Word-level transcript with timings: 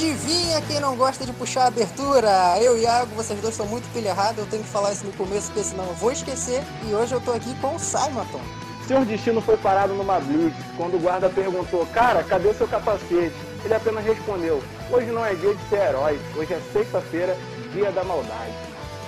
adivinha 0.00 0.62
quem 0.62 0.80
não 0.80 0.96
gosta 0.96 1.26
de 1.26 1.32
puxar 1.34 1.64
a 1.64 1.66
abertura? 1.66 2.56
Eu 2.58 2.78
e 2.78 2.82
Iago, 2.82 3.14
vocês 3.14 3.38
dois 3.38 3.54
são 3.54 3.66
muito 3.66 3.86
pilha 3.92 4.14
eu 4.36 4.46
tenho 4.46 4.62
que 4.62 4.68
falar 4.68 4.92
isso 4.92 5.04
no 5.04 5.12
começo, 5.12 5.48
porque 5.48 5.62
senão 5.62 5.84
eu 5.84 5.94
vou 5.94 6.10
esquecer. 6.10 6.62
E 6.88 6.94
hoje 6.94 7.14
eu 7.14 7.20
tô 7.20 7.32
aqui 7.32 7.54
com 7.60 7.74
o 7.74 7.78
Simonton. 7.78 8.40
Seu 8.86 9.04
destino 9.04 9.42
foi 9.42 9.58
parado 9.58 9.92
numa 9.92 10.18
blitz, 10.18 10.56
quando 10.76 10.96
o 10.96 10.98
guarda 10.98 11.28
perguntou, 11.28 11.86
cara, 11.92 12.24
cadê 12.24 12.54
seu 12.54 12.66
capacete? 12.66 13.34
Ele 13.62 13.74
apenas 13.74 14.04
respondeu, 14.04 14.62
hoje 14.90 15.10
não 15.10 15.24
é 15.24 15.34
dia 15.34 15.54
de 15.54 15.68
ser 15.68 15.88
herói, 15.88 16.18
hoje 16.34 16.54
é 16.54 16.60
sexta-feira, 16.72 17.36
dia 17.74 17.92
da 17.92 18.02
maldade. 18.02 18.54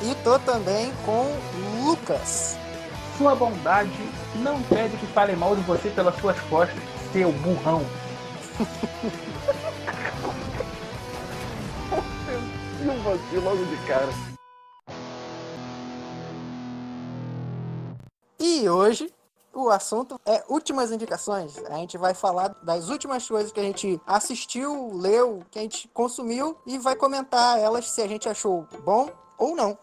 E 0.02 0.14
tô 0.22 0.38
também 0.40 0.92
com 1.06 1.34
Lucas. 1.82 2.58
Sua 3.16 3.34
bondade 3.34 3.90
não 4.36 4.60
pede 4.62 4.96
que 4.98 5.06
fale 5.06 5.34
mal 5.34 5.56
de 5.56 5.62
você 5.62 5.88
pelas 5.88 6.14
suas 6.20 6.38
costas, 6.42 6.78
seu 7.12 7.32
burrão. 7.32 7.82
Logo 12.84 13.64
de 13.64 13.76
cara. 13.86 14.08
E 18.40 18.68
hoje 18.68 19.12
o 19.54 19.70
assunto 19.70 20.20
é 20.26 20.42
últimas 20.48 20.90
indicações. 20.90 21.56
A 21.66 21.76
gente 21.76 21.96
vai 21.96 22.12
falar 22.12 22.48
das 22.64 22.88
últimas 22.88 23.28
coisas 23.28 23.52
que 23.52 23.60
a 23.60 23.62
gente 23.62 24.00
assistiu, 24.04 24.96
leu, 24.96 25.44
que 25.50 25.60
a 25.60 25.62
gente 25.62 25.88
consumiu 25.94 26.56
e 26.66 26.76
vai 26.76 26.96
comentar 26.96 27.56
elas 27.58 27.88
se 27.88 28.02
a 28.02 28.08
gente 28.08 28.28
achou 28.28 28.66
bom 28.84 29.10
ou 29.38 29.54
não. 29.54 29.78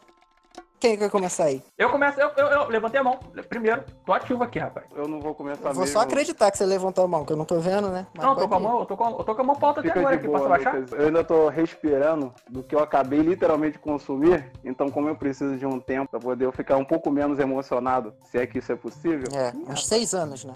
Quem 0.79 0.97
quer 0.97 1.09
começar 1.09 1.45
aí? 1.45 1.61
Eu 1.77 1.89
começo, 1.89 2.19
eu, 2.21 2.31
eu, 2.38 2.47
eu, 2.47 2.69
levantei 2.69 3.01
a 3.01 3.03
mão. 3.03 3.20
Primeiro, 3.49 3.83
tô 4.05 4.13
ativo 4.13 4.41
aqui, 4.43 4.59
rapaz. 4.59 4.85
Eu 4.95 5.09
não 5.09 5.20
vou 5.20 5.35
começar 5.35 5.73
Vou 5.73 5.85
só 5.85 5.99
acreditar 5.99 6.49
que 6.51 6.57
você 6.57 6.65
levantou 6.65 7.04
a 7.04 7.07
mão, 7.07 7.26
que 7.26 7.34
eu 7.34 7.37
não 7.37 7.43
tô 7.43 7.59
vendo, 7.59 7.90
né? 7.90 8.07
Mas 8.15 8.26
não, 8.26 8.34
tô 8.34 8.48
com 8.48 8.55
a 8.55 8.59
mão, 8.59 8.79
eu 8.79 8.85
tô 8.85 8.95
com, 8.95 9.09
eu 9.09 9.23
tô 9.26 9.35
com 9.35 9.41
a 9.41 9.43
mão 9.43 9.55
pauta 9.57 9.81
até 9.81 9.91
agora 9.91 10.15
aqui, 10.15 10.26
boa, 10.26 10.37
posso 10.37 10.49
baixar? 10.49 10.76
Eu 10.93 11.07
ainda 11.07 11.21
tô 11.21 11.49
respirando 11.49 12.34
do 12.49 12.63
que 12.63 12.73
eu 12.73 12.79
acabei 12.79 13.20
literalmente 13.20 13.73
de 13.73 13.79
consumir, 13.79 14.49
então 14.63 14.89
como 14.89 15.09
eu 15.09 15.15
preciso 15.15 15.57
de 15.57 15.65
um 15.65 15.81
tempo 15.81 16.12
pra 16.12 16.20
poder 16.20 16.45
eu 16.45 16.51
ficar 16.54 16.77
um 16.77 16.85
pouco 16.85 17.11
menos 17.11 17.39
emocionado, 17.39 18.13
se 18.32 18.37
é 18.37 18.48
que 18.48 18.59
isso 18.59 18.71
é 18.71 18.76
possível. 18.76 19.27
É, 19.34 19.51
uns 19.70 19.85
seis 19.85 20.13
anos, 20.13 20.45
né? 20.45 20.54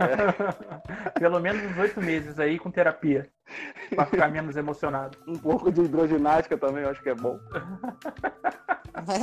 É. 0.00 1.10
Pelo 1.20 1.38
menos 1.38 1.62
uns 1.70 1.76
oito 1.76 2.00
meses 2.00 2.38
aí 2.38 2.58
com 2.58 2.70
terapia. 2.70 3.28
Pra 3.94 4.06
ficar 4.06 4.28
menos 4.28 4.56
emocionado. 4.56 5.18
Um 5.26 5.36
pouco 5.36 5.70
de 5.70 5.82
hidroginástica 5.82 6.58
também, 6.58 6.82
eu 6.82 6.90
acho 6.90 7.02
que 7.02 7.10
é 7.10 7.14
bom. 7.14 7.38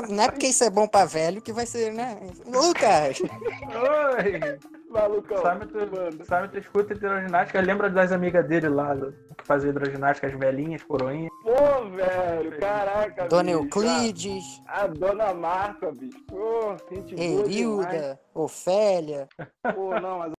Não 0.09 0.23
é 0.23 0.28
porque 0.44 0.47
isso 0.52 0.63
é 0.66 0.69
bom 0.69 0.86
pra 0.86 1.05
velho 1.05 1.41
que 1.41 1.53
vai 1.53 1.66
ser, 1.66 1.94
né? 1.94 2.19
Lucas! 2.45 3.22
Oi! 3.22 4.59
Malucão. 4.89 5.41
Sabe 5.41 5.66
tu, 5.67 6.25
sabe 6.25 6.50
tu 6.50 6.58
escuta 6.58 6.94
hidroginástica, 6.94 7.61
lembra 7.61 7.89
das 7.89 8.11
amigas 8.11 8.45
dele 8.45 8.67
lá, 8.67 8.94
que 9.38 9.47
fazia 9.47 9.69
hidroginástica, 9.69 10.27
as 10.27 10.33
velhinhas, 10.33 10.83
coroinhas. 10.83 11.31
Pô, 11.44 11.85
velho, 11.91 12.59
caraca, 12.59 13.25
Dona 13.30 13.44
bicho. 13.53 13.59
Euclides. 13.59 14.44
A, 14.67 14.81
a 14.81 14.88
Dona 14.88 15.33
Marta, 15.33 15.94
bicho. 15.94 16.22
Pô, 16.27 16.75
gente 16.91 17.16
Erilda, 17.16 18.19
Ofélia. 18.33 19.30
Pô, 19.73 19.97
não, 19.97 20.19
mas... 20.19 20.33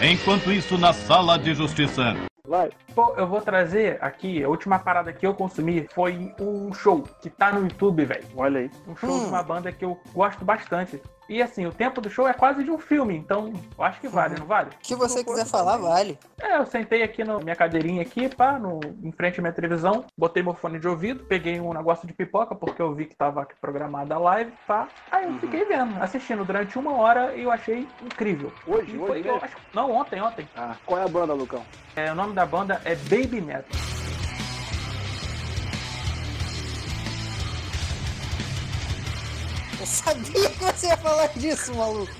Enquanto 0.00 0.50
isso, 0.50 0.76
na 0.76 0.92
sala 0.92 1.38
de 1.38 1.54
justiça. 1.54 2.16
Vai. 2.46 2.70
Pô, 2.94 3.14
eu 3.16 3.26
vou 3.26 3.40
trazer 3.40 3.98
aqui, 4.00 4.42
a 4.42 4.48
última 4.48 4.78
parada 4.78 5.12
que 5.12 5.26
eu 5.26 5.34
consumi 5.34 5.88
foi 5.92 6.32
um 6.40 6.72
show 6.72 7.02
que 7.20 7.28
tá 7.28 7.52
no 7.52 7.64
YouTube, 7.64 8.04
velho. 8.04 8.24
Olha 8.36 8.60
aí. 8.60 8.70
Um 8.86 8.96
show 8.96 9.10
hum. 9.10 9.20
de 9.20 9.26
uma 9.26 9.42
banda 9.42 9.72
que 9.72 9.84
eu 9.84 10.00
gosto 10.12 10.44
bastante. 10.44 11.02
E 11.28 11.42
assim, 11.42 11.66
o 11.66 11.72
tempo 11.72 12.00
do 12.00 12.08
show 12.08 12.28
é 12.28 12.32
quase 12.32 12.62
de 12.62 12.70
um 12.70 12.78
filme, 12.78 13.16
então 13.16 13.52
eu 13.76 13.84
acho 13.84 14.00
que 14.00 14.08
vale, 14.08 14.38
não 14.38 14.46
vale? 14.46 14.70
O 14.70 14.78
que 14.80 14.94
você 14.94 15.24
quiser 15.24 15.44
falar, 15.44 15.76
vale. 15.76 16.18
É, 16.40 16.58
eu 16.58 16.66
sentei 16.66 17.02
aqui 17.02 17.24
na 17.24 17.38
minha 17.38 17.56
cadeirinha 17.56 18.02
aqui, 18.02 18.28
pá, 18.28 18.58
no, 18.58 18.78
em 19.02 19.10
frente 19.10 19.40
à 19.40 19.42
minha 19.42 19.52
televisão, 19.52 20.04
botei 20.16 20.42
meu 20.42 20.54
fone 20.54 20.78
de 20.78 20.86
ouvido, 20.86 21.24
peguei 21.24 21.60
um 21.60 21.72
negócio 21.72 22.06
de 22.06 22.12
pipoca, 22.12 22.54
porque 22.54 22.80
eu 22.80 22.94
vi 22.94 23.06
que 23.06 23.16
tava 23.16 23.42
aqui 23.42 23.54
programada 23.60 24.14
a 24.14 24.18
live, 24.18 24.52
pá. 24.66 24.88
Aí 25.10 25.24
eu 25.24 25.30
uhum. 25.30 25.38
fiquei 25.40 25.64
vendo, 25.64 26.00
assistindo 26.00 26.44
durante 26.44 26.78
uma 26.78 26.92
hora 26.92 27.34
e 27.34 27.42
eu 27.42 27.50
achei 27.50 27.88
incrível. 28.04 28.52
Hoje, 28.66 28.96
hoje? 28.96 29.06
Foi, 29.06 29.28
eu, 29.28 29.36
acho, 29.36 29.56
não, 29.74 29.90
ontem, 29.90 30.20
ontem. 30.20 30.48
Ah, 30.56 30.76
qual 30.86 31.00
é 31.00 31.04
a 31.04 31.08
banda, 31.08 31.32
Lucão? 31.32 31.64
É, 31.96 32.12
o 32.12 32.14
nome 32.14 32.34
da 32.34 32.46
banda 32.46 32.80
é 32.84 32.94
Baby 32.94 33.40
Metal. 33.40 34.05
Eu 39.86 40.14
sabia 40.14 40.50
que 40.50 40.64
você 40.64 40.88
ia 40.88 40.96
falar 40.96 41.28
disso, 41.28 41.72
maluco. 41.72 42.12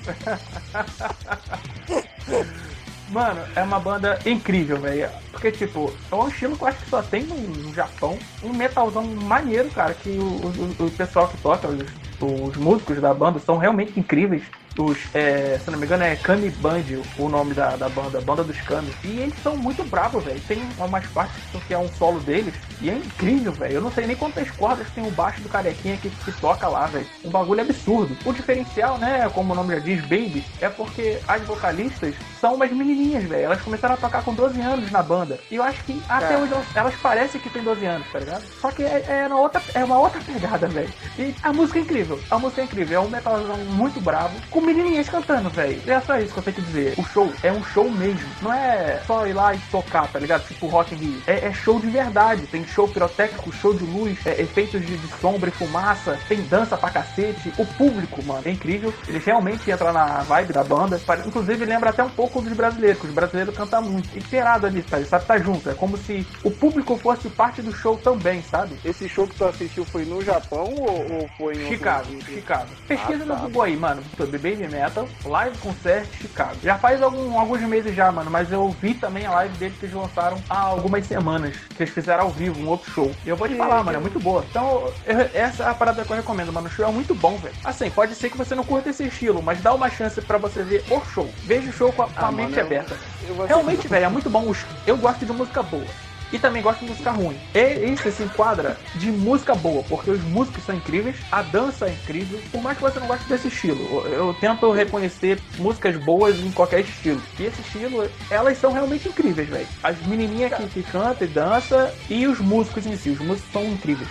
Mano, 3.09 3.41
é 3.55 3.61
uma 3.61 3.77
banda 3.79 4.17
incrível, 4.25 4.79
velho. 4.79 5.09
Porque, 5.31 5.51
tipo, 5.51 5.93
é 6.09 6.15
um 6.15 6.29
estilo 6.29 6.55
que 6.55 6.63
eu 6.63 6.67
acho 6.67 6.79
que 6.79 6.89
só 6.89 7.01
tem 7.01 7.23
no, 7.23 7.73
Japão. 7.73 8.17
Um 8.41 8.53
metalzão 8.53 9.03
maneiro, 9.03 9.69
cara, 9.69 9.93
que 9.93 10.11
o, 10.11 10.23
o, 10.23 10.85
o 10.85 10.91
pessoal 10.91 11.27
que 11.27 11.37
toca, 11.37 11.67
os, 11.67 11.83
os 12.21 12.55
músicos 12.55 13.01
da 13.01 13.13
banda, 13.13 13.37
são 13.39 13.57
realmente 13.57 13.99
incríveis 13.99 14.43
os, 14.77 14.97
é, 15.13 15.59
se 15.63 15.71
não 15.71 15.79
me 15.79 15.85
engano, 15.85 16.03
é 16.03 16.15
Kami 16.15 16.49
Band, 16.49 16.83
o 17.17 17.29
nome 17.29 17.53
da, 17.53 17.75
da 17.75 17.89
banda, 17.89 18.21
banda 18.21 18.43
dos 18.43 18.59
Kami. 18.61 18.93
E 19.03 19.19
eles 19.19 19.35
são 19.41 19.57
muito 19.57 19.83
bravos, 19.83 20.23
velho. 20.23 20.39
Tem 20.47 20.61
umas 20.77 21.05
partes 21.07 21.35
que 21.67 21.73
é 21.73 21.77
um 21.77 21.89
solo 21.89 22.19
deles 22.19 22.53
e 22.81 22.89
é 22.89 22.93
incrível, 22.93 23.51
velho. 23.51 23.75
Eu 23.75 23.81
não 23.81 23.91
sei 23.91 24.05
nem 24.05 24.15
quantas 24.15 24.49
cordas 24.51 24.87
tem 24.91 25.05
o 25.05 25.11
baixo 25.11 25.41
do 25.41 25.49
carequinha 25.49 25.97
que, 25.97 26.09
que 26.09 26.31
toca 26.33 26.67
lá, 26.67 26.85
velho. 26.87 27.07
Um 27.23 27.29
bagulho 27.29 27.61
absurdo. 27.61 28.15
O 28.25 28.33
diferencial, 28.33 28.97
né, 28.97 29.29
como 29.33 29.53
o 29.53 29.55
nome 29.55 29.75
já 29.75 29.79
diz, 29.79 30.01
Baby, 30.01 30.43
é 30.61 30.69
porque 30.69 31.19
as 31.27 31.41
vocalistas 31.43 32.15
são 32.39 32.55
umas 32.55 32.71
menininhas, 32.71 33.23
velho. 33.23 33.45
Elas 33.45 33.61
começaram 33.61 33.95
a 33.95 33.97
tocar 33.97 34.23
com 34.23 34.33
12 34.33 34.59
anos 34.61 34.91
na 34.91 35.01
banda. 35.01 35.39
E 35.49 35.55
eu 35.55 35.63
acho 35.63 35.83
que 35.83 36.01
até 36.07 36.33
é. 36.33 36.37
hoje 36.37 36.53
elas, 36.53 36.65
elas, 36.75 36.95
parecem 36.95 37.41
que 37.41 37.49
tem 37.49 37.63
12 37.63 37.85
anos, 37.85 38.07
tá 38.11 38.19
ligado? 38.19 38.43
Só 38.61 38.71
que 38.71 38.83
é, 38.83 39.05
é, 39.07 39.27
uma, 39.27 39.39
outra, 39.39 39.61
é 39.73 39.83
uma 39.83 39.99
outra 39.99 40.21
pegada, 40.21 40.67
velho. 40.67 40.89
E 41.17 41.33
a 41.41 41.53
música 41.53 41.79
é 41.79 41.81
incrível. 41.81 42.19
A 42.29 42.39
música 42.39 42.61
é 42.61 42.63
incrível. 42.65 42.97
É 42.97 43.05
um 43.05 43.09
metalzão 43.09 43.57
muito 43.57 43.99
bravo, 44.01 44.35
com 44.49 44.61
menininhas 44.61 45.09
cantando, 45.09 45.49
velho. 45.49 45.81
É 45.87 45.99
só 46.01 46.17
isso 46.19 46.33
que 46.33 46.39
eu 46.39 46.43
tenho 46.43 46.55
que 46.55 46.61
dizer. 46.61 46.93
O 46.97 47.03
show 47.03 47.31
é 47.43 47.51
um 47.51 47.63
show 47.63 47.89
mesmo. 47.89 48.27
Não 48.41 48.53
é 48.53 49.01
só 49.05 49.25
ir 49.27 49.33
lá 49.33 49.53
e 49.53 49.59
tocar, 49.71 50.07
tá 50.07 50.19
ligado? 50.19 50.47
Tipo 50.47 50.67
Rock 50.67 50.95
in 50.95 50.97
Rio. 50.97 51.21
É, 51.27 51.47
é 51.47 51.53
show 51.53 51.79
de 51.79 51.87
verdade. 51.87 52.47
Tem 52.47 52.65
show 52.65 52.87
pirotécnico, 52.87 53.51
show 53.51 53.73
de 53.73 53.83
luz, 53.83 54.17
é, 54.25 54.41
efeitos 54.41 54.81
de, 54.85 54.97
de, 54.97 55.07
sombra 55.19 55.49
e 55.49 55.53
fumaça. 55.53 56.19
Tem 56.27 56.41
dança 56.41 56.77
pra 56.77 56.89
cacete. 56.89 57.51
O 57.57 57.65
público, 57.65 58.23
mano, 58.23 58.43
é 58.45 58.51
incrível. 58.51 58.93
Eles 59.07 59.23
realmente 59.23 59.69
entram 59.69 59.93
na 59.93 60.21
vibe 60.21 60.53
da 60.53 60.63
banda. 60.63 60.99
Inclusive 61.25 61.65
lembra 61.65 61.89
até 61.89 62.03
um 62.03 62.09
pouco 62.09 62.26
dos 62.41 62.53
brasileiros, 62.53 62.99
que 62.99 63.07
os 63.07 63.13
brasileiros 63.13 63.55
cantam 63.55 63.81
muito. 63.81 64.17
Inteirado 64.17 64.67
ali, 64.67 64.81
tá? 64.81 65.03
Sabe, 65.05 65.25
tá 65.25 65.37
junto. 65.39 65.69
É 65.69 65.73
como 65.73 65.97
se 65.97 66.25
o 66.43 66.51
público 66.51 66.97
fosse 66.97 67.29
parte 67.29 67.61
do 67.61 67.73
show 67.73 67.97
também, 67.97 68.41
sabe? 68.41 68.77
Esse 68.83 69.07
show 69.09 69.27
que 69.27 69.35
tu 69.35 69.45
assistiu 69.45 69.85
foi 69.85 70.05
no 70.05 70.23
Japão 70.23 70.73
ou, 70.77 71.13
ou 71.13 71.29
foi 71.37 71.53
em 71.55 71.67
Chicago? 71.67 72.07
Chicago. 72.21 72.67
Pesquisa 72.87 73.23
ah, 73.23 73.27
tá. 73.27 73.35
no 73.35 73.41
Google 73.41 73.61
aí, 73.63 73.75
mano. 73.77 74.03
Baby 74.17 74.67
Metal 74.67 75.07
Live 75.25 75.57
Concert 75.57 76.07
Chicago. 76.13 76.55
Já 76.63 76.77
faz 76.77 77.01
algum, 77.01 77.39
alguns 77.39 77.61
meses 77.61 77.95
já, 77.95 78.11
mano, 78.11 78.29
mas 78.29 78.51
eu 78.51 78.69
vi 78.81 78.93
também 78.93 79.25
a 79.25 79.31
live 79.31 79.57
deles 79.57 79.77
que 79.77 79.85
eles 79.85 79.95
lançaram 79.95 80.41
há 80.49 80.59
algumas 80.59 81.05
semanas, 81.05 81.55
que 81.75 81.83
eles 81.83 81.93
fizeram 81.93 82.25
ao 82.25 82.29
vivo, 82.29 82.59
um 82.61 82.67
outro 82.67 82.91
show. 82.91 83.11
E 83.25 83.29
eu 83.29 83.35
vou 83.35 83.47
te 83.47 83.55
falar, 83.55 83.83
mano, 83.83 83.97
é 83.97 84.01
muito 84.01 84.19
boa. 84.19 84.45
Então, 84.49 84.91
eu, 85.05 85.19
essa 85.33 85.63
é 85.63 85.69
a 85.69 85.73
parada 85.73 86.03
que 86.03 86.11
eu 86.11 86.17
recomendo, 86.17 86.53
mano. 86.53 86.67
O 86.67 86.71
show 86.71 86.87
é 86.87 86.91
muito 86.91 87.13
bom, 87.15 87.37
velho. 87.37 87.55
Assim, 87.63 87.89
pode 87.89 88.15
ser 88.15 88.29
que 88.29 88.37
você 88.37 88.55
não 88.55 88.63
curta 88.63 88.89
esse 88.89 89.03
estilo, 89.05 89.41
mas 89.41 89.61
dá 89.61 89.73
uma 89.73 89.89
chance 89.89 90.21
para 90.21 90.37
você 90.37 90.63
ver 90.63 90.83
o 90.89 91.01
show. 91.01 91.29
Veja 91.43 91.69
o 91.69 91.73
show 91.73 91.91
com 91.91 92.03
a, 92.03 92.09
com 92.17 92.25
ah, 92.25 92.29
a 92.29 92.31
mente 92.31 92.51
mano, 92.51 92.61
aberta. 92.61 92.97
Eu, 93.21 93.35
eu 93.35 93.45
Realmente, 93.45 93.87
velho, 93.87 94.05
é 94.05 94.09
muito 94.09 94.29
bom. 94.29 94.53
Eu 94.85 94.97
gosto 94.97 95.25
de 95.25 95.31
música 95.31 95.63
boa 95.63 95.87
e 96.31 96.37
também 96.37 96.61
gosto 96.61 96.79
de 96.81 96.87
música 96.87 97.11
ruim. 97.11 97.37
E 97.53 97.91
isso 97.91 98.11
se 98.11 98.23
enquadra 98.23 98.77
de 98.95 99.11
música 99.11 99.55
boa, 99.55 99.83
porque 99.83 100.11
os 100.11 100.21
músicos 100.23 100.63
são 100.63 100.75
incríveis, 100.75 101.17
a 101.31 101.41
dança 101.41 101.85
é 101.87 101.91
incrível, 101.91 102.39
por 102.51 102.61
mais 102.61 102.77
que 102.77 102.83
você 102.83 102.99
não 102.99 103.07
goste 103.07 103.27
desse 103.27 103.47
estilo. 103.47 104.05
Eu 104.07 104.33
tento 104.33 104.71
reconhecer 104.71 105.39
músicas 105.57 105.95
boas 105.97 106.37
em 106.37 106.51
qualquer 106.51 106.81
estilo. 106.81 107.21
E 107.39 107.45
esse 107.45 107.61
estilo, 107.61 108.09
elas 108.29 108.57
são 108.57 108.71
realmente 108.71 109.07
incríveis, 109.07 109.47
velho. 109.47 109.67
As 109.81 109.97
menininhas 110.05 110.53
que, 110.53 110.67
que 110.67 110.83
cantam 110.83 111.27
e 111.27 111.31
dançam 111.31 111.89
e 112.09 112.27
os 112.27 112.39
músicos 112.39 112.85
em 112.85 112.95
si, 112.95 113.09
os 113.11 113.19
músicos 113.19 113.51
são 113.51 113.63
incríveis. 113.65 114.09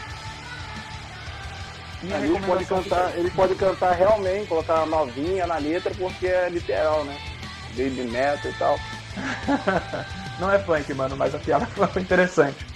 ele 2.03 2.41
pode 2.47 2.65
cantar, 2.65 3.19
ele 3.19 3.31
pode 3.31 3.55
cantar 3.55 3.93
realmente, 3.93 4.47
colocar 4.47 4.87
novinha 4.87 5.47
na 5.47 5.59
letra 5.59 5.93
porque 5.97 6.27
é 6.27 6.49
literal, 6.49 7.05
né? 7.05 7.17
Baby 7.77 8.09
metal 8.11 8.51
e 8.51 8.55
tal. 8.55 8.79
Não 10.41 10.51
é 10.51 10.59
funk, 10.59 10.93
mano, 10.95 11.17
mas 11.17 11.35
a 11.35 11.39
piada 11.39 11.67
foi 11.67 11.89
interessante. 12.03 12.67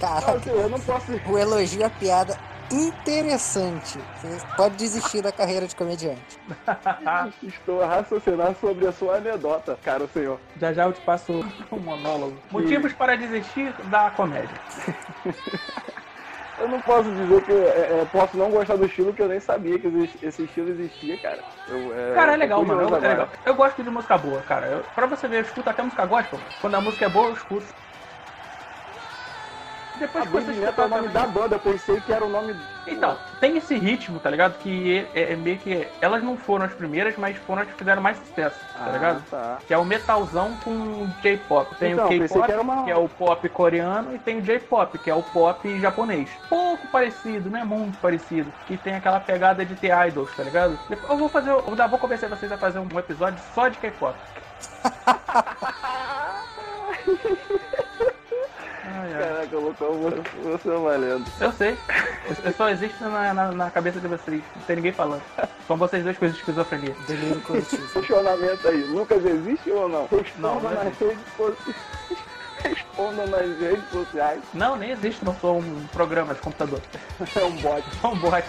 Caraca, 0.00 0.50
eu 0.50 0.68
não 0.68 0.80
posso. 0.80 1.12
O 1.26 1.38
elogio 1.38 1.86
à 1.86 1.90
piada 1.90 2.36
interessante. 2.72 4.00
Você 4.20 4.44
pode 4.56 4.76
desistir 4.76 5.22
da 5.22 5.30
carreira 5.30 5.66
de 5.68 5.76
comediante. 5.76 6.40
Estou 7.46 7.82
a 7.82 7.86
raciocinar 7.86 8.54
sobre 8.60 8.86
a 8.88 8.92
sua 8.92 9.16
anedota, 9.16 9.78
caro 9.84 10.08
senhor. 10.12 10.40
Já 10.60 10.72
já 10.72 10.84
eu 10.84 10.92
te 10.92 11.00
passo 11.02 11.44
um 11.70 11.78
monólogo. 11.78 12.36
Motivos 12.50 12.92
para 12.92 13.16
desistir 13.16 13.72
da 13.84 14.10
comédia. 14.10 14.56
Eu 16.62 16.68
não 16.68 16.80
posso 16.80 17.10
dizer 17.10 17.42
que 17.42 17.50
é, 17.50 18.02
é, 18.02 18.04
posso 18.04 18.36
não 18.36 18.48
gostar 18.48 18.76
do 18.76 18.86
estilo, 18.86 19.12
que 19.12 19.20
eu 19.20 19.26
nem 19.26 19.40
sabia 19.40 19.76
que 19.80 19.88
esse 20.22 20.44
estilo 20.44 20.70
existia, 20.70 21.16
cara. 21.16 21.42
Eu, 21.66 21.92
é, 21.92 22.14
cara, 22.14 22.34
é 22.34 22.36
legal, 22.36 22.64
mano. 22.64 22.82
Eu, 22.82 22.96
é 22.96 23.00
legal. 23.00 23.28
eu 23.44 23.54
gosto 23.56 23.82
de 23.82 23.90
música 23.90 24.16
boa, 24.16 24.40
cara. 24.42 24.68
Eu, 24.68 24.84
pra 24.94 25.06
você 25.06 25.26
ver, 25.26 25.38
eu 25.38 25.42
escuto 25.42 25.68
até 25.68 25.82
música 25.82 26.06
gospel. 26.06 26.38
Quando 26.60 26.76
a 26.76 26.80
música 26.80 27.04
é 27.04 27.08
boa, 27.08 27.26
eu 27.30 27.32
escuto. 27.32 27.66
Depois 29.98 30.24
A 30.24 30.26
que 30.26 30.32
você 30.32 30.52
Metal 30.60 30.84
é 30.84 30.86
o 30.86 30.90
nome 30.90 31.08
da 31.08 31.26
banda, 31.26 31.56
eu 31.56 31.60
pensei 31.60 32.00
que 32.00 32.12
era 32.12 32.24
o 32.24 32.28
nome. 32.28 32.54
Então, 32.86 33.16
tem 33.40 33.56
esse 33.56 33.76
ritmo, 33.78 34.18
tá 34.18 34.28
ligado? 34.30 34.58
Que 34.58 35.06
é, 35.14 35.32
é 35.32 35.36
meio 35.36 35.58
que. 35.58 35.86
Elas 36.00 36.22
não 36.22 36.36
foram 36.36 36.64
as 36.64 36.72
primeiras, 36.72 37.16
mas 37.16 37.36
foram 37.38 37.62
as 37.62 37.68
que 37.68 37.74
fizeram 37.74 38.02
mais 38.02 38.16
sucesso, 38.18 38.58
tá 38.76 38.84
Ah, 38.86 38.90
ligado? 38.90 39.22
tá. 39.30 39.58
Que 39.66 39.72
é 39.72 39.78
o 39.78 39.84
metalzão 39.84 40.52
com 40.64 41.06
J-pop. 41.22 41.74
Tem 41.76 41.92
Então, 41.92 42.06
o 42.06 42.08
K-pop, 42.08 42.52
uma- 42.54 42.84
que 42.84 42.90
é 42.90 42.96
o 42.96 43.08
pop 43.08 43.48
coreano, 43.50 44.14
e 44.14 44.18
tem 44.18 44.38
o 44.38 44.42
J-pop, 44.42 44.98
que 44.98 45.10
é 45.10 45.14
o 45.14 45.22
pop 45.22 45.80
japonês. 45.80 46.28
Pouco 46.48 46.86
parecido, 46.88 47.48
não 47.50 47.60
é 47.60 47.64
muito 47.64 47.96
parecido. 47.98 48.52
Que 48.66 48.76
tem 48.76 48.94
aquela 48.96 49.20
pegada 49.20 49.64
de 49.64 49.74
ter 49.76 49.92
idols, 50.08 50.34
tá 50.36 50.42
ligado? 50.42 50.78
Eu 51.08 51.16
vou 51.16 51.28
fazer. 51.28 51.50
Eu 51.50 51.62
vou- 51.62 51.88
vou 51.88 51.98
convencer 51.98 52.28
vocês 52.28 52.50
a 52.50 52.58
fazer 52.58 52.78
um 52.80 52.98
episódio 52.98 53.38
só 53.54 53.68
de 53.68 53.78
K-pop. 53.78 54.16
Ai. 59.02 59.12
Caraca, 59.18 59.56
Lucão, 59.58 59.92
você, 60.00 60.22
você 60.42 60.68
é 60.70 60.76
valendo. 60.78 61.24
Eu 61.40 61.52
sei. 61.52 61.76
Eu- 62.44 62.52
só 62.52 62.68
existo 62.68 63.04
na, 63.08 63.34
na, 63.34 63.52
na 63.52 63.70
cabeça 63.70 63.98
de 64.00 64.06
vocês. 64.06 64.42
Não 64.56 64.62
tem 64.62 64.76
ninguém 64.76 64.92
falando. 64.92 65.22
São 65.66 65.76
vocês 65.76 66.04
dois 66.04 66.16
com 66.18 66.26
esquizofrenia. 66.26 66.94
Delírio 67.06 67.40
coletivo. 67.40 67.88
Questionamento 67.92 68.68
aí, 68.68 68.82
Lucas 68.84 69.24
existe 69.24 69.70
ou 69.70 69.88
não? 69.88 70.08
Não, 70.38 70.58
Responda 70.58 70.60
não 70.60 70.70
nas 70.70 70.86
existe. 70.86 71.04
redes 71.04 71.24
sociais. 71.36 71.76
Responda 72.62 73.26
nas 73.26 73.58
redes 73.58 73.90
sociais. 73.90 74.40
Não, 74.54 74.76
nem 74.76 74.90
existe, 74.92 75.24
não 75.24 75.34
sou 75.40 75.58
um 75.58 75.86
programa 75.92 76.32
de 76.34 76.40
computador. 76.40 76.80
É 77.34 77.44
um 77.44 77.56
bot. 77.56 77.84
Sou 78.00 78.12
um 78.12 78.18
bot. 78.18 78.44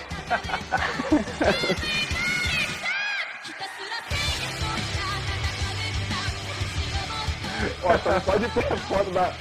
Ó, 7.84 7.98
só 7.98 8.20
pode 8.22 8.48
ter 8.50 8.78
foto 8.78 9.12
da. 9.12 9.34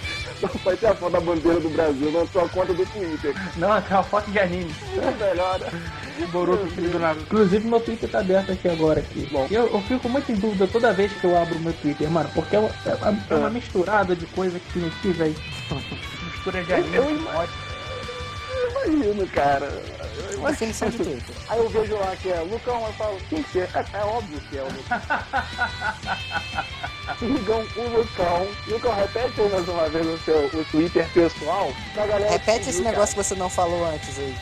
Só 0.42 0.58
pode 0.58 0.76
ter 0.78 0.86
a 0.86 0.94
foto 0.94 1.12
da 1.12 1.20
bandeira 1.20 1.60
do 1.60 1.70
Brasil 1.70 2.10
na 2.10 2.26
sua 2.26 2.48
conta 2.48 2.74
do 2.74 2.84
Twitter. 2.84 3.34
Não, 3.56 3.72
é 3.76 3.80
uma 3.90 4.02
foto 4.02 4.30
de 4.30 4.38
anime. 4.40 4.74
Melhora. 5.18 5.70
Boruto, 6.32 6.66
filho 6.74 6.90
do 6.90 6.98
Naruto. 6.98 7.22
Inclusive, 7.26 7.66
meu 7.68 7.80
Twitter 7.80 8.08
tá 8.08 8.18
aberto 8.20 8.50
aqui 8.52 8.68
agora. 8.68 9.00
Aqui. 9.00 9.26
Bom. 9.30 9.46
Eu, 9.50 9.72
eu 9.72 9.80
fico 9.82 10.08
muito 10.08 10.30
em 10.32 10.36
dúvida 10.36 10.66
toda 10.66 10.92
vez 10.92 11.12
que 11.12 11.24
eu 11.24 11.36
abro 11.38 11.56
o 11.56 11.60
meu 11.60 11.72
Twitter, 11.74 12.10
mano. 12.10 12.28
Porque 12.34 12.56
é 12.56 12.58
uma, 12.58 12.70
é 12.84 12.94
uma- 12.94 13.18
é 13.30 13.34
uma 13.36 13.50
misturada 13.50 14.16
de 14.16 14.26
coisa 14.26 14.58
que 14.58 14.72
tem 14.72 14.86
aqui, 14.88 15.10
velho. 15.12 15.34
Mistura 16.34 16.64
de 16.64 16.72
anime 16.72 16.96
Eu. 16.96 17.04
Eu 17.04 18.88
imagino, 18.90 19.26
cara. 19.28 19.68
Eu 20.16 20.24
imagino. 20.34 20.50
Definição 20.50 20.90
de 20.90 20.96
Twitter. 20.98 21.34
Aí 21.48 21.58
eu 21.58 21.68
vejo 21.68 21.96
lá 21.96 22.16
que 22.16 22.30
é 22.30 22.40
Lucão, 22.40 22.86
eu 22.86 22.92
falo, 22.94 23.18
quem 23.28 23.42
que 23.42 23.60
é? 23.60 23.68
É, 23.74 23.84
é 23.98 24.04
óbvio 24.04 24.40
que 24.40 24.58
é 24.58 24.62
o 24.62 24.66
Lucão. 24.66 25.00
Sigam 27.18 27.60
o 27.76 27.88
Lucão. 27.96 28.48
Lucão, 28.68 28.94
repete 28.94 29.40
mais 29.42 29.68
uma 29.68 29.88
vez 29.88 30.06
o 30.06 30.18
seu 30.18 30.46
o 30.46 30.64
Twitter 30.66 31.08
pessoal. 31.12 31.72
Pra 31.94 32.06
galera 32.06 32.30
Repete 32.30 32.58
seguir, 32.64 32.70
esse 32.70 32.82
cara. 32.82 32.90
negócio 32.92 33.16
que 33.16 33.22
você 33.24 33.34
não 33.34 33.50
falou 33.50 33.84
antes 33.86 34.18
aí. 34.18 34.36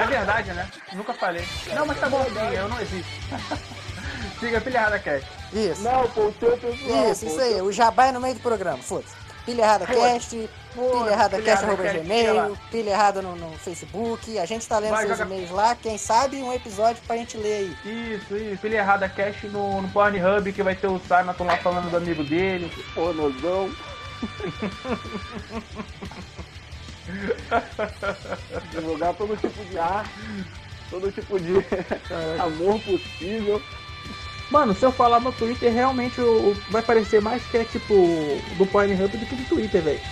É 0.00 0.06
verdade, 0.06 0.52
né? 0.52 0.68
Nunca 0.92 1.14
falei. 1.14 1.44
Não, 1.74 1.86
mas 1.86 1.98
tá 2.00 2.08
bom 2.08 2.24
sim, 2.24 2.54
eu 2.54 2.68
não 2.68 2.80
existo. 2.80 3.08
Siga 4.40 4.60
Pilha 4.60 4.78
Errada 4.78 4.98
Cast. 4.98 5.26
Isso. 5.52 5.82
Não, 5.82 6.08
pô, 6.10 6.26
o 6.26 6.32
teu 6.32 6.56
pessoal. 6.56 7.10
Isso, 7.10 7.24
pô, 7.24 7.30
isso 7.32 7.40
aí. 7.40 7.60
O 7.62 7.72
jabá 7.72 8.06
é 8.06 8.12
no 8.12 8.20
meio 8.20 8.34
do 8.34 8.40
programa. 8.40 8.78
Foda-se. 8.78 9.14
Pilha 9.48 9.62
Errada 9.62 9.86
Cast, 9.86 10.50
pilha 10.74 11.10
errada 11.10 11.40
cast, 11.40 11.64
arroba 11.64 11.82
gmail, 11.84 12.58
pilha 12.70 12.90
errada 12.90 13.22
no, 13.22 13.34
no 13.34 13.50
Facebook. 13.56 14.38
A 14.38 14.44
gente 14.44 14.68
tá 14.68 14.78
lendo 14.78 14.90
Vai, 14.90 15.06
seus 15.06 15.16
joga- 15.16 15.34
e-mails 15.34 15.50
lá. 15.50 15.74
Quem 15.74 15.96
sabe 15.96 16.42
um 16.42 16.52
episódio 16.52 17.02
pra 17.06 17.16
gente 17.16 17.38
ler 17.38 17.74
aí. 17.84 18.14
Isso, 18.14 18.36
isso. 18.36 18.60
Pilha 18.60 18.76
Errada 18.76 19.08
Cast 19.08 19.46
no, 19.48 19.80
no 19.80 19.88
Pornhub, 19.88 20.52
que 20.52 20.62
vai 20.62 20.74
ter 20.74 20.86
o 20.86 21.00
Simonton 21.00 21.44
lá 21.44 21.56
falando 21.56 21.90
do 21.90 21.96
amigo 21.96 22.22
dele. 22.24 22.70
Pô, 22.94 23.10
nozão. 23.14 23.70
Divulgar 28.70 29.14
todo 29.14 29.36
tipo 29.36 29.64
de 29.64 29.78
arte, 29.78 30.10
todo 30.90 31.10
tipo 31.10 31.40
de 31.40 31.54
amor 32.38 32.78
possível. 32.80 33.62
Mano, 34.48 34.74
se 34.74 34.84
eu 34.84 34.92
falar 34.92 35.20
no 35.20 35.32
Twitter, 35.32 35.72
realmente 35.72 36.20
o, 36.20 36.52
o- 36.52 36.64
vai 36.68 36.82
parecer 36.82 37.20
mais 37.20 37.46
que 37.46 37.56
é 37.58 37.64
tipo 37.64 38.50
do 38.56 38.66
Pornhub 38.66 39.18
do 39.18 39.26
que 39.26 39.36
do 39.36 39.44
Twitter, 39.46 39.82
velho. 39.82 40.06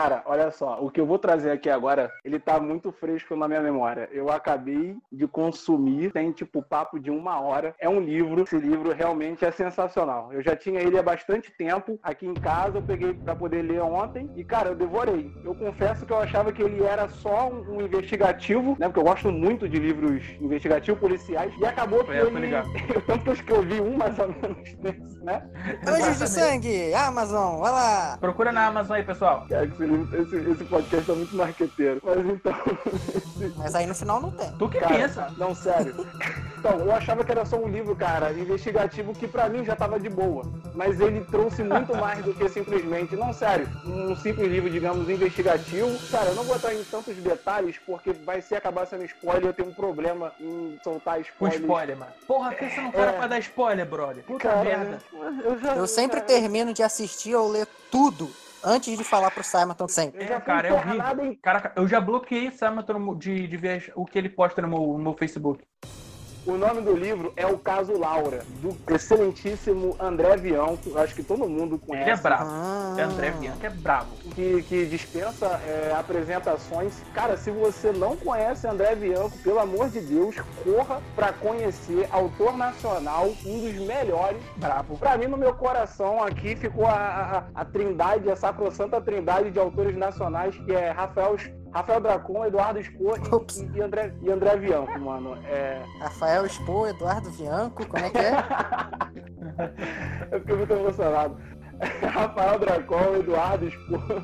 Cara, 0.00 0.22
olha 0.24 0.50
só, 0.50 0.78
o 0.80 0.90
que 0.90 0.98
eu 0.98 1.04
vou 1.04 1.18
trazer 1.18 1.50
aqui 1.50 1.68
agora, 1.68 2.10
ele 2.24 2.38
tá 2.38 2.58
muito 2.58 2.90
fresco 2.90 3.36
na 3.36 3.46
minha 3.46 3.60
memória. 3.60 4.08
Eu 4.10 4.30
acabei 4.30 4.96
de 5.12 5.26
consumir, 5.26 6.10
tem 6.10 6.32
tipo 6.32 6.62
papo 6.62 6.98
de 6.98 7.10
uma 7.10 7.38
hora. 7.38 7.74
É 7.78 7.86
um 7.86 8.00
livro, 8.00 8.44
esse 8.44 8.56
livro 8.56 8.94
realmente 8.94 9.44
é 9.44 9.50
sensacional. 9.50 10.32
Eu 10.32 10.40
já 10.40 10.56
tinha 10.56 10.80
ele 10.80 10.98
há 10.98 11.02
bastante 11.02 11.50
tempo 11.50 12.00
aqui 12.02 12.26
em 12.26 12.32
casa, 12.32 12.78
eu 12.78 12.82
peguei 12.82 13.12
pra 13.12 13.36
poder 13.36 13.60
ler 13.60 13.82
ontem 13.82 14.30
e, 14.34 14.42
cara, 14.42 14.70
eu 14.70 14.74
devorei. 14.74 15.30
Eu 15.44 15.54
confesso 15.54 16.06
que 16.06 16.12
eu 16.14 16.18
achava 16.18 16.50
que 16.50 16.62
ele 16.62 16.82
era 16.82 17.06
só 17.06 17.50
um, 17.50 17.76
um 17.76 17.82
investigativo, 17.82 18.78
né? 18.78 18.86
Porque 18.88 19.00
eu 19.00 19.04
gosto 19.04 19.30
muito 19.30 19.68
de 19.68 19.78
livros 19.78 20.24
investigativos, 20.40 20.98
policiais, 20.98 21.52
e 21.58 21.66
acabou 21.66 22.02
que 22.04 22.12
É, 22.12 22.22
ele. 22.22 22.40
ligado. 22.40 22.70
Tanto 23.06 23.22
que 23.22 23.28
eu 23.28 23.34
escrevi 23.34 23.80
um 23.82 23.98
mais 23.98 24.18
ou 24.18 24.28
menos 24.28 24.72
desse, 24.76 25.22
né? 25.22 25.46
Anjos 25.86 26.18
de 26.20 26.26
Sangue, 26.26 26.94
Amazon, 26.94 27.60
vai 27.60 27.70
lá. 27.70 28.16
Procura 28.18 28.50
na 28.50 28.68
Amazon 28.68 28.96
aí, 28.96 29.02
pessoal. 29.02 29.44
Cara, 29.46 29.66
que 29.66 29.89
esse, 29.89 29.89
livro- 29.96 30.22
esse, 30.22 30.36
esse 30.50 30.64
podcast 30.64 31.06
tá 31.06 31.12
muito 31.14 31.34
marqueteiro. 31.36 32.00
Mas 32.04 32.26
então. 32.26 32.54
Mas 33.56 33.74
aí 33.74 33.86
no 33.86 33.94
final 33.94 34.20
não 34.20 34.30
tem. 34.30 34.50
Tu 34.52 34.68
que 34.68 34.78
Cara, 34.78 34.94
pensa. 34.94 35.34
Não, 35.38 35.54
sério. 35.54 36.06
Então, 36.58 36.78
eu 36.80 36.92
achava 36.92 37.24
que 37.24 37.32
era 37.32 37.44
só 37.46 37.56
um 37.56 37.68
livro, 37.68 37.96
cara, 37.96 38.32
investigativo 38.32 39.14
que 39.14 39.26
pra 39.26 39.48
mim 39.48 39.64
já 39.64 39.74
tava 39.74 39.98
de 39.98 40.08
boa. 40.10 40.44
Mas 40.74 41.00
ele 41.00 41.24
trouxe 41.24 41.62
muito 41.62 41.96
mais 41.96 42.22
do 42.24 42.34
que 42.34 42.48
simplesmente, 42.50 43.16
não, 43.16 43.32
sério, 43.32 43.66
um 43.86 44.14
simples 44.16 44.46
livro, 44.50 44.68
digamos, 44.68 45.08
investigativo. 45.08 45.88
Cara, 46.10 46.26
eu 46.26 46.34
não 46.34 46.44
vou 46.44 46.56
entrar 46.56 46.74
em 46.74 46.84
tantos 46.84 47.16
detalhes 47.16 47.76
porque 47.86 48.12
vai 48.12 48.42
ser 48.42 48.56
acabar 48.56 48.86
sendo 48.86 49.04
spoiler. 49.04 49.46
Eu 49.46 49.52
tenho 49.54 49.70
um 49.70 49.74
problema 49.74 50.32
em 50.38 50.78
soltar 50.84 51.14
Com 51.16 51.22
spoilers. 51.48 51.60
spoiler, 51.62 51.96
mano. 51.96 52.12
Porra, 52.26 52.52
pensa 52.52 52.80
no 52.82 52.92
cara 52.92 53.10
É. 53.12 53.16
pra 53.16 53.26
dar 53.26 53.38
spoiler, 53.38 53.86
brother. 53.86 54.22
Puta 54.24 54.48
Cara, 54.48 54.62
merda. 54.64 54.98
eu, 55.44 55.58
já, 55.58 55.74
Eu 55.76 55.86
sempre 55.86 56.20
cara, 56.20 56.26
termino 56.26 56.74
de 56.74 56.82
assistir 56.82 57.34
ou 57.34 57.48
ler 57.50 57.66
tudo 57.90 58.30
antes 58.64 58.96
de 58.96 59.04
falar 59.04 59.30
pro 59.30 59.42
Simonton 59.44 59.88
sempre. 59.88 60.22
Eu 60.24 60.28
já 60.28 60.36
É, 60.36 60.40
cara, 60.40 60.68
é 60.68 60.72
horrível. 60.72 61.24
em 61.26 61.34
Caraca, 61.36 61.72
eu 61.76 61.86
já 61.88 62.00
bloqueei 62.00 62.50
o 62.50 62.98
no- 62.98 63.14
de, 63.16 63.46
de 63.46 63.56
ver 63.56 63.92
o 63.94 64.04
que 64.04 64.18
ele 64.18 64.28
posta 64.28 64.60
no 64.62 64.68
meu, 64.68 64.78
no 64.80 64.98
meu 64.98 65.14
Facebook. 65.14 65.64
O 66.46 66.56
nome 66.56 66.80
do 66.80 66.96
livro 66.96 67.32
é 67.36 67.46
O 67.46 67.58
Caso 67.58 67.98
Laura, 67.98 68.42
do 68.62 68.94
excelentíssimo 68.94 69.94
André 70.00 70.36
Vião, 70.38 70.76
que 70.76 70.88
eu 70.88 70.98
acho 70.98 71.14
que 71.14 71.22
todo 71.22 71.46
mundo 71.46 71.78
conhece. 71.78 72.10
Ele 72.10 72.18
é 72.18 72.22
bravo. 72.22 72.50
Ah. 72.50 72.96
É 72.98 73.02
André 73.02 73.30
Bianca, 73.32 73.66
é 73.66 73.70
bravo. 73.70 74.08
que, 74.34 74.62
que 74.62 74.86
dispensa 74.86 75.46
é, 75.66 75.94
apresentações. 75.98 76.94
Cara, 77.14 77.36
se 77.36 77.50
você 77.50 77.92
não 77.92 78.16
conhece 78.16 78.66
André 78.66 78.94
Bianco, 78.94 79.36
pelo 79.38 79.58
amor 79.58 79.90
de 79.90 80.00
Deus, 80.00 80.34
corra 80.64 81.00
pra 81.14 81.32
conhecer 81.32 82.08
autor 82.10 82.56
nacional, 82.56 83.30
um 83.44 83.60
dos 83.60 83.74
melhores. 83.86 84.42
Bravo. 84.56 84.96
Pra 84.96 85.18
mim, 85.18 85.26
no 85.26 85.36
meu 85.36 85.54
coração, 85.54 86.22
aqui 86.22 86.56
ficou 86.56 86.86
a, 86.86 87.44
a, 87.54 87.60
a 87.60 87.64
trindade, 87.64 88.30
a 88.30 88.36
sacrossanta 88.36 89.00
trindade 89.00 89.50
de 89.50 89.58
autores 89.58 89.96
nacionais, 89.96 90.56
que 90.56 90.72
é 90.72 90.90
Rafael, 90.90 91.36
Rafael 91.72 92.00
Dracon, 92.00 92.46
Eduardo 92.46 92.80
Ops. 93.32 93.60
e, 93.60 93.70
e, 93.76 93.82
André, 93.82 94.12
e 94.22 94.30
André 94.30 94.56
Bianco, 94.56 94.98
mano. 94.98 95.36
É, 95.44 95.82
Rafael 96.00 96.46
Expo, 96.46 96.86
Eduardo 96.86 97.30
Bianco, 97.30 97.86
como 97.86 98.04
é 98.04 98.10
que 98.10 98.18
é? 98.18 98.32
Eu 100.32 100.40
fiquei 100.40 100.56
muito 100.56 100.72
emocionado. 100.72 101.36
Rafael 102.12 102.58
Dracon, 102.58 103.16
Eduardo 103.16 103.70
Spor 103.70 104.22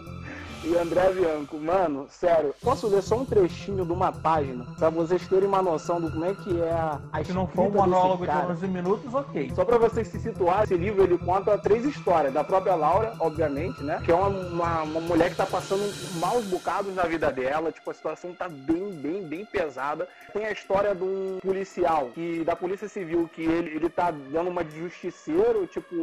e 0.66 0.76
André 0.76 1.12
Bianco. 1.12 1.56
Mano, 1.58 2.06
sério, 2.10 2.54
posso 2.60 2.88
ler 2.88 3.02
só 3.02 3.16
um 3.16 3.24
trechinho 3.24 3.84
de 3.86 3.92
uma 3.92 4.10
página 4.12 4.66
pra 4.78 4.90
vocês 4.90 5.26
terem 5.28 5.48
uma 5.48 5.62
noção 5.62 6.00
do 6.00 6.10
como 6.10 6.24
é 6.24 6.34
que 6.34 6.60
é 6.60 6.72
a, 6.72 7.00
a 7.12 7.24
Se 7.24 7.32
não 7.32 7.46
for 7.46 7.68
um 7.68 7.70
monólogo 7.70 8.26
de 8.26 8.32
cara. 8.32 8.48
11 8.48 8.66
minutos, 8.66 9.14
ok. 9.14 9.52
Só 9.54 9.64
pra 9.64 9.78
vocês 9.78 10.08
se 10.08 10.18
situarem, 10.18 10.64
esse 10.64 10.76
livro 10.76 11.02
ele 11.02 11.18
conta 11.18 11.56
três 11.58 11.84
histórias. 11.84 12.32
Da 12.32 12.42
própria 12.42 12.74
Laura, 12.74 13.14
obviamente, 13.20 13.82
né? 13.82 14.02
Que 14.04 14.10
é 14.10 14.14
uma, 14.14 14.28
uma, 14.28 14.82
uma 14.82 15.00
mulher 15.00 15.30
que 15.30 15.36
tá 15.36 15.46
passando 15.46 15.82
maus 16.18 16.44
bocados 16.46 16.94
na 16.94 17.04
vida 17.04 17.30
dela. 17.30 17.70
Tipo, 17.70 17.90
a 17.90 17.94
situação 17.94 18.34
tá 18.34 18.48
bem, 18.48 18.92
bem, 18.92 19.22
bem 19.22 19.44
pesada. 19.44 20.08
Tem 20.32 20.46
a 20.46 20.52
história 20.52 20.94
de 20.94 21.04
um 21.04 21.38
policial, 21.40 22.10
que 22.14 22.42
da 22.44 22.56
Polícia 22.56 22.88
Civil, 22.88 23.30
que 23.32 23.42
ele, 23.42 23.76
ele 23.76 23.88
tá 23.88 24.10
dando 24.10 24.50
uma 24.50 24.64
de 24.64 24.78
justiceiro, 24.78 25.66
tipo, 25.66 25.94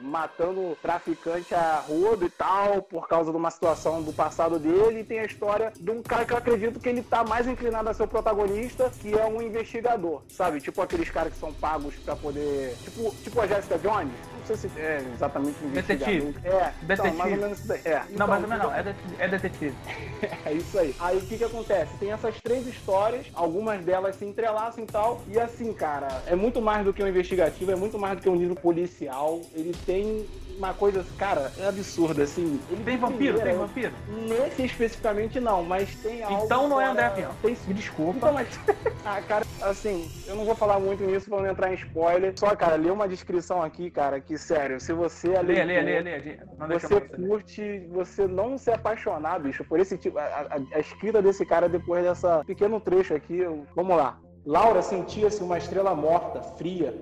matando 0.00 0.76
traficante 0.80 1.54
a 1.54 1.82
rodo 1.86 2.24
e 2.24 2.30
tal, 2.30 2.82
por 2.82 3.08
causa 3.08 3.30
de 3.30 3.36
uma 3.36 3.50
situação 3.50 4.02
de 4.02 4.11
do 4.12 4.16
passado 4.16 4.58
dele 4.58 5.00
e 5.00 5.04
tem 5.04 5.18
a 5.20 5.24
história 5.24 5.72
de 5.78 5.90
um 5.90 6.02
cara 6.02 6.24
que 6.24 6.32
eu 6.32 6.36
acredito 6.36 6.78
que 6.78 6.88
ele 6.88 7.02
tá 7.02 7.24
mais 7.24 7.46
inclinado 7.48 7.88
a 7.88 7.94
ser 7.94 8.02
o 8.02 8.06
protagonista, 8.08 8.90
que 9.00 9.12
é 9.18 9.24
um 9.26 9.40
investigador, 9.40 10.20
sabe? 10.28 10.60
Tipo 10.60 10.82
aqueles 10.82 11.08
caras 11.10 11.32
que 11.32 11.38
são 11.40 11.52
pagos 11.52 11.94
pra 12.04 12.14
poder. 12.14 12.76
Tipo, 12.84 13.14
tipo 13.24 13.40
a 13.40 13.46
Jessica 13.46 13.78
Jones. 13.78 14.12
Não 14.38 14.46
sei 14.46 14.56
se 14.56 14.78
é 14.78 15.04
exatamente 15.14 15.56
um 15.64 15.68
investigador. 15.68 16.06
Detetive. 16.14 16.38
É, 16.48 16.72
então, 16.82 16.86
Detetive. 16.88 17.16
mais 17.16 17.32
ou 17.32 17.38
menos 17.38 17.58
isso 17.58 17.68
daí. 17.68 17.80
É. 17.84 17.98
Não, 17.98 18.06
Então, 18.12 18.26
mais 18.28 18.42
ou 18.42 18.48
menos 18.48 18.64
não. 18.64 18.74
É, 18.74 18.82
det- 18.82 18.96
é 19.18 19.28
detetive. 19.28 19.74
é 20.44 20.52
isso 20.52 20.78
aí. 20.78 20.94
Aí 21.00 21.16
o 21.16 21.20
que 21.22 21.38
que 21.38 21.44
acontece? 21.44 21.96
Tem 21.98 22.12
essas 22.12 22.40
três 22.40 22.66
histórias, 22.66 23.26
algumas 23.34 23.84
delas 23.84 24.16
se 24.16 24.24
entrelaçam 24.24 24.82
e 24.84 24.86
tal. 24.86 25.22
E 25.28 25.38
assim, 25.38 25.72
cara, 25.72 26.08
é 26.26 26.34
muito 26.36 26.60
mais 26.60 26.84
do 26.84 26.92
que 26.92 27.02
um 27.02 27.08
investigativo, 27.08 27.70
é 27.70 27.76
muito 27.76 27.98
mais 27.98 28.16
do 28.16 28.22
que 28.22 28.28
um 28.28 28.36
livro 28.36 28.56
policial. 28.56 29.40
Ele 29.54 29.74
tem 29.86 30.26
uma 30.56 30.74
coisa, 30.74 31.04
cara, 31.18 31.52
é 31.58 31.66
absurda, 31.66 32.22
assim. 32.22 32.60
Ele 32.70 32.84
Tem 32.84 32.96
vampiro? 32.96 33.34
Tem 33.38 33.42
primeiro, 33.54 33.58
vampiro? 33.58 33.92
Nesse 34.08 34.62
especificamente 34.64 35.40
não, 35.40 35.62
mas 35.62 35.94
tem 35.96 36.22
algo. 36.22 36.44
Então 36.44 36.68
não 36.68 36.80
é 36.80 36.86
André 36.86 37.04
Avião. 37.06 37.32
Tem 37.42 37.56
Me 37.66 37.74
desculpa. 37.74 38.16
então, 38.16 38.32
mas. 38.32 38.48
ah, 39.04 39.20
cara, 39.22 39.44
assim, 39.62 40.08
eu 40.26 40.34
não 40.36 40.44
vou 40.44 40.54
falar 40.54 40.78
muito 40.78 41.02
nisso 41.04 41.28
pra 41.28 41.40
não 41.40 41.46
entrar 41.50 41.70
em 41.70 41.74
spoiler. 41.74 42.32
Só, 42.36 42.54
cara, 42.54 42.76
lê 42.76 42.90
uma 42.90 43.08
descrição 43.08 43.62
aqui, 43.62 43.90
cara, 43.90 44.20
que 44.20 44.36
sério, 44.38 44.80
se 44.80 44.92
você 44.92 45.32
é 45.32 45.42
Lê, 45.42 45.64
lê, 45.64 45.80
leitor, 45.80 45.84
lê, 46.04 46.18
lê. 46.18 46.38
Deixa 46.68 46.88
você 46.88 47.00
curte, 47.00 47.86
você 47.90 48.26
não 48.26 48.56
se 48.58 48.70
apaixonar, 48.70 49.40
bicho, 49.40 49.64
por 49.64 49.80
esse 49.80 49.96
tipo. 49.98 50.18
A, 50.18 50.22
a- 50.24 50.76
a 50.76 50.78
escrita 50.80 51.20
desse 51.22 51.44
cara 51.44 51.68
depois 51.68 52.02
dessa 52.04 52.44
pequeno 52.44 52.80
trecho 52.80 53.14
aqui. 53.14 53.38
eu- 53.38 53.66
vamos 53.74 53.96
lá. 53.96 54.18
Laura 54.44 54.82
sentia-se 54.82 55.42
uma 55.42 55.56
estrela 55.56 55.94
morta, 55.94 56.42
fria 56.42 56.92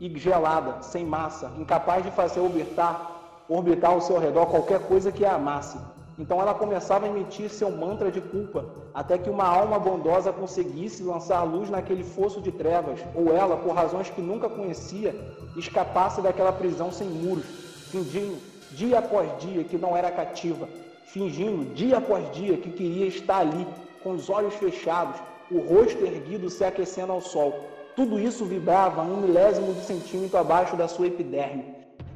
e 0.00 0.18
gelada, 0.18 0.82
sem 0.82 1.04
massa, 1.04 1.52
incapaz 1.58 2.04
de 2.04 2.10
fazer 2.10 2.40
orbitar, 2.40 3.12
orbitar 3.48 3.92
ao 3.92 4.00
seu 4.00 4.18
redor 4.18 4.46
qualquer 4.46 4.80
coisa 4.80 5.12
que 5.12 5.24
a 5.24 5.34
amasse. 5.34 5.78
Então 6.18 6.40
ela 6.40 6.54
começava 6.54 7.06
a 7.06 7.08
emitir 7.08 7.50
seu 7.50 7.70
mantra 7.70 8.10
de 8.10 8.20
culpa, 8.20 8.64
até 8.92 9.18
que 9.18 9.28
uma 9.28 9.44
alma 9.44 9.78
bondosa 9.78 10.32
conseguisse 10.32 11.02
lançar 11.02 11.42
luz 11.42 11.68
naquele 11.68 12.04
fosso 12.04 12.40
de 12.40 12.52
trevas, 12.52 13.00
ou 13.14 13.34
ela, 13.34 13.56
por 13.56 13.74
razões 13.74 14.10
que 14.10 14.20
nunca 14.20 14.48
conhecia, 14.48 15.14
escapasse 15.56 16.20
daquela 16.20 16.52
prisão 16.52 16.92
sem 16.92 17.08
muros, 17.08 17.44
fingindo 17.90 18.38
dia 18.70 18.98
após 18.98 19.28
dia 19.38 19.64
que 19.64 19.76
não 19.76 19.96
era 19.96 20.10
cativa, 20.10 20.68
fingindo 21.06 21.74
dia 21.74 21.98
após 21.98 22.30
dia 22.32 22.56
que 22.56 22.70
queria 22.70 23.06
estar 23.06 23.38
ali, 23.38 23.66
com 24.02 24.12
os 24.12 24.30
olhos 24.30 24.54
fechados, 24.54 25.20
o 25.50 25.58
rosto 25.58 26.04
erguido 26.04 26.48
se 26.48 26.64
aquecendo 26.64 27.12
ao 27.12 27.20
sol. 27.20 27.73
Tudo 27.96 28.18
isso 28.18 28.44
vibrava 28.44 29.02
um 29.02 29.20
milésimo 29.20 29.72
de 29.72 29.80
centímetro 29.80 30.36
abaixo 30.36 30.76
da 30.76 30.88
sua 30.88 31.06
epiderme. 31.06 31.64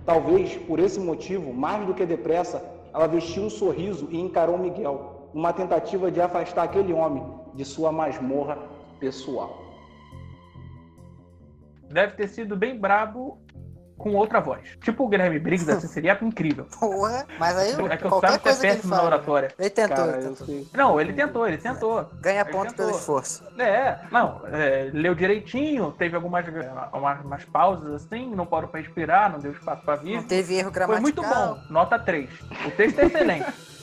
Talvez, 0.05 0.57
por 0.57 0.81
esse 0.81 0.99
motivo, 0.99 1.53
mais 1.53 1.87
do 1.87 1.95
que 1.95 2.05
depressa, 2.05 2.63
ela 2.93 3.07
vestiu 3.07 3.45
um 3.45 3.51
sorriso 3.51 4.09
e 4.11 4.19
encarou 4.19 4.59
Miguel, 4.59 5.31
numa 5.33 5.53
tentativa 5.53 6.11
de 6.11 6.21
afastar 6.21 6.65
aquele 6.65 6.93
homem 6.93 7.25
de 7.55 7.65
sua 7.65 7.93
masmorra 7.93 8.59
pessoal. 8.99 9.57
Deve 11.89 12.17
ter 12.17 12.29
sido 12.29 12.57
bem 12.57 12.77
brabo 12.77 13.39
com 13.99 14.15
outra 14.15 14.41
voz. 14.41 14.61
Tipo 14.81 15.05
o 15.05 15.09
Guilherme 15.09 15.39
Briggs, 15.39 15.69
assim, 15.71 15.89
seria 15.89 16.17
incrível. 16.23 16.67
Porra, 16.79 17.27
mas 17.39 17.57
aí 17.59 17.73
É 17.73 17.97
que 17.97 18.09
qualquer 18.09 18.31
Santos 18.31 18.35
é 18.37 18.39
coisa 18.39 18.61
que 18.61 18.67
ele 18.67 18.75
péssimo 18.77 18.91
na 18.91 18.97
fala. 18.97 19.09
oratória. 19.09 19.51
Ele 19.59 19.71
tentou, 19.71 19.97
Cara, 19.97 20.17
ele 20.19 20.27
eu 20.27 20.35
tentou. 20.37 20.67
Não, 20.75 21.01
ele 21.01 21.13
tentou, 21.13 21.47
ele 21.49 21.59
tentou. 21.59 22.11
Ganha 22.21 22.41
Ele 22.43 22.51
ponto 22.51 22.75
pelo 22.75 22.89
tentou. 22.89 22.99
esforço. 23.01 23.45
É, 23.59 23.99
não, 24.11 24.41
é, 24.47 24.91
leu 24.93 25.15
direitinho, 25.15 25.91
teve 25.99 26.15
algumas 26.17 26.47
umas, 26.93 27.25
umas 27.25 27.45
pausas 27.45 27.93
assim, 28.05 28.35
não 28.35 28.47
parou 28.47 28.69
pra 28.69 28.81
respirar, 28.81 29.31
não 29.33 29.39
deu 29.39 29.53
espaço 29.53 29.83
pra 29.83 29.97
vir. 29.97 30.17
Não 30.17 30.23
teve 30.23 30.55
erro 30.55 30.65
Foi 30.65 30.73
gramatical. 30.73 31.03
muito 31.03 31.23
bom, 31.23 31.59
nota 31.73 31.99
3. 31.99 32.31
O 32.67 32.71
texto 32.71 32.99
é 33.01 33.05
excelente. 33.07 33.47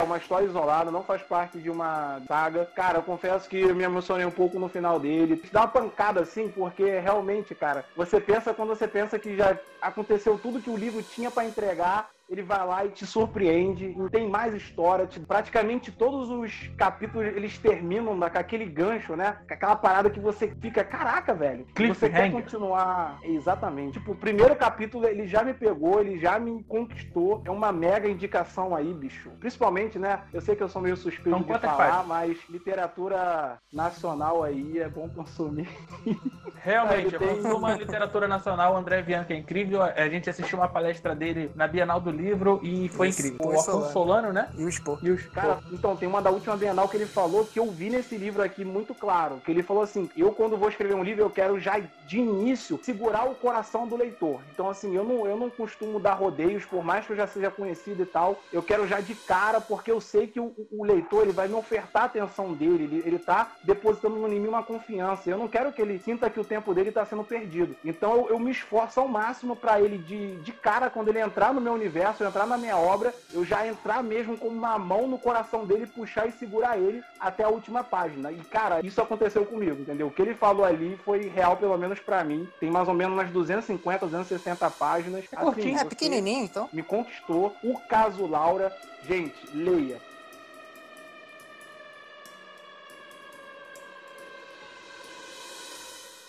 É 0.00 0.02
uma 0.02 0.18
história 0.18 0.46
isolada, 0.46 0.90
não 0.90 1.04
faz 1.04 1.22
parte 1.22 1.60
de 1.60 1.70
uma 1.70 2.20
saga. 2.26 2.66
Cara, 2.74 2.98
eu 2.98 3.02
confesso 3.02 3.48
que 3.48 3.60
eu 3.60 3.74
me 3.76 3.84
emocionei 3.84 4.26
um 4.26 4.30
pouco 4.30 4.58
no 4.58 4.68
final 4.68 4.98
dele. 4.98 5.40
Dá 5.52 5.60
uma 5.60 5.68
pancada 5.68 6.20
assim, 6.20 6.48
porque 6.50 6.98
realmente, 6.98 7.54
cara, 7.54 7.84
você 7.94 8.20
pensa 8.20 8.52
quando 8.52 8.70
você 8.70 8.88
pensa 8.88 9.18
que 9.18 9.36
já 9.36 9.56
aconteceu 9.80 10.36
tudo 10.36 10.60
que 10.60 10.70
o 10.70 10.76
livro 10.76 11.02
tinha 11.02 11.30
pra 11.30 11.44
entregar. 11.44 12.10
Ele 12.34 12.42
vai 12.42 12.66
lá 12.66 12.84
e 12.84 12.88
te 12.90 13.06
surpreende, 13.06 13.94
não 13.96 14.08
tem 14.08 14.28
mais 14.28 14.52
história. 14.54 15.06
tipo, 15.06 15.24
praticamente 15.24 15.92
todos 15.92 16.28
os 16.30 16.68
capítulos 16.76 17.28
eles 17.28 17.56
terminam 17.58 18.18
com 18.18 18.24
aquele 18.24 18.66
gancho, 18.66 19.14
né? 19.14 19.36
Com 19.46 19.54
aquela 19.54 19.76
parada 19.76 20.10
que 20.10 20.18
você 20.18 20.48
fica, 20.60 20.82
caraca, 20.82 21.32
velho. 21.32 21.64
Você 21.88 22.10
quer 22.10 22.32
continuar. 22.32 23.20
Exatamente. 23.22 24.00
Tipo, 24.00 24.12
o 24.12 24.16
primeiro 24.16 24.56
capítulo 24.56 25.06
ele 25.06 25.28
já 25.28 25.44
me 25.44 25.54
pegou, 25.54 26.00
ele 26.00 26.18
já 26.18 26.40
me 26.40 26.64
conquistou. 26.64 27.40
É 27.44 27.50
uma 27.52 27.70
mega 27.70 28.08
indicação 28.08 28.74
aí, 28.74 28.92
bicho. 28.92 29.30
Principalmente, 29.38 29.96
né? 29.96 30.22
Eu 30.32 30.40
sei 30.40 30.56
que 30.56 30.62
eu 30.62 30.68
sou 30.68 30.82
meio 30.82 30.96
suspeito 30.96 31.30
São 31.30 31.40
de 31.42 31.58
falar, 31.60 32.04
mas 32.04 32.36
literatura 32.50 33.58
nacional 33.72 34.42
aí 34.42 34.80
é 34.80 34.88
bom 34.88 35.08
consumir. 35.08 35.68
Realmente, 36.64 37.14
Ele 37.14 37.18
tem- 37.18 37.42
consuma 37.42 37.74
literatura 37.74 38.26
nacional, 38.26 38.72
o 38.72 38.76
André 38.76 39.02
Bianca 39.02 39.34
é 39.34 39.36
incrível. 39.36 39.82
A 39.82 40.08
gente 40.08 40.30
assistiu 40.30 40.58
uma 40.58 40.68
palestra 40.68 41.14
dele 41.14 41.52
na 41.54 41.68
Bienal 41.68 42.00
do 42.00 42.10
Livro 42.10 42.23
e 42.62 42.88
foi 42.88 43.08
Isso, 43.08 43.20
incrível. 43.20 43.46
O 43.46 43.58
Afonso 43.58 43.92
Solano, 43.92 44.32
né? 44.32 44.48
E 44.56 44.64
o 44.64 44.68
expor. 44.68 44.98
E 45.02 45.10
os 45.10 45.24
Cara, 45.26 45.58
então, 45.72 45.96
tem 45.96 46.08
uma 46.08 46.22
da 46.22 46.30
última 46.30 46.56
Bienal 46.56 46.88
que 46.88 46.96
ele 46.96 47.06
falou 47.06 47.44
que 47.44 47.58
eu 47.58 47.70
vi 47.70 47.90
nesse 47.90 48.16
livro 48.16 48.42
aqui 48.42 48.64
muito 48.64 48.94
claro. 48.94 49.40
Que 49.44 49.50
ele 49.50 49.62
falou 49.62 49.82
assim: 49.82 50.08
eu, 50.16 50.32
quando 50.32 50.56
vou 50.56 50.68
escrever 50.68 50.94
um 50.94 51.02
livro, 51.02 51.22
eu 51.22 51.30
quero 51.30 51.58
já 51.58 51.80
de 52.06 52.18
início 52.18 52.78
segurar 52.82 53.24
o 53.28 53.34
coração 53.34 53.86
do 53.86 53.96
leitor. 53.96 54.40
Então, 54.52 54.68
assim, 54.68 54.94
eu 54.94 55.04
não, 55.04 55.26
eu 55.26 55.36
não 55.36 55.50
costumo 55.50 55.98
dar 55.98 56.14
rodeios, 56.14 56.64
por 56.64 56.84
mais 56.84 57.06
que 57.06 57.12
eu 57.12 57.16
já 57.16 57.26
seja 57.26 57.50
conhecido 57.50 58.02
e 58.02 58.06
tal. 58.06 58.38
Eu 58.52 58.62
quero 58.62 58.86
já 58.86 59.00
de 59.00 59.14
cara, 59.14 59.60
porque 59.60 59.90
eu 59.90 60.00
sei 60.00 60.26
que 60.26 60.40
o, 60.40 60.54
o 60.70 60.84
leitor 60.84 61.22
ele 61.22 61.32
vai 61.32 61.48
me 61.48 61.54
ofertar 61.54 62.02
a 62.02 62.06
atenção 62.06 62.52
dele. 62.52 62.84
Ele, 62.84 63.02
ele 63.04 63.18
tá 63.18 63.52
depositando 63.62 64.14
em 64.28 64.40
mim 64.40 64.48
uma 64.48 64.62
confiança. 64.62 65.30
Eu 65.30 65.38
não 65.38 65.48
quero 65.48 65.72
que 65.72 65.82
ele 65.82 65.98
sinta 65.98 66.30
que 66.30 66.40
o 66.40 66.44
tempo 66.44 66.74
dele 66.74 66.92
tá 66.92 67.04
sendo 67.04 67.24
perdido. 67.24 67.76
Então, 67.84 68.16
eu, 68.16 68.30
eu 68.30 68.38
me 68.38 68.50
esforço 68.50 69.00
ao 69.00 69.08
máximo 69.08 69.56
para 69.56 69.80
ele, 69.80 69.98
de, 69.98 70.36
de 70.36 70.52
cara, 70.52 70.90
quando 70.90 71.08
ele 71.08 71.20
entrar 71.20 71.52
no 71.52 71.60
meu 71.60 71.72
universo, 71.72 72.03
entrar 72.04 72.46
na 72.46 72.58
minha 72.58 72.76
obra, 72.76 73.14
eu 73.32 73.44
já 73.44 73.66
entrar 73.66 74.02
mesmo 74.02 74.36
com 74.36 74.48
uma 74.48 74.78
mão 74.78 75.06
no 75.06 75.18
coração 75.18 75.64
dele, 75.64 75.86
puxar 75.86 76.26
e 76.26 76.32
segurar 76.32 76.78
ele 76.78 77.02
até 77.18 77.44
a 77.44 77.48
última 77.48 77.82
página. 77.82 78.30
E, 78.30 78.38
cara, 78.44 78.84
isso 78.84 79.00
aconteceu 79.00 79.46
comigo, 79.46 79.80
entendeu? 79.80 80.08
O 80.08 80.10
que 80.10 80.22
ele 80.22 80.34
falou 80.34 80.64
ali 80.64 80.98
foi 81.04 81.28
real, 81.28 81.56
pelo 81.56 81.76
menos 81.78 82.00
pra 82.00 82.24
mim. 82.24 82.48
Tem 82.60 82.70
mais 82.70 82.88
ou 82.88 82.94
menos 82.94 83.14
umas 83.14 83.30
250, 83.30 84.06
260 84.06 84.70
páginas. 84.70 85.24
É 85.32 85.36
curtinho. 85.36 85.76
É 85.76 85.78
você 85.78 85.84
pequenininho, 85.84 86.44
então. 86.44 86.68
Me 86.72 86.82
conquistou. 86.82 87.54
O 87.62 87.78
caso 87.88 88.26
Laura. 88.26 88.74
Gente, 89.06 89.34
leia. 89.52 90.00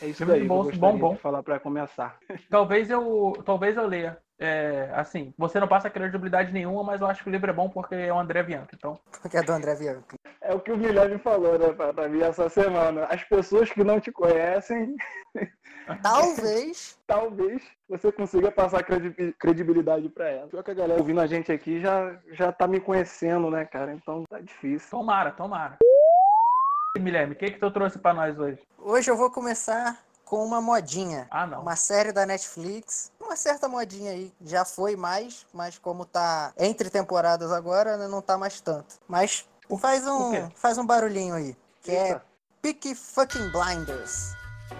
É 0.01 0.07
isso 0.07 0.25
Filme 0.25 0.41
eu 0.41 0.47
gostaria 0.47 0.79
bom, 0.79 0.97
bom. 0.97 1.13
de 1.15 1.21
falar 1.21 1.41
pra 1.41 1.59
começar. 1.59 2.17
Talvez 2.49 2.89
eu, 2.89 3.41
talvez 3.45 3.77
eu 3.77 3.87
leia. 3.87 4.17
É, 4.37 4.89
assim, 4.93 5.33
você 5.37 5.59
não 5.59 5.67
passa 5.67 5.89
credibilidade 5.89 6.51
nenhuma, 6.51 6.83
mas 6.83 6.99
eu 6.99 7.07
acho 7.07 7.23
que 7.23 7.29
o 7.29 7.31
livro 7.31 7.49
é 7.49 7.53
bom 7.53 7.69
porque 7.69 7.95
é 7.95 8.11
o 8.11 8.19
André 8.19 8.43
Bianca. 8.43 8.75
Então, 8.75 8.99
Porque 9.21 9.37
é 9.37 9.41
do 9.43 9.51
André 9.53 9.75
Bianca. 9.75 10.17
É 10.41 10.53
o 10.53 10.59
que 10.59 10.71
o 10.71 10.77
Guilherme 10.77 11.17
falou, 11.19 11.57
né, 11.57 11.71
pra, 11.73 11.93
pra 11.93 12.09
mim 12.09 12.21
essa 12.21 12.49
semana. 12.49 13.05
As 13.05 13.23
pessoas 13.23 13.71
que 13.71 13.83
não 13.83 13.99
te 13.99 14.11
conhecem, 14.11 14.95
Talvez. 16.03 16.97
talvez 17.07 17.61
você 17.87 18.11
consiga 18.11 18.51
passar 18.51 18.83
credi- 18.83 19.33
credibilidade 19.39 20.09
pra 20.09 20.27
ela. 20.29 20.47
Pior 20.47 20.63
que 20.63 20.71
a 20.71 20.75
galera 20.75 20.99
ouvindo 20.99 21.21
a 21.21 21.27
gente 21.27 21.51
aqui 21.51 21.79
já, 21.79 22.17
já 22.31 22.51
tá 22.51 22.67
me 22.67 22.79
conhecendo, 22.79 23.49
né, 23.49 23.65
cara? 23.65 23.93
Então 23.93 24.23
tá 24.29 24.39
difícil. 24.39 24.89
tomara, 24.89 25.31
tomara. 25.31 25.77
Guilherme, 26.97 27.33
o 27.33 27.35
que, 27.37 27.51
que 27.51 27.59
tu 27.59 27.69
trouxe 27.71 27.99
pra 27.99 28.13
nós 28.13 28.37
hoje? 28.39 28.59
Hoje 28.79 29.11
eu 29.11 29.17
vou 29.17 29.29
começar 29.29 29.97
com 30.25 30.43
uma 30.43 30.59
modinha. 30.59 31.27
Ah, 31.31 31.45
não. 31.47 31.61
Uma 31.61 31.75
série 31.75 32.11
da 32.11 32.25
Netflix. 32.25 33.11
Uma 33.19 33.35
certa 33.35 33.67
modinha 33.69 34.11
aí. 34.11 34.33
Já 34.41 34.65
foi 34.65 34.95
mais, 34.95 35.45
mas 35.53 35.77
como 35.77 36.05
tá 36.05 36.51
entre 36.57 36.89
temporadas 36.89 37.51
agora, 37.51 37.97
né, 37.97 38.07
não 38.07 38.21
tá 38.21 38.37
mais 38.37 38.59
tanto. 38.59 38.95
Mas 39.07 39.47
faz 39.79 40.05
um, 40.07 40.49
faz 40.55 40.77
um 40.77 40.85
barulhinho 40.85 41.35
aí. 41.35 41.55
Que 41.81 41.91
é 41.91 42.07
Eita. 42.09 42.23
Peaky 42.61 42.95
Fucking 42.95 43.51
Blinders. 43.51 44.33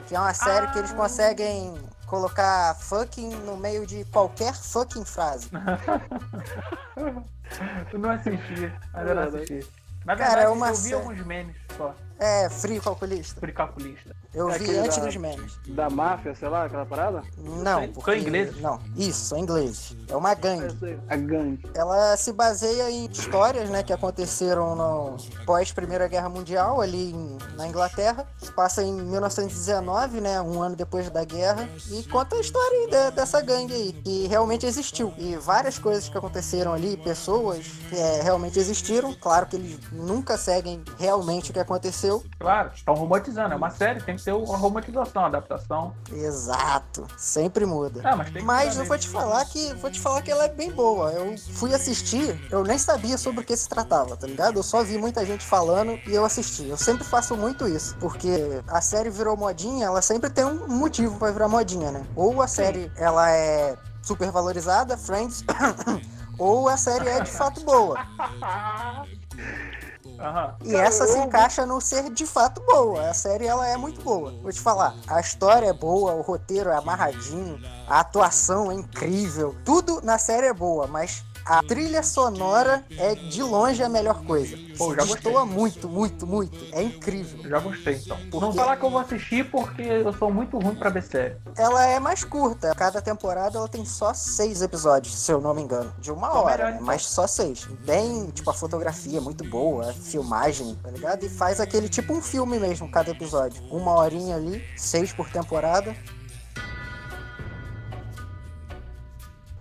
Que 0.07 0.15
é 0.15 0.19
uma 0.19 0.33
série 0.33 0.67
que 0.71 0.79
eles 0.79 0.91
Ah. 0.91 0.95
conseguem 0.95 1.75
colocar 2.07 2.75
fucking 2.75 3.29
no 3.37 3.57
meio 3.57 3.85
de 3.85 4.03
qualquer 4.05 4.53
fucking 4.55 5.05
frase. 5.05 5.49
Eu 7.93 7.99
não 7.99 8.09
assisti, 8.11 8.73
mas 8.93 9.07
eu 9.07 9.15
não 9.15 9.23
assisti. 9.23 9.67
Na 10.05 10.15
Cara, 10.15 10.29
verdade, 10.29 10.45
é 10.45 10.49
uma 10.49 10.69
eu 10.69 10.75
vi 10.75 10.93
alguns 10.93 11.25
memes. 11.25 11.55
só. 11.77 11.93
É, 12.17 12.49
frio 12.49 12.81
calculista. 12.81 13.39
Frio 13.39 13.53
calculista. 13.53 14.15
Eu 14.33 14.49
É 14.49 14.57
vi 14.57 14.77
antes 14.77 14.97
da- 14.97 15.05
dos 15.05 15.15
memes. 15.17 15.53
Da 15.67 15.89
máfia, 15.89 16.33
sei 16.35 16.47
lá, 16.49 16.65
aquela 16.65 16.85
parada? 16.85 17.21
Não, 17.37 17.81
São 17.83 17.93
porque... 17.93 18.15
ingleses? 18.17 18.59
Não, 18.61 18.79
isso, 18.95 19.25
são 19.25 19.37
ingleses. 19.37 19.95
É 20.09 20.15
uma 20.15 20.33
gangue. 20.33 20.99
A 21.09 21.15
gangue. 21.15 21.69
Ela 21.73 22.15
se 22.17 22.31
baseia 22.33 22.89
em 22.89 23.05
histórias, 23.09 23.69
né, 23.69 23.81
que 23.83 23.91
aconteceram 23.93 24.75
no 24.75 25.17
pós 25.45 25.71
Primeira 25.71 26.07
Guerra 26.07 26.29
Mundial 26.29 26.81
ali 26.81 27.11
em- 27.11 27.37
na 27.55 27.67
Inglaterra. 27.67 28.25
Se 28.41 28.51
passa 28.51 28.81
em 28.83 28.93
1919, 28.93 30.19
né, 30.21 30.41
um 30.41 30.61
ano 30.61 30.75
depois 30.75 31.09
da 31.09 31.23
guerra, 31.23 31.67
e 31.91 32.03
conta 32.03 32.35
a 32.35 32.39
história 32.39 32.77
aí 32.79 32.89
de- 32.89 33.15
dessa 33.15 33.41
gangue 33.41 33.73
aí, 33.73 33.93
que 33.93 34.27
realmente 34.27 34.65
existiu. 34.65 35.13
E 35.17 35.35
várias 35.37 35.77
coisas 35.79 36.07
que 36.09 36.17
aconteceram 36.17 36.73
ali, 36.73 36.97
pessoas 36.97 37.65
que 37.89 37.95
é, 37.95 38.21
realmente 38.21 38.59
existiram. 38.59 39.13
Claro 39.13 39.45
que 39.47 39.55
eles 39.55 39.79
nunca 39.91 40.37
seguem 40.37 40.83
realmente 40.97 41.51
o 41.51 41.53
que 41.53 41.59
aconteceu. 41.59 42.04
Claro, 42.39 42.71
estão 42.73 42.93
romantizando. 42.93 43.53
É 43.53 43.57
uma 43.57 43.69
série, 43.69 44.01
tem 44.01 44.15
que 44.15 44.23
ter 44.23 44.33
uma 44.33 44.57
romantização, 44.57 45.21
uma 45.23 45.27
adaptação. 45.27 45.93
Exato, 46.11 47.07
sempre 47.17 47.65
muda. 47.65 48.01
Ah, 48.03 48.15
mas 48.15 48.31
Mas 48.43 48.77
eu 48.77 48.85
vou 48.85 48.97
te 48.97 49.07
falar 49.07 49.45
que 49.45 49.73
vou 49.75 49.89
te 49.89 49.99
falar 49.99 50.21
que 50.21 50.31
ela 50.31 50.45
é 50.45 50.49
bem 50.49 50.71
boa. 50.71 51.11
Eu 51.11 51.37
fui 51.37 51.73
assistir, 51.73 52.39
eu 52.51 52.63
nem 52.63 52.77
sabia 52.77 53.17
sobre 53.17 53.41
o 53.41 53.43
que 53.43 53.55
se 53.55 53.67
tratava, 53.67 54.15
tá 54.15 54.27
ligado? 54.27 54.57
Eu 54.57 54.63
só 54.63 54.83
vi 54.83 54.97
muita 54.97 55.25
gente 55.25 55.43
falando 55.43 55.99
e 56.07 56.13
eu 56.13 56.25
assisti. 56.25 56.67
Eu 56.67 56.77
sempre 56.77 57.03
faço 57.03 57.35
muito 57.35 57.67
isso, 57.67 57.95
porque 57.99 58.61
a 58.67 58.81
série 58.81 59.09
virou 59.09 59.35
modinha, 59.37 59.87
ela 59.87 60.01
sempre 60.01 60.29
tem 60.29 60.45
um 60.45 60.67
motivo 60.67 61.17
pra 61.17 61.31
virar 61.31 61.47
modinha, 61.47 61.91
né? 61.91 62.05
Ou 62.15 62.41
a 62.41 62.47
série 62.47 62.91
ela 62.95 63.29
é 63.31 63.77
super 64.01 64.31
valorizada, 64.31 64.97
Friends, 64.97 65.43
ou 66.37 66.69
a 66.69 66.77
série 66.77 67.09
é 67.09 67.19
de 67.21 67.31
fato 67.31 67.61
boa. 67.61 67.97
Aham. 70.19 70.55
E 70.63 70.75
essa 70.75 71.07
se 71.07 71.17
encaixa 71.17 71.65
no 71.65 71.79
ser 71.81 72.09
de 72.09 72.25
fato 72.25 72.61
boa. 72.61 73.09
A 73.09 73.13
série 73.13 73.45
ela 73.45 73.67
é 73.67 73.77
muito 73.77 74.01
boa. 74.01 74.31
Vou 74.41 74.51
te 74.51 74.59
falar, 74.59 74.95
a 75.07 75.19
história 75.19 75.67
é 75.67 75.73
boa, 75.73 76.13
o 76.13 76.21
roteiro 76.21 76.69
é 76.69 76.75
amarradinho, 76.75 77.59
a 77.87 77.99
atuação 77.99 78.71
é 78.71 78.75
incrível. 78.75 79.55
Tudo 79.65 80.01
na 80.01 80.17
série 80.17 80.47
é 80.47 80.53
boa, 80.53 80.87
mas 80.87 81.23
a 81.45 81.61
trilha 81.61 82.01
sonora 82.01 82.83
é 82.97 83.13
de 83.15 83.43
longe 83.43 83.83
a 83.83 83.87
melhor 83.89 84.23
coisa. 84.23 84.57
Pô, 84.77 84.89
já 84.95 85.01
gostei. 85.03 85.15
destoa 85.15 85.45
muito, 85.45 85.87
muito, 85.87 86.25
muito. 86.25 86.57
É 86.73 86.81
incrível. 86.81 87.47
Já 87.49 87.59
gostei, 87.59 87.95
então. 87.95 88.17
Por 88.31 88.41
Não 88.41 88.51
falar 88.51 88.75
que 88.77 88.83
eu 88.83 88.89
vou 88.89 88.99
assistir 88.99 89.49
porque 89.49 89.81
eu 89.83 90.11
sou 90.13 90.31
muito 90.33 90.57
ruim 90.57 90.75
pra 90.75 90.99
série. 91.01 91.35
Ela 91.57 91.85
é 91.85 91.99
mais 91.99 92.23
curta. 92.23 92.73
Cada 92.75 93.01
temporada 93.01 93.57
ela 93.57 93.67
tem 93.69 93.85
só 93.85 94.13
seis 94.13 94.61
episódios, 94.61 95.15
se 95.15 95.31
eu 95.31 95.39
não 95.39 95.53
me 95.53 95.61
engano. 95.61 95.93
De 95.99 96.11
uma 96.11 96.27
Então, 96.27 96.41
hora, 96.43 96.55
melhor, 96.57 96.69
né? 96.69 96.73
então. 96.75 96.85
mas 96.87 97.05
só 97.05 97.27
seis. 97.27 97.65
Bem, 97.85 98.29
tipo, 98.31 98.49
a 98.49 98.53
fotografia 98.53 99.17
é 99.17 99.21
muito 99.21 99.43
boa, 99.49 99.91
a 99.91 99.93
filmagem, 99.93 100.75
tá 100.83 100.89
ligado? 100.89 101.23
E 101.25 101.29
faz 101.29 101.59
aquele 101.59 101.87
tipo 101.87 102.13
um 102.13 102.21
filme 102.21 102.59
mesmo, 102.59 102.89
cada 102.89 103.11
episódio. 103.11 103.61
Uma 103.69 103.91
horinha 103.93 104.35
ali, 104.35 104.63
seis 104.75 105.13
por 105.13 105.29
temporada. 105.29 105.95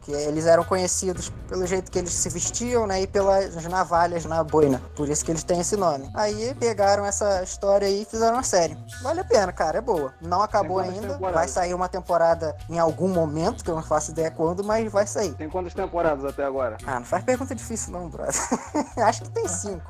Que 0.04 0.12
eles 0.12 0.44
eram 0.46 0.64
conhecidos 0.64 1.32
pelo 1.48 1.66
jeito 1.66 1.90
que 1.90 1.98
eles 1.98 2.12
se 2.12 2.28
vestiam, 2.28 2.86
né? 2.86 3.00
E 3.02 3.06
pelas 3.06 3.54
navalhas 3.64 4.24
na 4.26 4.44
boina. 4.44 4.80
Por 4.94 5.08
isso 5.08 5.24
que 5.24 5.30
eles 5.32 5.42
têm 5.42 5.60
esse 5.60 5.76
nome. 5.76 6.10
Aí 6.14 6.54
pegaram 6.56 7.04
essa 7.06 7.42
história 7.42 7.88
aí 7.88 8.02
e 8.02 8.04
fizeram 8.04 8.34
uma 8.34 8.42
série. 8.42 8.76
Vale 9.02 9.20
a 9.20 9.24
pena, 9.24 9.50
cara. 9.52 9.78
É 9.78 9.80
boa. 9.80 10.12
Não 10.20 10.42
acabou 10.42 10.78
ainda. 10.78 11.00
temporadas? 11.14 11.34
Vai 11.34 11.48
sair 11.48 11.72
uma 11.74 11.88
temporada 11.88 12.54
em 12.68 12.78
algum 12.78 13.08
momento, 13.08 13.64
que 13.64 13.70
eu 13.70 13.74
não 13.76 13.82
faço 13.82 14.10
ideia 14.10 14.30
quando, 14.30 14.62
mas 14.62 14.90
vai 14.92 15.06
sair. 15.06 15.32
Tem 15.34 15.48
quantas 15.48 15.72
temporadas 15.72 16.24
até 16.24 16.44
agora? 16.44 16.76
Ah, 16.86 16.98
não 17.00 17.06
faz 17.06 17.24
pergunta 17.24 17.54
difícil 17.54 17.92
não, 17.92 18.08
brother. 18.10 18.34
acho 19.04 19.22
que 19.22 19.30
tem 19.30 19.48
cinco. 19.48 19.82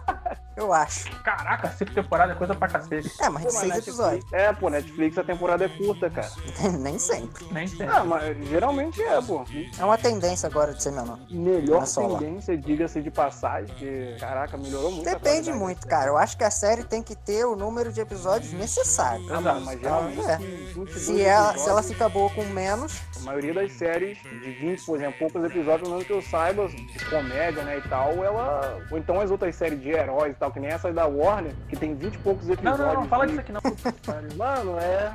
Eu 0.56 0.72
acho. 0.72 1.10
Caraca, 1.22 1.68
cinco 1.76 1.92
temporadas 1.92 2.36
é 2.36 2.38
coisa 2.38 2.54
pra 2.54 2.68
cacete. 2.68 3.10
É, 3.20 3.28
mas 3.28 3.42
Pô, 3.42 3.48
de 3.48 3.54
seis 3.56 3.64
Netflix- 3.72 3.88
episódios. 3.88 4.32
É, 4.32 4.52
pô, 4.52 4.70
Netflix 4.70 5.18
a 5.18 5.24
temporada 5.24 5.64
é 5.64 5.68
curta, 5.68 6.08
cara. 6.08 6.30
Nem 6.78 6.96
sempre. 6.96 7.44
Nem 7.50 7.66
sei. 7.66 7.86
Ah, 7.88 8.04
mas 8.04 8.36
geralmente 8.48 9.02
é, 9.02 9.20
pô. 9.20 9.44
É 9.76 9.84
uma 9.84 9.98
tendência 10.08 10.46
agora 10.48 10.74
de 10.74 10.82
ser 10.82 10.90
menor. 10.92 11.18
Melhor 11.30 11.84
Não 11.96 12.04
é 12.16 12.18
tendência, 12.18 12.56
diga-se 12.58 13.00
de 13.00 13.10
passagem, 13.10 13.74
que, 13.76 14.16
caraca, 14.20 14.56
melhorou 14.56 14.90
muito. 14.90 15.04
Depende 15.04 15.52
muito, 15.52 15.86
cara. 15.86 16.08
Eu 16.08 16.16
acho 16.16 16.36
que 16.36 16.44
a 16.44 16.50
série 16.50 16.84
tem 16.84 17.02
que 17.02 17.16
ter 17.16 17.44
o 17.44 17.56
número 17.56 17.92
de 17.92 18.00
episódios 18.00 18.52
necessário. 18.52 19.24
Ah, 19.32 19.40
mano, 19.40 19.60
mas 19.64 19.80
geralmente 19.80 20.20
É. 20.30 20.36
22 20.36 21.02
Se 21.02 21.22
ela, 21.22 21.56
se 21.56 21.68
ela 21.68 21.82
fica 21.82 22.08
boa 22.08 22.28
com 22.30 22.44
menos, 22.44 23.00
A 23.20 23.24
maioria 23.24 23.54
das 23.54 23.72
séries 23.72 24.18
de 24.22 24.50
20, 24.52 24.84
por 24.84 24.96
exemplo, 24.96 25.18
poucos 25.18 25.42
episódios, 25.44 25.80
pelo 25.82 25.90
menos 25.92 26.06
que 26.06 26.12
eu 26.12 26.22
saiba, 26.22 26.68
de 26.68 27.04
comédia, 27.10 27.62
né, 27.64 27.78
e 27.78 27.88
tal, 27.88 28.12
ela... 28.24 28.78
Ou 28.90 28.98
então 28.98 29.20
as 29.20 29.30
outras 29.30 29.54
séries 29.56 29.80
de 29.80 29.90
heróis 29.90 30.32
e 30.32 30.38
tal, 30.38 30.52
que 30.52 30.60
nem 30.60 30.70
essa 30.70 30.92
da 30.92 31.06
Warner, 31.06 31.54
que 31.68 31.76
tem 31.76 31.94
20 31.94 32.14
e 32.14 32.18
poucos 32.18 32.46
Não, 32.46 32.52
episódios. 32.54 32.78
não, 32.86 32.94
não, 32.94 33.08
fala 33.08 33.24
e- 33.24 33.28
disso 33.28 33.40
aqui 33.40 33.52
não. 33.52 33.60
Mano, 34.36 34.78
é, 34.78 35.12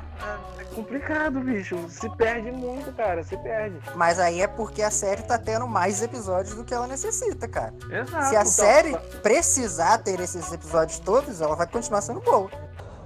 é 0.58 0.64
complicado, 0.74 1.40
bicho. 1.40 1.76
Se 1.88 2.08
perde 2.16 2.50
muito, 2.50 2.92
cara, 2.92 3.22
se 3.22 3.36
perde. 3.38 3.78
mas 3.94 4.18
aí 4.18 4.40
é 4.42 4.46
porque 4.48 4.79
a 4.82 4.90
série 4.90 5.22
tá 5.22 5.38
tendo 5.38 5.66
mais 5.66 6.02
episódios 6.02 6.54
do 6.54 6.64
que 6.64 6.72
ela 6.74 6.86
necessita, 6.86 7.48
cara. 7.48 7.74
Exato. 7.90 8.28
Se 8.28 8.36
a 8.36 8.40
então, 8.40 8.44
série 8.44 8.96
precisar 9.22 9.98
ter 9.98 10.20
esses 10.20 10.52
episódios 10.52 10.98
todos, 10.98 11.40
ela 11.40 11.56
vai 11.56 11.66
continuar 11.66 12.00
sendo 12.00 12.20
boa. 12.20 12.50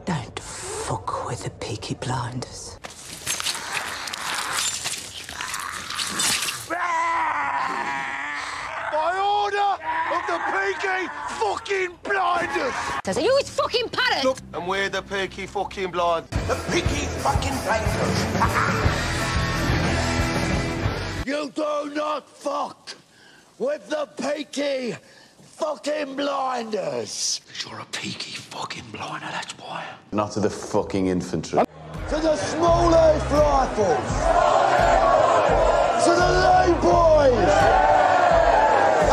Don't 0.05 0.41
fuck 0.41 1.27
with 1.27 1.39
the 1.43 1.51
Peaky 1.51 1.95
Blinders. 1.95 2.79
By 8.93 9.19
order 9.19 9.79
of 10.13 10.27
the 10.27 10.39
Peaky 10.53 11.09
fucking 11.39 11.99
Blinders! 12.03 12.75
Says, 13.05 13.19
are 13.19 13.23
you 13.23 13.37
his 13.39 13.51
fucking 13.51 13.89
parrot? 13.89 14.25
Look, 14.25 14.39
and 14.53 14.69
we're 14.69 14.89
the 14.89 15.03
Peaky 15.03 15.47
fucking 15.47 15.91
Blind. 15.91 16.29
The 16.49 16.55
Peaky 16.71 17.07
fucking 17.23 17.55
Blinders! 17.65 19.11
you 21.27 21.51
do 21.55 21.91
not 21.95 22.29
fuck 22.29 22.95
with 23.59 23.89
the 23.89 24.07
Peaky 24.21 24.95
fucking 25.41 26.17
Blinders! 26.17 27.41
You're 27.65 27.81
a 27.81 27.85
Peaky 27.87 28.33
fucking 28.33 28.85
Blinder, 28.93 29.27
that's 29.31 29.53
why. 29.59 29.85
Not 30.13 30.33
to 30.33 30.41
the 30.41 30.51
fucking 30.51 31.07
infantry. 31.07 31.61
To 31.61 32.17
the 32.17 32.37
small 32.37 32.95
earth 32.95 33.31
rifles! 33.33 34.13
To 36.05 36.11
the 36.11 36.31
lay 36.45 36.73
boys! 36.83 37.55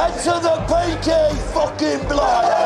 And 0.04 0.14
to 0.26 0.34
the 0.48 0.58
Peaky 0.68 1.40
fucking 1.54 2.08
Blinders! 2.10 2.62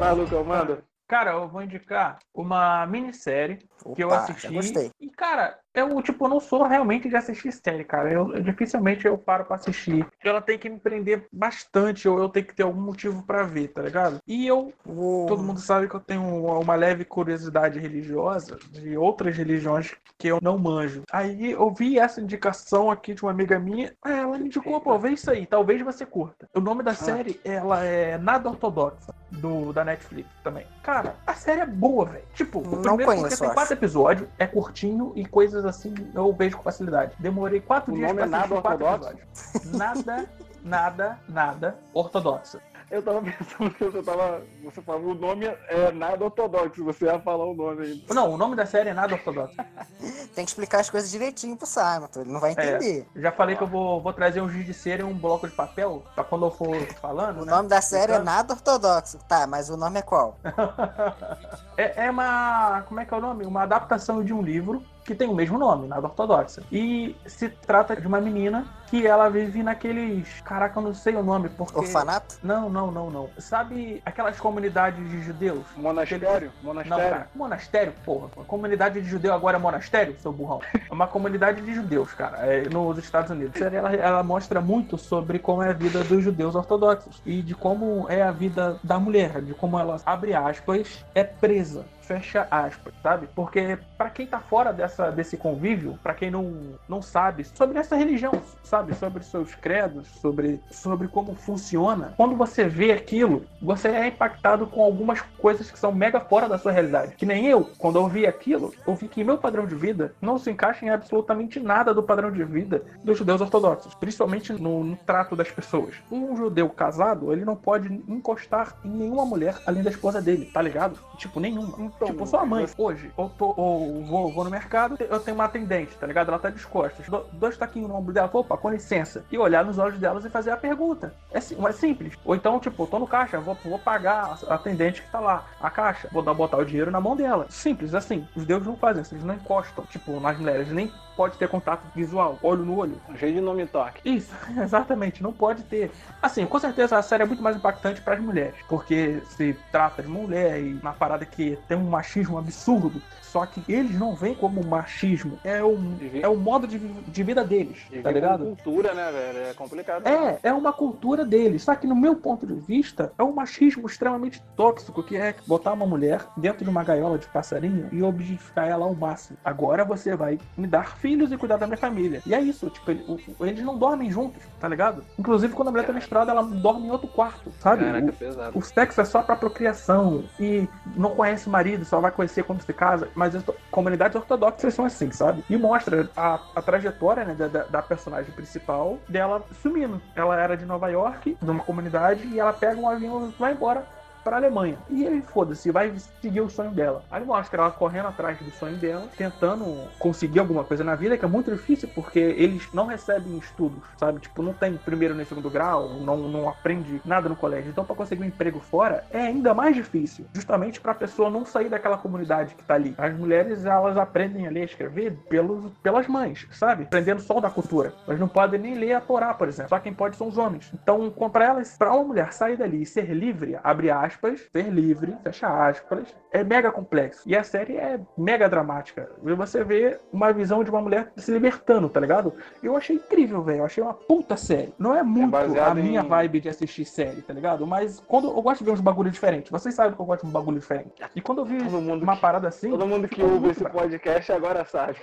Vai, 0.00 0.14
Lucão, 0.14 0.44
manda. 0.44 0.89
Cara, 1.10 1.32
eu 1.32 1.48
vou 1.48 1.60
indicar 1.60 2.20
uma 2.32 2.86
minissérie 2.86 3.58
que 3.94 4.02
eu 4.02 4.08
Opa, 4.08 4.18
assisti. 4.18 4.52
gostei. 4.52 4.90
E, 5.00 5.08
cara, 5.10 5.58
eu, 5.74 6.00
tipo, 6.02 6.26
não 6.28 6.40
sou 6.40 6.64
realmente 6.64 7.08
de 7.08 7.16
assistir 7.16 7.52
série, 7.52 7.84
cara. 7.84 8.10
Eu, 8.12 8.34
eu- 8.34 8.42
dificilmente 8.42 9.06
eu 9.06 9.16
paro 9.16 9.44
pra 9.44 9.56
assistir. 9.56 10.06
Ela 10.22 10.40
tem 10.40 10.58
que 10.58 10.68
me 10.68 10.78
prender 10.78 11.26
bastante, 11.32 12.08
ou 12.08 12.18
eu 12.18 12.28
tenho 12.28 12.46
que 12.46 12.54
ter 12.54 12.62
algum 12.62 12.80
motivo 12.80 13.22
pra 13.22 13.42
ver, 13.42 13.68
tá 13.68 13.82
ligado? 13.82 14.18
E 14.26 14.46
eu, 14.46 14.72
O- 14.86 15.26
todo 15.28 15.42
mundo 15.42 15.60
sabe 15.60 15.88
que 15.88 15.94
eu 15.94 16.00
tenho 16.00 16.22
uma, 16.60 16.74
leve 16.74 17.04
curiosidade 17.04 17.78
religiosa 17.78 18.58
de 18.70 18.96
outras 18.96 19.36
religiões 19.36 19.94
que 20.18 20.28
eu 20.28 20.38
não 20.42 20.58
manjo. 20.58 21.02
Aí 21.12 21.52
eu 21.52 21.70
vi 21.72 21.98
essa 21.98 22.20
indicação 22.20 22.90
aqui 22.90 23.14
de 23.14 23.22
uma 23.22 23.30
amiga 23.30 23.58
minha. 23.58 23.92
ah, 24.02 24.10
Ela 24.10 24.38
me 24.38 24.46
indicou, 24.46 24.80
pô, 24.80 24.98
vê 24.98 25.10
isso 25.10 25.30
aí, 25.30 25.46
talvez 25.46 25.80
você 25.82 26.04
curta. 26.04 26.46
O 26.54 26.60
nome 26.60 26.82
da 26.82 26.94
série, 26.94 27.40
ela 27.44 27.84
é 27.84 28.18
Nada 28.18 28.48
Ortodoxa, 28.50 29.12
do, 29.30 29.72
da 29.72 29.84
Netflix 29.84 30.28
também. 30.42 30.66
Cara, 30.82 31.14
a 31.26 31.34
série 31.34 31.60
é 31.60 31.66
boa, 31.66 32.06
velho. 32.06 32.24
Tipo, 32.34 32.60
Não 32.62 32.82
primeiro 32.82 33.04
conheço, 33.04 33.22
porque 33.28 33.36
tem 33.36 33.46
acho. 33.48 33.54
Quatro 33.70 33.72
episódios, 33.72 34.28
é 34.38 34.46
curtinho 34.46 35.12
e 35.14 35.24
coisas 35.24 35.64
assim 35.64 35.94
eu 36.14 36.32
vejo 36.32 36.56
com 36.56 36.62
facilidade. 36.62 37.14
Demorei 37.18 37.60
quatro 37.60 37.92
O 37.92 37.96
dias 37.96 38.08
nome 38.08 38.26
pra 38.28 38.38
é 38.38 38.42
assistir 38.42 38.54
Nada 38.54 38.62
quatro 38.62 38.86
Ortodoxo? 38.86 39.10
episódios. 39.10 39.78
Nada, 39.78 40.30
nada, 40.62 41.18
nada 41.28 41.78
ortodoxa. 41.94 42.60
Eu 42.90 43.02
tava 43.02 43.22
pensando 43.22 43.70
que 43.70 43.84
você 43.84 44.02
tava. 44.02 44.42
Você 44.64 44.82
falou 44.82 45.12
o 45.12 45.14
nome 45.14 45.46
é 45.46 45.92
nada 45.92 46.24
ortodoxo, 46.24 46.84
você 46.84 47.04
ia 47.04 47.20
falar 47.20 47.44
o 47.44 47.54
nome 47.54 47.82
aí. 47.82 48.04
Não, 48.10 48.32
o 48.32 48.36
nome 48.36 48.56
da 48.56 48.66
série 48.66 48.88
é 48.88 48.94
Nada 48.94 49.14
Ortodoxo. 49.14 49.54
Tem 50.34 50.44
que 50.44 50.50
explicar 50.50 50.80
as 50.80 50.90
coisas 50.90 51.10
direitinho 51.10 51.56
pro 51.56 51.66
Simon, 51.66 52.08
ele 52.16 52.32
não 52.32 52.40
vai 52.40 52.52
entender. 52.52 53.06
Já 53.14 53.30
falei 53.30 53.56
que 53.56 53.62
eu 53.62 53.66
vou, 53.66 54.00
vou 54.00 54.12
trazer 54.12 54.40
um 54.40 54.48
giz 54.48 54.66
de 54.66 54.74
cera 54.74 55.02
e 55.02 55.04
um 55.04 55.16
bloco 55.16 55.46
de 55.46 55.54
papel 55.54 56.02
pra 56.14 56.24
quando 56.24 56.46
eu 56.46 56.50
for 56.50 56.76
falando. 57.00 57.42
O 57.42 57.44
né? 57.44 57.52
nome 57.52 57.68
da 57.68 57.80
série 57.80 58.12
é 58.12 58.14
Então, 58.16 58.24
Nada 58.24 58.54
Ortodoxo. 58.54 59.18
Tá, 59.28 59.46
mas 59.46 59.70
o 59.70 59.76
nome 59.76 60.00
é 60.00 60.02
qual? 60.02 60.38
é, 61.76 62.06
é 62.06 62.10
uma. 62.10 62.82
Como 62.82 63.00
é 63.00 63.04
que 63.04 63.14
é 63.14 63.16
o 63.16 63.20
nome? 63.20 63.44
Uma 63.44 63.62
adaptação 63.62 64.24
de 64.24 64.32
um 64.32 64.42
livro 64.42 64.84
que 65.04 65.14
tem 65.14 65.28
o 65.28 65.34
mesmo 65.34 65.58
nome, 65.58 65.88
nada 65.88 66.06
ortodoxa. 66.06 66.62
E 66.70 67.16
se 67.26 67.48
trata 67.48 67.96
de 67.96 68.06
uma 68.06 68.20
menina 68.20 68.66
que 68.88 69.06
ela 69.06 69.28
vive 69.28 69.62
naqueles. 69.62 70.40
Caraca, 70.42 70.78
eu 70.78 70.82
não 70.82 70.94
sei 70.94 71.14
o 71.14 71.22
nome, 71.22 71.48
porque. 71.48 71.78
Orfanato? 71.78 72.38
Não, 72.42 72.68
não, 72.68 72.90
não, 72.90 73.10
não. 73.10 73.30
Sabe 73.38 74.02
aquelas 74.04 74.38
comunidades 74.38 75.08
de 75.08 75.22
judeus? 75.22 75.64
Monastério? 75.76 76.52
Não, 76.62 76.74
Monastério? 76.74 77.10
cara. 77.10 77.28
Monastério, 77.34 77.92
porra. 78.04 78.28
A 78.40 78.44
comunidade 78.44 79.00
de 79.00 79.08
judeu 79.08 79.32
agora 79.32 79.56
é 79.56 79.60
monastério, 79.60 80.16
seu 80.18 80.32
burrão. 80.32 80.60
É 80.74 80.92
uma 80.92 81.06
comunidade 81.06 81.62
de 81.62 81.74
judeus, 81.74 82.12
cara, 82.12 82.38
é, 82.38 82.68
nos 82.68 82.98
Estados 82.98 83.30
Unidos. 83.30 83.60
Ela, 83.60 83.94
ela 83.94 84.22
mostra 84.22 84.60
muito 84.60 84.98
sobre 84.98 85.38
como 85.38 85.62
é 85.62 85.70
a 85.70 85.72
vida 85.72 86.02
dos 86.04 86.22
judeus 86.22 86.54
ortodoxos 86.54 87.22
e 87.24 87.42
de 87.42 87.54
como 87.54 88.06
é 88.08 88.22
a 88.22 88.32
vida 88.32 88.78
da 88.82 88.98
mulher, 88.98 89.40
de 89.40 89.54
como 89.54 89.78
ela, 89.78 90.00
abre 90.04 90.34
aspas, 90.34 91.04
é 91.14 91.22
presa 91.22 91.84
fecha 92.10 92.48
aspas, 92.50 92.92
sabe? 93.04 93.28
Porque 93.36 93.78
para 93.96 94.10
quem 94.10 94.26
tá 94.26 94.40
fora 94.40 94.72
dessa, 94.72 95.12
desse 95.12 95.36
convívio, 95.36 95.96
para 96.02 96.12
quem 96.12 96.28
não, 96.28 96.74
não 96.88 97.00
sabe 97.00 97.44
sobre 97.44 97.78
essa 97.78 97.94
religião, 97.94 98.32
sabe? 98.64 98.96
Sobre 98.96 99.22
seus 99.22 99.54
credos, 99.54 100.08
sobre, 100.08 100.60
sobre 100.72 101.06
como 101.06 101.36
funciona, 101.36 102.12
quando 102.16 102.34
você 102.34 102.64
vê 102.64 102.90
aquilo, 102.90 103.44
você 103.62 103.88
é 103.88 104.08
impactado 104.08 104.66
com 104.66 104.82
algumas 104.82 105.20
coisas 105.38 105.70
que 105.70 105.78
são 105.78 105.92
mega 105.92 106.18
fora 106.18 106.48
da 106.48 106.58
sua 106.58 106.72
realidade. 106.72 107.14
Que 107.14 107.24
nem 107.24 107.46
eu, 107.46 107.70
quando 107.78 108.00
eu 108.00 108.08
vi 108.08 108.26
aquilo, 108.26 108.74
eu 108.84 108.96
vi 108.96 109.06
que 109.06 109.22
meu 109.22 109.38
padrão 109.38 109.64
de 109.64 109.76
vida 109.76 110.12
não 110.20 110.36
se 110.36 110.50
encaixa 110.50 110.84
em 110.84 110.90
absolutamente 110.90 111.60
nada 111.60 111.94
do 111.94 112.02
padrão 112.02 112.32
de 112.32 112.42
vida 112.42 112.82
dos 113.04 113.18
judeus 113.18 113.40
ortodoxos, 113.40 113.94
principalmente 113.94 114.52
no, 114.52 114.82
no 114.82 114.96
trato 114.96 115.36
das 115.36 115.50
pessoas. 115.50 115.94
Um 116.10 116.36
judeu 116.36 116.68
casado, 116.70 117.32
ele 117.32 117.44
não 117.44 117.54
pode 117.54 118.02
encostar 118.08 118.74
em 118.84 118.90
nenhuma 118.90 119.24
mulher 119.24 119.56
além 119.64 119.84
da 119.84 119.90
esposa 119.90 120.20
dele, 120.20 120.46
tá 120.46 120.60
ligado? 120.60 120.98
Tipo, 121.16 121.38
nenhuma. 121.38 121.78
Tipo, 122.06 122.26
sua 122.26 122.44
mãe, 122.46 122.66
hoje, 122.78 123.12
eu 123.16 123.30
tô, 123.36 123.54
ou 123.56 124.04
vou, 124.04 124.32
vou 124.32 124.44
no 124.44 124.50
mercado, 124.50 124.96
eu 124.98 125.20
tenho 125.20 125.34
uma 125.36 125.44
atendente, 125.44 125.96
tá 125.96 126.06
ligado? 126.06 126.28
Ela 126.28 126.38
tá 126.38 126.50
de 126.50 126.66
costas. 126.66 127.06
Do- 127.08 127.24
Dois 127.32 127.56
taquinhos 127.56 127.88
no 127.88 127.96
ombro 127.96 128.12
dela, 128.12 128.30
opa, 128.32 128.56
com 128.56 128.70
licença. 128.70 129.24
E 129.30 129.38
olhar 129.38 129.64
nos 129.64 129.78
olhos 129.78 129.98
delas 129.98 130.24
e 130.24 130.30
fazer 130.30 130.50
a 130.50 130.56
pergunta. 130.56 131.14
É, 131.32 131.38
é 131.38 131.72
simples. 131.72 132.14
Ou 132.24 132.34
então, 132.34 132.58
tipo, 132.60 132.86
tô 132.86 132.98
no 132.98 133.06
caixa, 133.06 133.38
vou, 133.40 133.56
vou 133.64 133.78
pagar 133.78 134.38
a 134.48 134.54
atendente 134.54 135.02
que 135.02 135.10
tá 135.10 135.20
lá, 135.20 135.44
a 135.60 135.70
caixa. 135.70 136.08
Vou 136.12 136.22
dar, 136.22 136.34
botar 136.34 136.58
o 136.58 136.64
dinheiro 136.64 136.90
na 136.90 137.00
mão 137.00 137.16
dela. 137.16 137.46
Simples, 137.48 137.94
assim. 137.94 138.26
Os 138.34 138.44
deuses 138.44 138.66
não 138.66 138.76
fazem 138.76 139.02
isso, 139.02 139.14
eles 139.14 139.24
não 139.24 139.34
encostam, 139.34 139.84
tipo, 139.86 140.18
nas 140.20 140.38
mulheres. 140.38 140.68
Nem 140.70 140.90
pode 141.20 141.36
ter 141.36 141.48
contato 141.48 141.82
visual, 141.94 142.38
olho 142.42 142.64
no 142.64 142.78
olho. 142.78 142.98
Cheio 143.18 143.34
de 143.34 143.42
nome 143.42 143.66
toque. 143.66 144.00
Isso, 144.08 144.34
exatamente, 144.56 145.22
não 145.22 145.34
pode 145.34 145.62
ter. 145.64 145.90
Assim, 146.22 146.46
com 146.46 146.58
certeza 146.58 146.96
a 146.96 147.02
série 147.02 147.24
é 147.24 147.26
muito 147.26 147.42
mais 147.42 147.56
impactante 147.56 148.00
para 148.00 148.14
as 148.14 148.20
mulheres, 148.20 148.54
porque 148.66 149.20
se 149.28 149.54
trata 149.70 150.02
de 150.02 150.08
mulher 150.08 150.58
e 150.58 150.72
uma 150.72 150.94
parada 150.94 151.26
que 151.26 151.58
tem 151.68 151.76
um 151.76 151.90
machismo 151.90 152.38
absurdo, 152.38 153.02
só 153.30 153.46
que 153.46 153.62
eles 153.72 153.96
não 153.96 154.14
veem 154.14 154.34
como 154.34 154.64
machismo, 154.64 155.38
é 155.44 155.62
o, 155.62 155.78
é 156.20 156.26
o 156.26 156.36
modo 156.36 156.66
de, 156.66 156.78
de 156.78 157.22
vida 157.22 157.44
deles, 157.44 157.78
E 157.92 158.00
tá 158.00 158.02
vem 158.02 158.02
com 158.02 158.10
ligado? 158.12 158.44
cultura, 158.44 158.92
né, 158.92 159.12
velho? 159.12 159.38
É 159.46 159.54
complicado. 159.54 160.06
É, 160.06 160.40
é 160.42 160.52
uma 160.52 160.72
cultura 160.72 161.24
deles. 161.24 161.62
Só 161.62 161.76
que 161.76 161.86
no 161.86 161.94
meu 161.94 162.16
ponto 162.16 162.44
de 162.44 162.54
vista, 162.54 163.12
é 163.16 163.22
um 163.22 163.32
machismo 163.32 163.86
extremamente 163.86 164.42
tóxico, 164.56 165.00
que 165.02 165.16
é 165.16 165.36
botar 165.46 165.74
uma 165.74 165.86
mulher 165.86 166.26
dentro 166.36 166.64
de 166.64 166.70
uma 166.70 166.82
gaiola 166.82 167.18
de 167.18 167.28
passarinho 167.28 167.88
e 167.92 168.02
objetificar 168.02 168.66
ela 168.66 168.84
ao 168.84 168.94
máximo. 168.94 169.38
Agora 169.44 169.84
você 169.84 170.16
vai 170.16 170.36
me 170.56 170.66
dar 170.66 170.96
filhos 171.10 171.32
e 171.32 171.36
cuidar 171.36 171.56
da 171.56 171.66
minha 171.66 171.76
família. 171.76 172.22
E 172.24 172.32
é 172.32 172.40
isso, 172.40 172.70
tipo, 172.70 172.88
ele- 172.88 173.04
o- 173.08 173.44
eles 173.44 173.64
não 173.64 173.76
dormem 173.76 174.10
juntos, 174.12 174.40
tá 174.60 174.68
ligado? 174.68 175.04
Inclusive, 175.18 175.52
quando 175.54 175.68
a 175.68 175.70
mulher 175.72 175.84
tá 175.86 175.92
menstruada, 175.92 176.30
ela 176.30 176.42
dorme 176.44 176.86
em 176.86 176.90
outro 176.90 177.08
quarto, 177.08 177.50
sabe? 177.58 177.84
Caraca, 177.84 178.10
O- 178.10 178.12
pesado. 178.12 178.58
o 178.58 178.62
sexo 178.62 179.00
é 179.00 179.04
só 179.04 179.20
pra 179.22 179.34
procriação 179.34 180.24
e 180.38 180.68
não 180.96 181.10
conhece 181.16 181.48
o 181.48 181.50
marido, 181.50 181.84
só 181.84 182.00
vai 182.00 182.12
conhecer 182.12 182.44
quando 182.44 182.60
se 182.62 182.72
casa. 182.72 183.08
Mas 183.14 183.34
as 183.34 183.42
comunidades 183.72 184.14
ortodoxas 184.14 184.72
são 184.72 184.84
assim, 184.84 185.10
sabe? 185.10 185.42
E 185.50 185.56
mostra 185.56 186.08
a, 186.16 186.38
a 186.54 186.62
trajetória 186.62 187.24
né, 187.24 187.34
da, 187.34 187.48
da- 187.48 187.80
personagem 187.82 188.32
principal 188.32 188.98
dela 189.08 189.42
sumindo. 189.62 190.00
Ela 190.14 190.38
era 190.40 190.56
de 190.56 190.64
Nova 190.64 190.88
York, 190.88 191.36
de 191.42 191.50
uma 191.50 191.64
comunidade, 191.64 192.24
e 192.28 192.38
ela 192.38 192.52
pega 192.52 192.80
um 192.80 192.88
avião 192.88 193.28
e 193.28 193.40
vai 193.40 193.52
embora 193.52 193.84
pra 194.22 194.36
Alemanha. 194.36 194.78
E 194.88 195.04
ele, 195.04 195.22
foda-se, 195.22 195.70
vai 195.70 195.92
seguir 196.20 196.40
o 196.40 196.50
sonho 196.50 196.70
dela. 196.70 197.02
Aí 197.10 197.24
mostra 197.24 197.62
ela 197.62 197.70
correndo 197.70 198.08
atrás 198.08 198.38
do 198.38 198.50
sonho 198.50 198.76
dela, 198.76 199.08
tentando 199.16 199.88
conseguir 199.98 200.40
alguma 200.40 200.64
coisa 200.64 200.84
na 200.84 200.94
vida, 200.94 201.16
que 201.16 201.24
é 201.24 201.28
muito 201.28 201.50
difícil, 201.50 201.88
porque 201.94 202.18
eles 202.18 202.68
não 202.72 202.86
recebem 202.86 203.38
estudos, 203.38 203.82
sabe? 203.96 204.20
Tipo, 204.20 204.42
não 204.42 204.52
tem 204.52 204.76
primeiro 204.76 205.14
nem 205.14 205.24
segundo 205.24 205.50
grau, 205.50 205.88
não, 206.00 206.16
não 206.16 206.48
aprende 206.48 207.00
nada 207.04 207.28
no 207.28 207.36
colégio. 207.36 207.70
Então, 207.70 207.84
pra 207.84 207.96
conseguir 207.96 208.22
um 208.22 208.26
emprego 208.26 208.60
fora, 208.60 209.04
é 209.10 209.20
ainda 209.20 209.54
mais 209.54 209.74
difícil. 209.74 210.26
Justamente 210.32 210.80
pra 210.80 210.94
pessoa 210.94 211.30
não 211.30 211.44
sair 211.44 211.68
daquela 211.68 211.96
comunidade 211.96 212.54
que 212.54 212.62
tá 212.62 212.74
ali. 212.74 212.94
As 212.98 213.14
mulheres, 213.14 213.64
elas 213.64 213.96
aprendem 213.96 214.46
a 214.46 214.50
ler 214.50 214.62
e 214.62 214.64
escrever 214.64 215.12
pelos, 215.28 215.72
pelas 215.82 216.06
mães, 216.06 216.46
sabe? 216.52 216.84
Aprendendo 216.84 217.20
só 217.20 217.40
da 217.40 217.50
cultura. 217.50 217.92
Elas 218.06 218.20
não 218.20 218.28
podem 218.28 218.60
nem 218.60 218.74
ler 218.74 218.94
a 218.94 219.00
Torá, 219.00 219.34
por 219.34 219.48
exemplo. 219.48 219.70
Só 219.70 219.78
quem 219.78 219.92
pode 219.92 220.16
são 220.16 220.28
os 220.28 220.38
homens. 220.38 220.70
Então, 220.74 221.10
pra 221.32 221.44
elas, 221.44 221.76
pra 221.76 221.92
uma 221.94 222.04
mulher 222.04 222.32
sair 222.32 222.56
dali 222.56 222.82
e 222.82 222.86
ser 222.86 223.12
livre, 223.12 223.58
abre 223.62 223.90
aspas, 223.90 224.09
ser 224.10 224.68
livre, 224.70 225.16
fecha 225.22 225.46
aspas, 225.68 226.14
é 226.32 226.42
mega 226.44 226.70
complexo. 226.70 227.22
E 227.28 227.36
a 227.36 227.42
série 227.42 227.76
é 227.76 228.00
mega 228.16 228.48
dramática. 228.48 229.10
E 229.24 229.32
você 229.34 229.62
vê 229.64 229.98
uma 230.12 230.32
visão 230.32 230.62
de 230.64 230.70
uma 230.70 230.80
mulher 230.80 231.12
se 231.16 231.30
libertando, 231.32 231.88
tá 231.88 232.00
ligado? 232.00 232.34
Eu 232.62 232.76
achei 232.76 232.96
incrível, 232.96 233.42
velho. 233.42 233.58
Eu 233.60 233.64
achei 233.64 233.82
uma 233.82 233.94
puta 233.94 234.36
série. 234.36 234.74
Não 234.78 234.94
é 234.96 235.02
muito 235.02 235.30
baseado 235.30 235.72
a 235.72 235.74
minha 235.82 236.00
em- 236.02 236.08
vibe 236.08 236.40
de 236.40 236.48
assistir 236.48 236.84
série, 236.84 237.22
tá 237.22 237.32
ligado? 237.32 237.66
Mas 237.66 238.00
quando 238.00 238.28
eu 238.28 238.42
gosto 238.42 238.58
de 238.60 238.64
ver 238.64 238.70
uns 238.72 238.80
bagulho 238.80 239.10
diferentes. 239.10 239.50
Vocês 239.50 239.74
sabem 239.74 239.94
que 239.94 240.00
eu 240.00 240.06
gosto 240.06 240.22
de 240.22 240.28
um 240.28 240.32
bagulho 240.32 240.58
diferente. 240.58 240.92
E 241.14 241.20
quando 241.20 241.38
eu 241.38 241.44
vi 241.44 241.58
Todo 241.58 241.80
mundo 241.80 242.02
uma 242.02 242.14
que- 242.16 242.20
parada 242.22 242.48
assim. 242.48 242.70
Todo 242.70 242.86
mundo 242.86 243.08
que 243.08 243.22
ouve 243.22 243.50
esse 243.50 243.64
podcast 243.68 244.32
agora 244.32 244.64
sabe. 244.64 244.96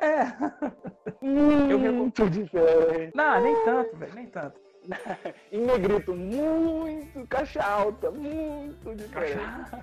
É. 0.00 0.22
Eu 1.70 1.78
Muito 1.78 2.28
diferente. 2.30 3.12
Não, 3.14 3.42
nem 3.42 3.64
tanto, 3.64 3.96
velho, 3.96 4.14
nem 4.14 4.26
tanto. 4.26 4.58
Em 5.52 5.64
negrito, 5.64 6.14
muito 6.14 7.26
caixa 7.28 7.62
alta, 7.62 8.10
muito 8.10 8.94
diferente. 8.94 9.40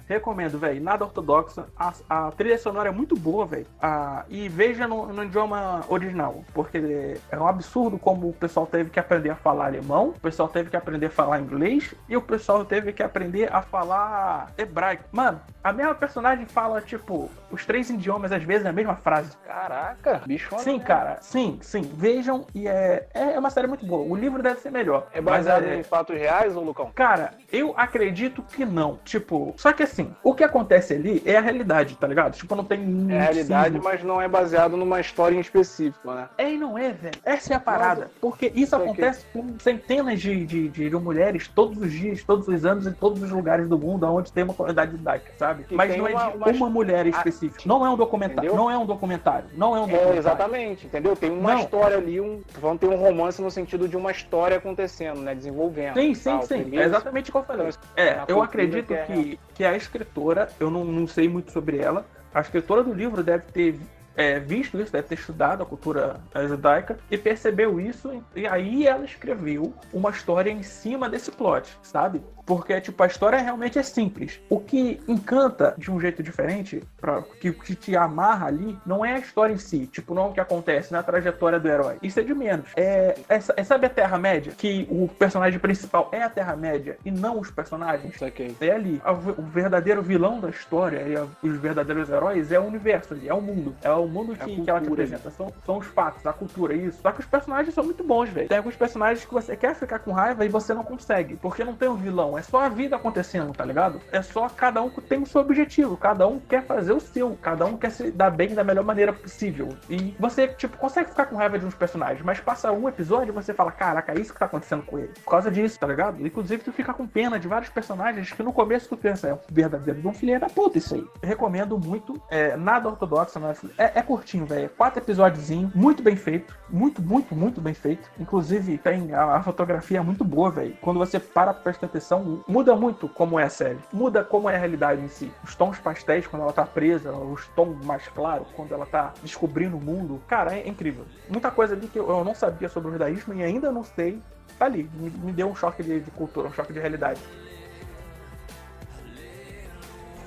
Recomendo, 0.08 0.58
velho. 0.58 0.82
Nada 0.82 1.06
ortodoxa. 1.06 1.68
A, 1.78 1.94
a 2.10 2.32
trilha 2.32 2.58
sonora 2.58 2.90
é 2.90 2.92
muito 2.92 3.16
boa, 3.16 3.46
velho. 3.46 3.68
Ah, 3.82 4.26
E 4.30 4.50
veja 4.50 4.88
no, 4.88 5.08
no 5.08 5.24
idioma 5.24 5.84
original. 5.88 6.44
Porque 6.54 7.18
é 7.32 7.40
um 7.40 7.48
absurdo 7.48 7.98
como 7.98 8.30
o 8.30 8.34
pessoal 8.34 8.66
teve 8.66 8.90
que 8.90 9.00
aprender 9.00 9.30
a 9.30 9.36
falar 9.36 9.68
alemão, 9.68 10.10
o 10.10 10.20
pessoal 10.20 10.50
teve 10.50 10.70
que 10.70 10.78
aprender 10.78 11.08
a 11.08 11.12
falar 11.12 11.40
inglês 11.40 11.94
e 12.08 12.16
o 12.18 12.22
pessoal 12.22 12.66
teve 12.66 12.94
que 12.94 13.04
aprender 13.04 13.54
a 13.54 13.62
falar 13.62 14.52
hebraico. 14.58 15.04
Mano, 15.12 15.40
a 15.64 15.74
mesma 15.74 15.96
personagem 15.96 16.46
fala, 16.46 16.82
tipo, 16.82 17.30
os 17.52 17.66
três 17.66 17.90
idiomas 17.90 18.32
às 18.32 18.44
vezes 18.44 18.64
na 18.64 18.72
mesma 18.72 18.96
frase. 18.96 19.32
Caraca, 19.46 20.22
bicho. 20.26 20.50
Sim, 20.60 20.80
cara. 20.80 21.18
Sim, 21.22 21.60
sim. 21.62 21.82
Vejam 21.96 22.46
e 22.54 22.68
é, 22.68 23.08
é 23.14 23.40
uma 23.40 23.50
série 23.50 23.68
muito 23.68 23.86
boa. 23.86 24.04
O 24.06 24.16
livro 24.16 24.42
deve 24.44 24.60
ser 24.60 24.72
melhor. 24.72 25.08
É 25.14 25.22
mas 25.22 25.46
baseado 25.46 25.64
é- 25.66 25.78
em 25.80 25.84
fatos 25.84 26.16
reais, 26.18 26.56
ô 26.56 26.62
Lucão? 26.62 26.92
Cara, 26.94 27.34
eu 27.52 27.74
acredito 27.78 28.42
que 28.42 28.66
não. 28.66 29.00
Tipo, 29.04 29.54
só 29.58 29.72
que 29.74 29.84
assim, 29.84 30.14
o 30.24 30.34
que 30.34 30.44
acontece 30.44 30.94
ali 30.94 31.22
é 31.26 31.38
a 31.38 31.42
realidade, 31.42 31.96
tá 31.96 32.08
ligado? 32.08 32.34
Tipo, 32.34 32.56
não 32.56 32.64
tem. 32.64 33.08
É 33.10 33.20
a 33.20 33.24
realidade, 33.24 33.80
mas 33.82 34.04
não 34.04 34.22
é 34.22 34.28
baseado 34.28 34.76
numa 34.78 35.00
história 35.00 35.36
em 35.36 35.40
específico, 35.40 36.12
né? 36.12 36.28
É 36.38 36.52
e 36.52 36.58
não 36.58 36.78
é, 36.78 36.92
velho. 36.92 37.20
Essa 37.24 37.54
é 37.54 37.56
a 37.56 37.60
parada. 37.60 38.10
Porque 38.22 38.52
isso 38.56 38.72
Só 38.72 38.78
que- 38.80 38.84
acontece 38.86 39.26
com 39.34 39.58
centenas 39.60 40.20
de, 40.20 40.46
de, 40.46 40.70
de, 40.70 40.90
mulheres 40.98 41.48
todos 41.48 41.78
os 41.82 41.92
dias, 41.92 42.24
todos 42.24 42.48
os 42.48 42.66
anos, 42.66 42.88
em 42.88 42.94
todos 42.94 43.22
os 43.22 43.30
lugares 43.32 43.68
do 43.70 43.78
mundo 43.78 44.06
onde 44.08 44.32
tem 44.32 44.44
uma 44.44 44.54
comunidade 44.54 44.92
judaica, 44.92 45.32
sabe? 45.38 45.64
Que 45.64 45.76
Mas 45.76 45.96
não 45.96 46.08
é 46.08 46.12
uma- 46.12 46.30
de 46.32 46.38
uma- 46.38 46.52
uma, 46.52 46.70
mulher 46.70 47.06
específica. 47.06 47.37
Não 47.66 47.86
é 47.86 47.90
um 47.90 47.96
documentário. 47.98 48.56
Não 48.56 48.70
é 48.72 48.78
um 48.78 48.86
documentário. 48.86 49.50
Não 49.54 49.76
é 49.76 49.80
um 49.80 49.84
É, 49.84 49.88
documentário. 49.88 50.18
exatamente, 50.20 50.86
entendeu? 50.88 51.16
Tem 51.16 51.30
uma 51.32 51.54
Não. 51.54 51.60
história 51.60 51.98
ali, 51.98 52.20
um, 52.22 52.42
vão 52.60 52.78
ter 52.78 52.88
um 52.88 52.96
romance 52.96 53.42
no 53.42 53.52
sentido 53.52 53.88
de 53.88 53.96
uma 53.98 54.12
história 54.12 54.58
acontecendo, 54.58 55.22
né? 55.22 55.34
Desenvolvendo. 55.36 55.96
Sim, 55.96 56.14
sim, 56.14 56.42
sim. 56.42 56.48
Primeiro- 56.62 56.84
É 56.84 56.88
exatamente 56.88 57.30
o 57.30 57.32
que 57.34 57.38
eu 57.38 57.44
falei. 57.44 57.68
Então, 57.68 57.80
É, 57.96 58.24
eu 58.28 58.42
acredito 58.42 58.88
que 58.88 58.94
é 58.94 59.06
que, 59.06 59.40
que 59.56 59.64
a 59.66 59.76
escritora, 59.76 60.50
eu 60.60 60.70
não, 60.70 60.84
não 60.86 61.08
sei 61.08 61.28
muito 61.30 61.52
sobre 61.52 61.78
ela, 61.80 62.06
a 62.34 62.42
escritora 62.42 62.84
do 62.84 62.94
livro 62.94 63.24
deve 63.24 63.46
ter 63.52 63.80
é, 64.18 64.40
visto 64.40 64.82
isso, 64.82 64.92
deve 64.92 65.08
ter 65.08 65.16
estudado 65.16 65.62
a 65.62 65.66
cultura 65.66 66.20
eh, 66.34 66.48
judaica 66.48 66.98
e 67.10 67.18
percebeu 67.18 67.80
isso, 67.80 68.24
e 68.36 68.48
aí 68.48 68.88
ela 68.88 69.06
escreveu 69.06 69.74
uma 69.94 70.10
história 70.10 70.50
em 70.50 70.64
cima 70.64 71.08
desse 71.08 71.32
plot, 71.32 71.78
sabe? 71.84 72.22
Porque, 72.48 72.80
tipo, 72.80 73.04
a 73.04 73.08
história 73.08 73.38
realmente 73.40 73.78
é 73.78 73.84
simples. 73.84 74.40
O 74.50 74.58
que 74.58 75.02
encanta 75.06 75.76
de 75.78 75.92
um 75.92 76.00
jeito 76.00 76.24
diferente, 76.24 76.82
pra, 76.96 77.22
que, 77.42 77.52
que 77.52 77.76
te 77.76 77.94
amarra 77.94 78.48
ali, 78.48 78.80
não 78.86 79.04
é 79.04 79.16
a 79.16 79.20
história 79.20 79.54
em 79.54 79.58
si. 79.58 79.86
Tipo, 79.86 80.14
não 80.14 80.28
é 80.28 80.30
o 80.30 80.32
que 80.32 80.40
acontece 80.40 80.94
na 80.94 81.04
trajetória 81.04 81.60
do 81.60 81.68
herói. 81.68 81.98
Isso 82.02 82.22
é 82.22 82.24
de 82.24 82.34
menos. 82.34 82.70
É, 82.78 83.18
é, 83.28 83.36
é 83.36 83.64
sabe 83.66 83.86
a 83.86 83.90
Terra-média? 83.90 84.54
Que 84.58 84.88
o 84.90 85.10
personagem 85.10 85.60
principal 85.60 86.08
é 86.14 86.24
a 86.24 86.30
Terra-média 86.30 86.98
e 87.04 87.12
não 87.12 87.38
os 87.38 87.52
personagens? 87.52 88.16
É 88.62 88.72
ali. 88.72 89.02
O 89.38 89.42
verdadeiro 89.42 90.02
vilão 90.02 90.40
da 90.40 90.50
história 90.50 91.04
e 91.44 91.46
os 91.48 91.58
verdadeiros 91.58 92.10
heróis 92.10 92.50
é 92.54 92.60
o 92.60 92.64
universo, 92.64 93.14
ali, 93.14 93.28
é 93.28 93.34
o 93.34 93.42
mundo. 93.42 93.76
É 93.84 93.92
o 93.92 94.07
o 94.08 94.12
mundo 94.12 94.34
É 94.34 94.44
a 94.44 94.46
que, 94.46 94.62
que 94.62 94.70
ela 94.70 94.80
te 94.80 94.88
cultura, 94.88 95.04
apresenta 95.04 95.32
são, 95.32 95.54
são 95.66 95.78
os 95.78 95.88
fatos, 95.88 96.26
a 96.26 96.34
cultura, 96.34 96.74
isso. 96.74 97.02
Só 97.02 97.12
que 97.12 97.20
os 97.20 97.26
personagens 97.26 97.74
são 97.74 97.84
muito 97.84 98.04
bons, 98.04 98.30
velho. 98.30 98.48
Tem 98.48 98.58
alguns 98.58 98.76
personagens 98.76 99.26
que 99.26 99.34
você 99.34 99.56
quer 99.56 99.76
ficar 99.76 100.00
com 100.00 100.12
raiva 100.12 100.46
e 100.46 100.50
você 100.50 100.74
não 100.74 100.84
consegue, 100.84 101.36
porque 101.36 101.64
não 101.64 101.76
tem 101.76 101.90
um 101.90 101.96
vilão, 101.96 102.38
é 102.38 102.42
só 102.42 102.62
a 102.62 102.70
vida 102.70 102.96
acontecendo, 102.96 103.54
tá 103.54 103.66
ligado? 103.66 104.02
É 104.12 104.22
só 104.22 104.48
cada 104.50 104.82
um 104.82 104.90
tem 104.90 105.22
o 105.22 105.26
seu 105.26 105.42
objetivo, 105.42 105.96
cada 105.98 106.28
um 106.28 106.40
quer 106.40 106.64
fazer 106.64 106.94
o 106.94 107.00
seu, 107.00 107.38
cada 107.42 107.66
um 107.66 107.78
quer 107.78 107.92
se 107.92 108.12
dar 108.12 108.32
bem 108.32 108.54
da 108.54 108.64
melhor 108.64 108.84
maneira 108.84 109.14
possível. 109.14 109.70
E 109.90 110.16
você, 110.20 110.48
tipo, 110.48 110.78
consegue 110.78 111.10
ficar 111.10 111.26
com 111.26 111.36
raiva 111.36 111.60
de 111.60 111.66
uns 111.66 111.76
personagens, 111.76 112.24
mas 112.24 112.40
passa 112.40 112.72
um 112.72 112.88
episódio 112.88 113.32
e 113.32 113.32
você 113.32 113.54
fala, 113.54 113.72
caraca, 113.72 114.14
é 114.14 114.20
isso 114.20 114.34
que 114.34 114.40
tá 114.40 114.46
acontecendo 114.46 114.84
com 114.84 114.98
ele. 114.98 115.14
Por 115.24 115.32
causa 115.32 115.52
disso, 115.52 115.80
tá 115.80 115.88
ligado? 115.88 116.26
Inclusive, 116.26 116.64
tu 116.64 116.72
fica 116.72 116.94
com 116.94 117.08
pena 117.08 117.40
de 117.40 117.48
vários 117.48 117.70
personagens 117.70 118.32
que 118.32 118.44
no 118.44 118.54
começo 118.54 118.90
tu 118.90 118.98
pensa, 118.98 119.28
é 119.28 119.34
um 119.34 119.40
verdadeiro 119.50 120.02
de 120.02 120.08
um 120.08 120.14
filho 120.14 120.40
da 120.40 120.48
puta 120.48 120.78
isso 120.78 120.96
aí. 120.96 121.06
Recomendo 121.22 121.78
muito, 121.78 122.22
é, 122.30 122.56
nada 122.58 122.90
ortodoxo, 122.90 123.40
mas 123.40 123.64
é, 123.78 123.97
é 123.98 124.02
curtinho, 124.02 124.46
velho. 124.46 124.70
Quatro 124.70 125.02
episódios, 125.02 125.50
muito 125.74 126.04
bem 126.04 126.16
feito. 126.16 126.56
Muito, 126.70 127.02
muito, 127.02 127.36
muito 127.36 127.62
bem 127.62 127.74
feito. 127.74 128.10
Inclusive, 128.20 128.78
tem 128.78 129.14
a, 129.14 129.36
a 129.36 129.44
fotografia 129.44 130.00
é 130.00 130.02
muito 130.02 130.24
boa, 130.24 130.52
velho. 130.52 130.78
Quando 130.82 130.98
você 130.98 131.20
para 131.20 131.54
pra 131.54 131.64
prestar 131.64 131.88
atenção, 131.88 132.44
muda 132.48 132.76
muito 132.76 133.08
como 133.10 133.40
é 133.40 133.44
a 133.44 133.50
série. 133.50 133.80
Muda 133.92 134.24
como 134.24 134.50
é 134.50 134.56
a 134.56 134.60
realidade 134.60 135.02
em 135.02 135.08
si. 135.08 135.32
Os 135.44 135.56
tons 135.56 135.80
pastéis 135.80 136.28
quando 136.28 136.44
ela 136.44 136.54
tá 136.54 136.66
presa, 136.66 137.12
os 137.12 137.48
tons 137.50 137.84
mais 137.86 138.08
claros 138.10 138.48
quando 138.56 138.74
ela 138.74 138.86
tá 138.86 139.14
descobrindo 139.22 139.78
o 139.78 139.82
mundo. 139.82 140.22
Cara, 140.28 140.54
é 140.54 140.68
incrível. 140.68 141.06
Muita 141.30 141.50
coisa 141.50 141.74
ali 141.74 141.88
que 141.88 142.00
eu 142.00 142.08
eu 142.10 142.24
não 142.24 142.36
sabia 142.36 142.70
sobre 142.70 142.90
o 142.90 142.92
judaísmo 142.94 143.34
e 143.34 143.44
ainda 143.44 143.72
não 143.72 143.84
sei. 143.84 144.22
Tá 144.58 144.66
ali. 144.66 144.90
Me, 144.94 145.10
me 145.10 145.32
deu 145.32 145.50
um 145.50 145.56
choque 145.56 145.84
de, 145.84 146.00
de 146.00 146.12
cultura, 146.12 146.48
um 146.48 146.54
choque 146.54 146.74
de 146.74 146.80
realidade. 146.80 147.22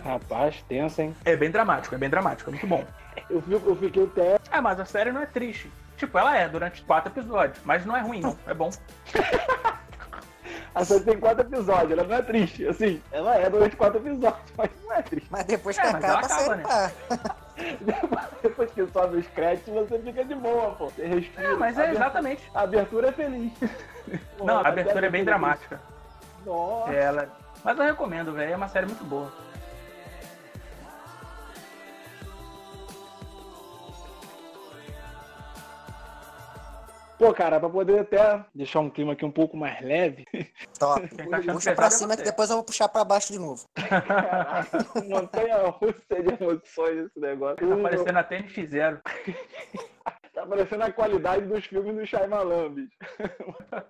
Rapaz, 0.05 0.65
tenso, 0.69 1.03
hein? 1.03 1.15
É 1.25 1.37
bem 1.37 1.51
dramático, 1.51 1.95
é 1.95 1.99
bem 1.99 2.09
dramático, 2.09 2.49
é 2.49 2.53
muito 2.53 2.67
bom. 2.67 2.85
Eu, 3.31 3.41
fico, 3.43 3.69
eu 3.71 3.77
fiquei 3.77 4.05
até. 4.05 4.39
É, 4.51 4.61
mas 4.61 4.81
a 4.81 4.85
série 4.85 5.13
não 5.13 5.23
é 5.23 5.27
triste. 5.27 5.71
Tipo, 5.97 6.19
ela 6.19 6.37
é 6.37 6.49
durante 6.49 6.83
quatro 6.83 7.13
episódios, 7.13 7.59
mas 7.65 7.85
não 7.85 7.97
é 7.97 8.01
ruim, 8.01 8.21
não. 8.21 8.37
É 8.47 8.55
bom. 8.55 8.71
A 10.75 10.85
série 10.85 11.03
tem 11.05 11.19
quatro 11.19 11.43
episódios, 11.43 11.91
ela 11.99 12.05
não 12.05 12.15
é 12.17 12.23
triste. 12.23 12.67
Assim, 12.67 13.03
ela 13.11 13.37
é 13.37 13.51
durante 13.51 13.75
quatro 13.77 13.99
episódios, 13.99 14.53
mas 14.57 14.71
não 14.85 14.93
é 14.95 15.03
triste. 15.03 15.27
Mas 15.29 15.45
depois 15.45 15.77
que 15.77 15.85
É, 15.87 15.93
mas 15.93 16.05
ela 16.05 16.19
acaba, 16.21 16.33
a 16.33 16.37
acaba, 16.37 16.57
né? 16.57 16.63
tá. 17.19 17.37
Depois 18.43 18.71
que 18.71 18.87
sobe 18.87 19.19
os 19.19 19.27
créditos, 19.29 19.75
você 19.75 19.99
fica 19.99 20.25
de 20.25 20.35
boa, 20.35 20.71
pô. 20.77 20.87
Você 20.89 21.05
respira. 21.07 21.49
É, 21.49 21.57
mas 21.57 21.77
é 21.77 21.81
A 21.81 21.85
abertura- 21.85 22.05
exatamente. 22.07 22.51
A 22.55 22.61
abertura 22.63 23.09
é 23.09 23.13
feliz. 23.13 23.53
Pô, 24.39 24.45
Não, 24.47 24.57
a 24.57 24.61
até 24.61 24.69
abertura 24.71 25.07
é 25.07 25.11
bem 25.11 25.25
dramática. 25.25 25.79
Nossa. 26.47 26.91
É, 26.93 27.03
ela... 27.03 27.29
Mas 27.63 27.77
eu 27.79 27.85
recomendo, 27.85 28.33
velho. 28.33 28.53
É 28.53 28.57
uma 28.57 28.69
série 28.69 28.87
muito 28.87 29.05
boa. 29.05 29.31
Pô, 37.21 37.35
cara, 37.35 37.61
pra 37.61 37.69
poder 37.69 38.01
até 38.01 38.43
deixar 38.55 38.81
um 38.81 38.89
clima 38.89 39.13
aqui 39.13 39.27
um 39.27 39.31
pouco 39.31 39.55
mais 39.55 39.79
leve. 39.83 40.25
Top. 40.79 41.07
Tá 41.07 41.25
Puxa 41.25 41.53
pesado 41.53 41.77
pra 41.77 41.87
é 41.87 41.91
cima 41.91 42.17
que 42.17 42.23
depois 42.23 42.49
eu 42.49 42.57
vou 42.57 42.65
puxar 42.65 42.89
pra 42.89 43.05
baixo 43.05 43.31
de 43.31 43.39
novo. 43.39 43.69
Caraca, 43.77 44.79
montanha 45.07 45.69
russa 45.69 45.95
de 46.09 46.43
emoções 46.43 47.07
esse 47.07 47.21
negócio. 47.21 47.57
Tá 47.57 47.75
aparecendo 47.75 48.17
até 48.17 48.43
NX0. 48.43 49.01
Tá 50.33 50.47
parecendo 50.47 50.85
a 50.85 50.93
qualidade 50.93 51.45
dos 51.45 51.67
filmes 51.67 51.95
do 51.95 52.07
Shyamalan, 52.07 52.71
bicho. 52.71 52.97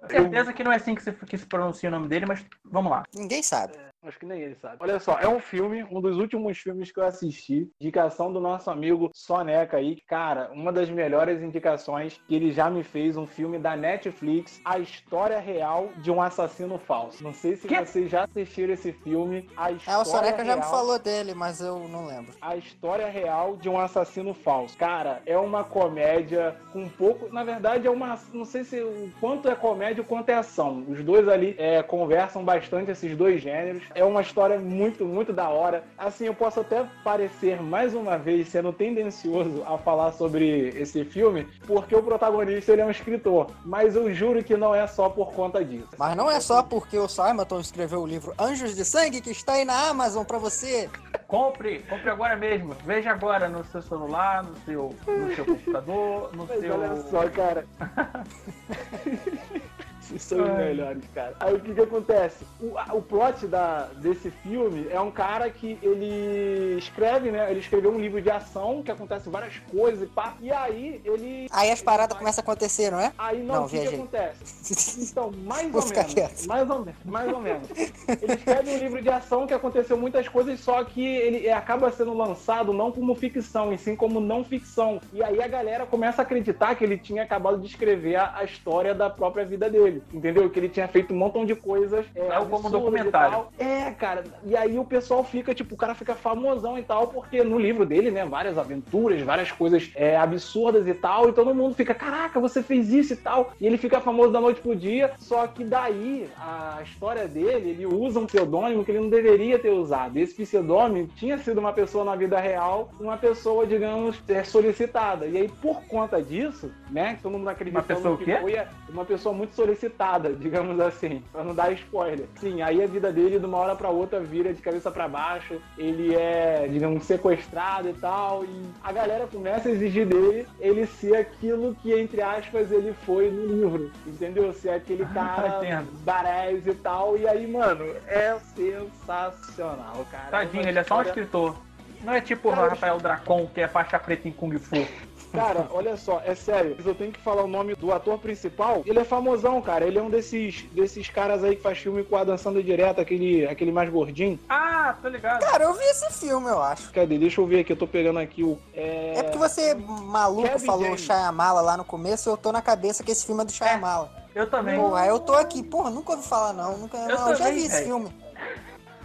Certeza 0.09 0.53
que 0.55 0.65
não 0.65 0.73
é 0.73 0.77
assim 0.77 0.95
que 0.95 1.03
se, 1.03 1.13
que 1.13 1.37
se 1.37 1.47
pronuncia 1.47 1.89
o 1.91 1.93
nome 1.93 2.09
dele, 2.09 2.25
mas 2.27 2.45
vamos 2.65 2.91
lá. 2.91 3.05
Ninguém 3.15 3.43
sabe. 3.43 3.75
Acho 4.03 4.19
que 4.19 4.25
nem 4.25 4.41
ele 4.41 4.55
sabe. 4.55 4.77
Olha 4.81 4.99
só, 4.99 5.19
é 5.21 5.29
um 5.29 5.39
filme, 5.41 5.85
um 5.91 6.01
dos 6.01 6.17
últimos 6.17 6.57
filmes 6.57 6.91
que 6.91 6.99
eu 6.99 7.05
assisti. 7.05 7.71
Indicação 7.79 8.33
do 8.33 8.41
nosso 8.41 8.71
amigo 8.71 9.11
Soneca 9.13 9.77
aí. 9.77 9.99
Cara, 10.09 10.49
uma 10.55 10.73
das 10.73 10.89
melhores 10.89 11.43
indicações 11.43 12.19
que 12.27 12.35
ele 12.35 12.51
já 12.51 12.71
me 12.71 12.83
fez. 12.83 13.19
Um 13.19 13.27
filme 13.27 13.59
da 13.59 13.77
Netflix, 13.77 14.59
A 14.65 14.79
História 14.79 15.39
Real 15.39 15.89
de 15.99 16.11
um 16.11 16.23
Assassino 16.23 16.79
Falso. 16.79 17.23
Não 17.23 17.35
sei 17.35 17.57
se 17.57 17.69
Quê? 17.69 17.79
vocês 17.79 18.11
já 18.11 18.25
assistiram 18.25 18.73
esse 18.73 18.91
filme. 18.91 19.47
A 19.55 19.71
É, 19.71 19.75
História 19.75 20.01
o 20.01 20.05
Soneca 20.07 20.45
já 20.47 20.55
me 20.57 20.63
Real- 20.63 20.71
falou 20.71 20.99
dele, 20.99 21.35
mas 21.35 21.61
eu 21.61 21.81
não 21.89 22.07
lembro. 22.07 22.33
a 22.41 22.57
história 22.57 23.07
real 23.09 23.57
de 23.59 23.69
um 23.69 23.79
assassino 23.79 24.33
falso. 24.33 24.79
Cara, 24.79 25.21
é 25.27 25.37
uma 25.37 25.63
comédia 25.63 26.57
com 26.73 26.85
um 26.85 26.89
pouco. 26.89 27.31
Na 27.31 27.45
verdade, 27.45 27.87
é 27.87 27.91
uma. 27.91 28.19
Não 28.33 28.47
sei 28.47 28.65
se 28.65 28.81
o 28.81 29.11
quanto 29.21 29.47
é 29.47 29.55
comédia 29.55 30.01
o 30.03 30.07
quanto 30.07 30.31
é 30.31 30.35
ação. 30.37 30.87
Os 30.89 31.05
dois 31.05 31.29
ali 31.29 31.55
é, 31.59 31.83
conversam 31.83 32.43
bastante, 32.43 32.91
esses 32.91 33.15
dois 33.15 33.43
gêneros. 33.43 33.90
É 33.95 34.05
uma 34.05 34.23
história 34.23 34.59
muito, 34.59 35.05
muito 35.05 35.33
da 35.33 35.49
hora. 35.49 35.85
Assim, 35.99 36.27
eu 36.27 36.35
posso 36.35 36.61
até 36.61 36.85
parecer 37.03 37.61
mais 37.63 37.95
uma 37.95 38.17
vez 38.17 38.49
sendo 38.49 38.73
tendencioso 38.73 39.63
a 39.67 39.77
falar 39.79 40.13
sobre 40.13 40.69
esse 40.71 41.05
filme, 41.05 41.47
porque 41.67 41.95
o 41.95 42.03
protagonista 42.03 42.73
ele 42.73 42.83
é 42.83 42.87
um 42.87 42.91
escritor. 42.91 43.49
Mas 43.65 43.97
eu 43.97 44.13
juro 44.13 44.43
que 44.45 44.57
não 44.57 44.75
é 44.75 44.87
só 44.87 45.09
por 45.09 45.33
conta 45.33 45.65
disso. 45.65 45.89
Mas 45.99 46.17
não 46.17 46.31
é 46.31 46.41
só 46.41 46.63
porque 46.63 46.99
o 46.99 47.09
Simonton 47.09 47.61
escreveu 47.61 48.01
o 48.03 48.07
livro 48.07 48.35
Anjos 48.39 48.75
de 48.75 48.85
Sangue 48.85 49.21
que 49.21 49.31
está 49.31 49.55
aí 49.55 49.65
na 49.65 49.89
Amazon 49.89 50.25
pra 50.25 50.39
você. 50.39 50.89
Compre, 51.27 51.81
compre 51.89 52.11
agora 52.11 52.37
mesmo. 52.37 52.75
Veja 52.85 53.11
agora 53.11 53.49
no 53.49 53.65
seu 53.65 53.83
celular, 53.83 54.43
no 54.43 54.57
seu, 54.65 54.95
no 55.07 55.35
seu 55.35 55.45
computador, 55.45 56.31
no 56.35 56.47
Mas 56.47 56.61
seu. 56.61 56.75
olha 56.75 56.97
só, 57.03 57.29
cara. 57.29 57.67
Vocês 60.11 60.23
são 60.23 60.43
os 60.43 60.51
Ai. 60.51 60.65
melhores, 60.65 61.05
cara. 61.15 61.35
Aí 61.39 61.55
o 61.55 61.61
que 61.61 61.73
que 61.73 61.81
acontece? 61.81 62.45
O, 62.61 62.97
o 62.97 63.03
plot 63.03 63.47
da, 63.47 63.89
desse 63.97 64.31
filme 64.31 64.89
é 64.91 65.01
um 65.01 65.11
cara 65.11 65.49
que 65.51 65.79
ele 65.83 66.77
escreve, 66.79 67.31
né? 67.31 67.51
Ele 67.51 67.61
escreveu 67.61 67.93
um 67.93 67.99
livro 68.01 68.21
de 68.21 68.31
ação 68.31 68.83
que 68.83 68.91
acontece 68.91 69.29
várias 69.29 69.59
coisas 69.71 70.03
e 70.03 70.07
pá. 70.07 70.35
E 70.41 70.51
aí 70.51 71.01
ele. 71.05 71.47
Aí 71.53 71.71
as 71.71 71.81
paradas 71.81 72.17
começam 72.17 72.43
a 72.43 72.45
acontecer, 72.45 72.91
não 72.91 72.99
é? 73.01 73.13
Aí 73.17 73.43
não, 73.43 73.55
Não, 73.55 73.65
o 73.67 73.69
que, 73.69 73.81
que 73.81 73.95
acontece? 73.95 75.01
Então, 75.11 75.31
mais 75.45 75.71
Vou 75.71 75.83
ou 75.83 75.89
menos. 75.89 76.15
quieto. 76.15 76.47
Mais 76.47 76.69
ou 76.69 76.79
menos, 76.85 77.05
mais 77.05 77.33
ou 77.33 77.41
menos. 77.41 77.69
Ele 77.71 78.35
escreve 78.35 78.71
um 78.71 78.79
livro 78.79 79.03
de 79.03 79.09
ação 79.09 79.47
que 79.47 79.55
aconteceu 79.55 79.97
muitas 79.97 80.29
coisas, 80.29 80.59
só 80.61 80.83
que 80.85 81.05
ele 81.05 81.51
acaba 81.51 81.91
sendo 81.91 82.15
lançado 82.15 82.73
não 82.73 82.93
como 82.93 83.15
ficção, 83.15 83.73
e 83.73 83.79
sim 83.79 83.97
como 83.97 84.21
não 84.21 84.45
ficção. 84.45 85.01
E 85.13 85.23
aí 85.23 85.43
a 85.43 85.49
galera 85.49 85.87
começa 85.87 86.23
a 86.23 86.25
acreditar 86.25 86.75
que 86.75 86.85
ele 86.85 86.99
tinha 86.99 87.23
acabado 87.23 87.59
de 87.59 87.67
escrever 87.67 88.17
a, 88.17 88.37
a 88.37 88.45
história 88.45 88.95
da 88.95 89.09
própria 89.11 89.45
vida 89.45 89.69
dele. 89.71 90.00
Entendeu? 90.13 90.49
Que 90.51 90.59
ele 90.59 90.69
tinha 90.69 90.89
feito 90.89 91.15
um 91.15 91.17
montão 91.17 91.45
de 91.45 91.55
coisas. 91.55 92.07
É, 92.15 92.35
Algo 92.35 92.51
como 92.51 92.69
um 92.69 92.71
documentário. 92.71 93.47
É, 93.59 93.91
cara. 93.91 94.25
E 94.45 94.57
aí 94.57 94.79
o 94.79 94.85
pessoal 94.85 95.25
fica, 95.25 95.55
tipo, 95.55 95.75
o 95.75 95.79
cara 95.79 95.95
fica 95.95 96.15
famosão 96.15 96.79
e 96.79 96.83
tal, 96.83 97.09
porque 97.09 97.43
no 97.43 97.59
livro 97.59 97.85
dele, 97.87 98.11
né, 98.11 98.25
várias 98.25 98.59
aventuras, 98.59 99.21
várias 99.23 99.51
coisas 99.53 99.91
é, 99.95 100.17
absurdas 100.17 100.87
e 100.87 100.95
tal, 100.95 101.29
e 101.29 101.33
todo 101.33 101.55
mundo 101.55 101.75
fica, 101.75 101.95
caraca, 101.95 102.41
você 102.41 102.63
fez 102.63 102.93
isso 102.93 103.13
e 103.13 103.17
tal. 103.17 103.53
E 103.61 103.67
ele 103.67 103.77
fica 103.77 104.01
famoso 104.01 104.33
da 104.33 104.41
noite 104.41 104.61
pro 104.61 104.75
dia, 104.77 105.13
só 105.19 105.47
que 105.47 105.65
daí 105.65 106.29
a 106.39 106.81
história 106.83 107.27
dele, 107.27 107.71
ele 107.71 107.87
usa 107.87 108.21
um 108.21 108.27
pseudônimo 108.27 108.85
que 108.85 108.91
ele 108.91 109.01
não 109.01 109.09
deveria 109.11 109.59
ter 109.59 109.71
usado. 109.71 110.17
Esse 110.17 110.35
pseudônimo 110.35 111.09
tinha 111.17 111.39
sido 111.39 111.59
uma 111.59 111.73
pessoa 111.73 112.05
na 112.05 112.17
vida 112.17 112.39
real, 112.39 112.91
uma 113.01 113.17
pessoa, 113.17 113.67
digamos, 113.67 114.21
é, 114.29 114.45
solicitada. 114.45 115.27
E 115.27 115.37
aí, 115.37 115.49
por 115.49 115.83
conta 115.85 116.23
disso, 116.23 116.71
né, 116.91 117.19
todo 117.23 117.33
mundo 117.33 117.49
acreditando 117.49 117.87
pessoa 117.87 118.15
o 118.15 118.19
que 118.19 118.37
foi 118.37 118.55
é, 118.55 118.69
uma 118.89 119.05
pessoa 119.05 119.35
muito 119.35 119.55
solicitada, 119.55 119.90
digamos 120.39 120.79
assim, 120.81 121.23
pra 121.33 121.45
não 121.45 121.55
dar 121.55 121.73
spoiler. 121.73 122.27
Sim, 122.37 122.63
aí 122.63 122.83
a 122.83 122.87
vida 122.87 123.13
dele 123.13 123.39
de 123.39 123.47
uma 123.47 123.59
hora 123.59 123.75
pra 123.75 123.89
outra 123.89 124.21
vira 124.21 124.53
de 124.53 124.63
cabeça 124.63 124.91
pra 124.91 125.09
baixo, 125.09 125.61
ele 125.77 126.15
é, 126.15 126.67
digamos, 126.69 127.05
sequestrado 127.05 127.89
e 127.89 127.95
tal, 127.95 128.45
e 128.45 128.63
a 128.83 128.93
galera 128.93 129.27
começa 129.27 129.69
a 129.69 129.73
exigir 129.73 130.07
dele 130.07 130.47
ele 130.59 130.87
ser 130.87 131.17
aquilo 131.17 131.75
que, 131.83 131.93
entre 131.93 132.23
aspas, 132.23 132.71
ele 132.71 132.93
foi 133.05 133.31
no 133.31 133.47
livro, 133.47 133.91
entendeu? 134.07 134.53
Ser 134.53 134.71
aquele 134.71 135.05
cara 135.07 135.59
entendo. 135.59 135.89
badass 136.05 136.67
e 136.67 136.75
tal, 136.75 137.17
e 137.17 137.27
aí, 137.27 137.47
mano, 137.47 137.85
é 138.07 138.37
sensacional, 138.55 140.07
cara. 140.11 140.31
Tadinho, 140.31 140.69
ele 140.69 140.79
é 140.79 140.85
só 140.85 140.99
um 140.99 141.03
escritor. 141.03 141.57
Não 142.03 142.15
é 142.15 142.21
tipo 142.21 142.49
o 142.49 142.53
Cara, 142.53 142.69
Rafael 142.71 142.99
Dracon, 142.99 143.47
que 143.53 143.61
é 143.61 143.69
faixa 143.69 143.99
preta 143.99 144.27
em 144.27 144.33
Kung 144.33 144.59
Fu. 144.59 144.87
Cara, 145.33 145.69
olha 145.71 145.97
só, 145.97 146.21
é 146.25 146.35
sério. 146.35 146.77
Eu 146.85 146.95
tenho 146.95 147.13
que 147.13 147.21
falar 147.21 147.45
o 147.45 147.47
nome 147.47 147.75
do 147.75 147.93
ator 147.93 148.19
principal. 148.19 148.83
Ele 148.85 148.99
é 148.99 149.05
famosão, 149.05 149.61
cara. 149.63 149.85
Ele 149.87 149.99
é 149.99 150.03
um 150.03 150.11
desses, 150.11 150.63
desses 150.73 151.09
caras 151.09 151.45
aí 151.45 151.57
que 151.57 151.63
faz 151.63 151.79
filme 151.79 152.03
com 152.03 152.17
a 152.17 152.25
Dançando 152.25 152.63
Direto, 152.63 153.01
aquele, 153.01 153.47
aquele 153.47 153.71
mais 153.73 153.89
gordinho. 153.89 154.39
Ah, 154.49 154.97
tô 155.01 155.09
ligado. 155.09 155.41
Cara, 155.41 155.65
eu 155.65 155.75
vi 155.75 155.85
esse 155.85 156.13
filme, 156.19 156.49
eu 156.49 156.61
acho. 156.63 156.91
Cadê? 156.93 157.19
Deixa 157.19 157.41
eu 157.41 157.47
ver 157.47 157.61
aqui. 157.61 157.73
Eu 157.73 157.77
tô 157.77 157.87
pegando 157.87 158.19
aqui 158.19 158.43
o. 158.43 158.59
É, 158.75 159.15
É 159.19 159.23
porque 159.23 159.39
você, 159.39 159.75
maluco, 159.75 160.49
Kevin 160.49 160.67
falou 160.67 160.85
James. 160.85 161.01
Shyamala 161.03 161.61
lá 161.61 161.77
no 161.77 161.85
começo, 161.85 162.29
eu 162.29 162.37
tô 162.37 162.51
na 162.51 162.61
cabeça 162.63 163.03
que 163.05 163.13
esse 163.13 163.25
filme 163.25 163.43
é 163.43 163.45
do 163.45 163.53
Shyamala. 163.53 164.11
Eu 164.35 164.49
também. 164.49 164.79
Porra, 164.79 165.07
eu 165.07 165.19
tô 165.19 165.35
aqui, 165.35 165.63
porra, 165.63 165.91
nunca 165.91 166.13
ouvi 166.13 166.27
falar 166.27 166.53
não, 166.53 166.79
nunca, 166.79 166.97
Eu 166.97 167.09
não, 167.17 167.31
eu 167.31 167.37
já 167.37 167.45
também, 167.45 167.61
vi 167.61 167.67
esse 167.67 167.85
filme. 167.85 168.13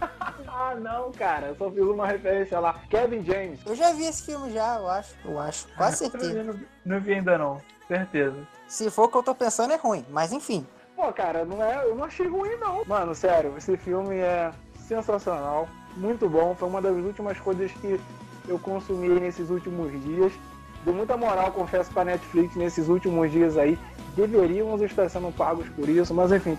Ah, 0.58 0.74
não, 0.74 1.12
cara. 1.12 1.48
Eu 1.48 1.56
só 1.56 1.70
fiz 1.70 1.82
uma 1.82 2.06
referência 2.06 2.58
lá. 2.58 2.80
Kevin 2.88 3.22
James. 3.22 3.60
Eu 3.66 3.74
já 3.74 3.92
vi 3.92 4.04
esse 4.06 4.22
filme 4.24 4.50
já, 4.50 4.76
eu 4.76 4.88
acho, 4.88 5.14
eu 5.22 5.38
acho, 5.38 5.68
quase 5.76 6.04
Eu 6.04 6.10
certeza. 6.10 6.42
não, 6.44 6.54
não 6.86 7.00
vi 7.00 7.12
ainda 7.12 7.36
não. 7.36 7.60
Certeza. 7.86 8.36
Se 8.66 8.90
for 8.90 9.04
o 9.04 9.08
que 9.08 9.18
eu 9.18 9.22
tô 9.22 9.34
pensando 9.34 9.74
é 9.74 9.76
ruim, 9.76 10.04
mas 10.08 10.32
enfim. 10.32 10.66
Pô, 10.96 11.12
cara, 11.12 11.44
não 11.44 11.62
é, 11.62 11.84
eu 11.84 11.94
não 11.94 12.04
achei 12.04 12.26
ruim, 12.26 12.56
não. 12.56 12.82
Mano, 12.86 13.14
sério, 13.14 13.54
esse 13.58 13.76
filme 13.76 14.16
é 14.16 14.50
sensacional. 14.88 15.68
Muito 15.94 16.26
bom. 16.26 16.54
Foi 16.54 16.68
uma 16.70 16.80
das 16.80 16.96
últimas 16.96 17.38
coisas 17.38 17.70
que 17.72 18.00
eu 18.48 18.58
consumi 18.58 19.08
nesses 19.20 19.50
últimos 19.50 19.92
dias. 20.04 20.32
Deu 20.86 20.94
muita 20.94 21.18
moral, 21.18 21.52
confesso, 21.52 21.90
pra 21.92 22.02
Netflix 22.04 22.56
nesses 22.56 22.88
últimos 22.88 23.30
dias 23.30 23.58
aí. 23.58 23.78
Deveríamos 24.16 24.80
estar 24.80 25.06
sendo 25.10 25.30
pagos 25.36 25.68
por 25.70 25.86
isso, 25.86 26.14
mas 26.14 26.32
enfim. 26.32 26.56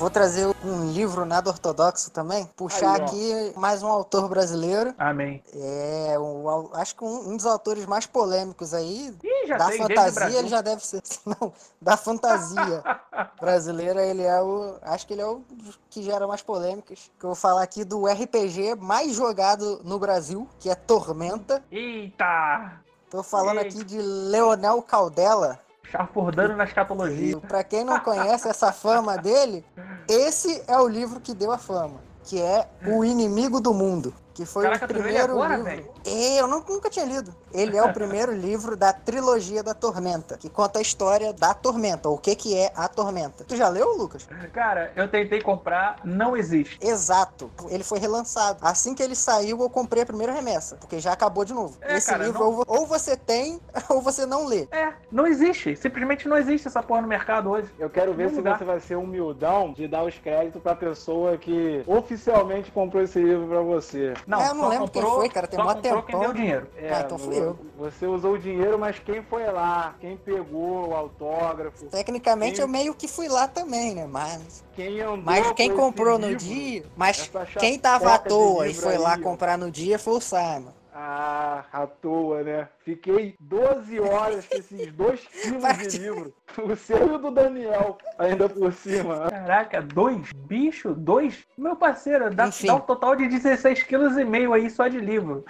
Vou 0.00 0.08
trazer 0.08 0.46
um 0.64 0.90
livro 0.90 1.26
nada 1.26 1.50
ortodoxo 1.50 2.10
também. 2.10 2.46
Puxar 2.56 2.94
Aí, 2.94 3.02
aqui 3.02 3.52
mais 3.54 3.82
um 3.82 3.86
autor 3.86 4.30
brasileiro. 4.30 4.94
Amém. 4.96 5.42
É, 5.52 6.18
um 6.18 6.72
acho 6.72 6.96
que 6.96 7.04
um, 7.04 7.28
um 7.28 7.36
dos 7.36 7.44
autores 7.44 7.84
mais 7.84 8.06
polêmicos 8.06 8.72
aí. 8.72 9.14
Ih, 9.22 9.46
já 9.46 9.58
da 9.58 9.66
sei, 9.66 9.76
fantasia, 9.76 10.38
ele 10.38 10.48
já 10.48 10.62
deve 10.62 10.86
ser. 10.86 11.02
Não, 11.26 11.52
da 11.78 11.98
fantasia 11.98 12.82
brasileira, 13.38 14.02
ele 14.02 14.22
é 14.22 14.40
o. 14.40 14.78
Acho 14.80 15.06
que 15.06 15.12
ele 15.12 15.20
é 15.20 15.26
o 15.26 15.42
que 15.90 16.02
gera 16.02 16.26
mais 16.26 16.40
polêmicas. 16.40 17.10
Que 17.18 17.26
eu 17.26 17.28
vou 17.28 17.36
falar 17.36 17.62
aqui 17.62 17.84
do 17.84 18.06
RPG 18.06 18.76
mais 18.76 19.12
jogado 19.12 19.82
no 19.84 19.98
Brasil, 19.98 20.48
que 20.58 20.70
é 20.70 20.74
Tormenta. 20.74 21.62
Eita! 21.70 22.80
Tô 23.10 23.22
falando 23.22 23.58
Eita. 23.58 23.68
aqui 23.68 23.84
de 23.84 24.00
Leonel 24.00 24.80
Caldela. 24.80 25.60
Chafurdando 25.90 26.56
na 26.56 26.64
escatologia. 26.64 27.36
pra 27.38 27.64
quem 27.64 27.84
não 27.84 27.98
conhece 28.00 28.48
essa 28.48 28.72
fama 28.72 29.16
dele, 29.18 29.64
esse 30.08 30.62
é 30.68 30.78
o 30.78 30.86
livro 30.86 31.20
que 31.20 31.34
deu 31.34 31.50
a 31.50 31.58
fama, 31.58 32.00
que 32.24 32.40
é 32.40 32.68
O 32.86 33.04
Inimigo 33.04 33.60
do 33.60 33.74
Mundo, 33.74 34.14
que 34.34 34.44
foi 34.46 34.64
Caraca, 34.64 34.84
o 34.84 34.88
primeiro 34.88 35.32
agora, 35.32 35.56
livro. 35.56 35.64
velho? 35.64 35.88
É, 36.04 36.40
eu 36.40 36.46
não- 36.46 36.64
nunca 36.68 36.88
tinha 36.88 37.04
lido. 37.04 37.34
Ele 37.52 37.76
é 37.76 37.82
o 37.82 37.92
primeiro 37.92 38.32
livro 38.32 38.76
da 38.76 38.92
trilogia 38.92 39.62
da 39.62 39.74
Tormenta, 39.74 40.36
que 40.38 40.48
conta 40.48 40.78
a 40.78 40.82
história 40.82 41.32
da 41.32 41.52
Tormenta, 41.52 42.08
o 42.08 42.16
que 42.18 42.34
que 42.36 42.56
é 42.56 42.72
a 42.76 42.88
Tormenta. 42.88 43.44
Tu 43.44 43.56
já 43.56 43.68
leu, 43.68 43.96
Lucas? 43.96 44.26
Cara, 44.52 44.92
eu 44.96 45.08
tentei 45.08 45.40
comprar, 45.42 45.96
não 46.04 46.36
existe. 46.36 46.78
Exato. 46.80 47.50
Ele 47.68 47.82
foi 47.84 47.98
relançado. 47.98 48.58
Assim 48.62 48.94
que 48.94 49.02
ele 49.02 49.14
saiu, 49.14 49.60
eu 49.60 49.70
comprei 49.70 50.02
a 50.02 50.06
primeira 50.06 50.32
remessa, 50.32 50.76
porque 50.76 51.00
já 51.00 51.12
acabou 51.12 51.44
de 51.44 51.52
novo. 51.52 51.76
É, 51.80 51.96
Esse 51.96 52.08
cara, 52.10 52.24
livro 52.24 52.38
não- 52.40 52.46
ou 52.46 52.52
vo- 52.56 52.64
ou 52.66 52.86
você 52.86 53.16
tem 53.16 53.60
ou 53.90 54.00
você 54.00 54.24
não 54.26 54.46
lê. 54.46 54.68
É, 54.70 54.92
não 55.10 55.26
existe. 55.26 55.74
Simplesmente 55.76 56.28
não 56.28 56.36
existe 56.36 56.68
essa 56.68 56.82
porra 56.82 57.02
no 57.02 57.08
mercado 57.08 57.50
hoje. 57.50 57.68
Eu 57.78 57.90
quero 57.90 58.14
ver 58.14 58.28
Não 58.28 58.34
se 58.36 58.42
dá. 58.42 58.56
você 58.56 58.64
vai 58.64 58.80
ser 58.80 58.96
humildão 58.96 59.72
de 59.72 59.88
dar 59.88 60.04
os 60.04 60.16
créditos 60.18 60.62
pra 60.62 60.74
pessoa 60.74 61.36
que 61.36 61.82
oficialmente 61.86 62.70
comprou 62.70 63.02
esse 63.02 63.18
livro 63.20 63.46
pra 63.48 63.60
você. 63.60 64.14
Não, 64.26 64.40
É, 64.40 64.48
eu 64.50 64.54
não 64.54 64.68
lembro 64.68 64.88
quem 64.90 65.02
comprou- 65.02 65.20
foi, 65.20 65.28
cara, 65.28 65.46
tem 65.46 65.58
só 65.58 65.64
mó 65.64 65.74
comprou 65.74 66.02
quem 66.02 66.14
tempão. 66.14 66.20
deu 66.20 66.32
dinheiro. 66.32 66.66
É, 66.76 66.92
Ah, 66.94 67.00
então 67.04 67.18
fui 67.18 67.36
eu. 67.38 67.58
Você 67.78 68.06
usou 68.06 68.34
o 68.34 68.38
dinheiro, 68.38 68.78
mas 68.78 68.98
quem 68.98 69.22
foi 69.22 69.44
lá? 69.50 69.94
Quem 70.00 70.16
pegou 70.16 70.88
o 70.88 70.94
autógrafo? 70.94 71.86
Tecnicamente 71.86 72.56
Sim. 72.56 72.62
eu 72.62 72.68
meio 72.68 72.94
que 72.94 73.08
fui 73.08 73.28
lá 73.28 73.48
também, 73.48 73.94
né? 73.94 74.06
Mas, 74.06 74.64
Quem 74.74 75.00
andou 75.00 75.16
mas 75.18 75.52
quem 75.52 75.70
com 75.70 75.76
comprou 75.76 76.18
no 76.18 76.28
livro? 76.28 76.42
dia, 76.44 76.84
mas 76.96 77.30
quem 77.58 77.78
tava 77.78 78.14
à 78.14 78.18
toa 78.18 78.68
e 78.68 78.74
foi 78.74 78.96
lá 78.98 79.14
aí, 79.14 79.20
ó. 79.20 79.22
comprar 79.22 79.56
no 79.58 79.70
dia 79.70 79.98
foi 79.98 80.14
o 80.14 80.20
Simon. 80.20 80.72
Ah, 80.92 81.64
à 81.72 81.86
toa, 81.86 82.42
né? 82.42 82.68
Fiquei 82.80 83.36
12 83.40 84.00
horas 84.00 84.46
com 84.46 84.56
esses 84.56 84.90
dois 84.94 85.20
quilos 85.26 85.88
de 85.88 85.98
livro. 85.98 86.34
O 86.64 86.74
seu 86.76 86.98
e 87.06 87.10
o 87.12 87.18
do 87.18 87.30
Daniel, 87.30 87.96
ainda 88.18 88.48
por 88.48 88.72
cima. 88.72 89.30
Caraca, 89.30 89.80
dois? 89.80 90.32
Bicho? 90.32 90.92
Dois? 90.94 91.44
Meu 91.56 91.76
parceiro, 91.76 92.28
dá, 92.34 92.48
dá 92.66 92.74
um 92.74 92.80
total 92.80 93.14
de 93.14 93.28
16 93.28 93.82
quilos 93.84 94.16
e 94.18 94.24
meio 94.24 94.52
aí 94.52 94.68
só 94.68 94.88
de 94.88 94.98
livro. 94.98 95.44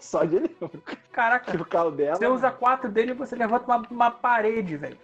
Só 0.00 0.24
de 0.24 0.38
livro. 0.38 0.70
Caraca, 1.12 1.50
Que 1.50 1.56
o 1.60 1.64
carro 1.66 1.90
dela. 1.90 2.16
você 2.16 2.26
usa 2.26 2.50
quatro 2.50 2.88
dele 2.90 3.10
e 3.10 3.14
você 3.14 3.34
levanta 3.36 3.66
uma, 3.66 3.86
uma 3.90 4.10
parede, 4.10 4.76
velho. 4.76 4.96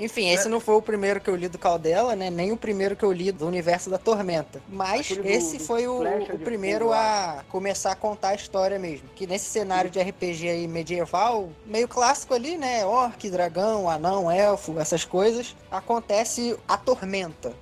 Enfim, 0.00 0.30
esse 0.30 0.48
não 0.48 0.58
foi 0.60 0.74
o 0.76 0.82
primeiro 0.82 1.20
que 1.20 1.28
eu 1.28 1.36
li 1.36 1.46
do 1.46 1.58
Caldela, 1.58 2.16
né? 2.16 2.30
Nem 2.30 2.50
o 2.52 2.56
primeiro 2.56 2.96
que 2.96 3.04
eu 3.04 3.12
li 3.12 3.30
do 3.30 3.46
universo 3.46 3.90
da 3.90 3.98
Tormenta. 3.98 4.60
Mas 4.68 5.08
do- 5.08 5.26
esse 5.28 5.58
foi 5.58 5.86
o, 5.86 6.00
o 6.34 6.38
primeiro 6.38 6.86
a 6.92 7.44
começar 7.50 7.92
a 7.92 7.96
contar 7.96 8.30
a 8.30 8.34
história 8.34 8.78
mesmo. 8.78 9.08
Que 9.14 9.26
nesse 9.26 9.44
cenário 9.50 9.90
de 9.90 10.00
RPG 10.00 10.48
aí 10.48 10.66
medieval, 10.66 11.50
meio 11.66 11.86
clássico 11.86 12.32
ali, 12.34 12.56
né? 12.56 12.84
Orc, 12.86 13.28
dragão, 13.30 13.88
anão, 13.90 14.30
elfo, 14.30 14.78
essas 14.80 15.04
coisas. 15.04 15.54
Acontece 15.70 16.56
a 16.66 16.76
Tormenta. 16.76 17.52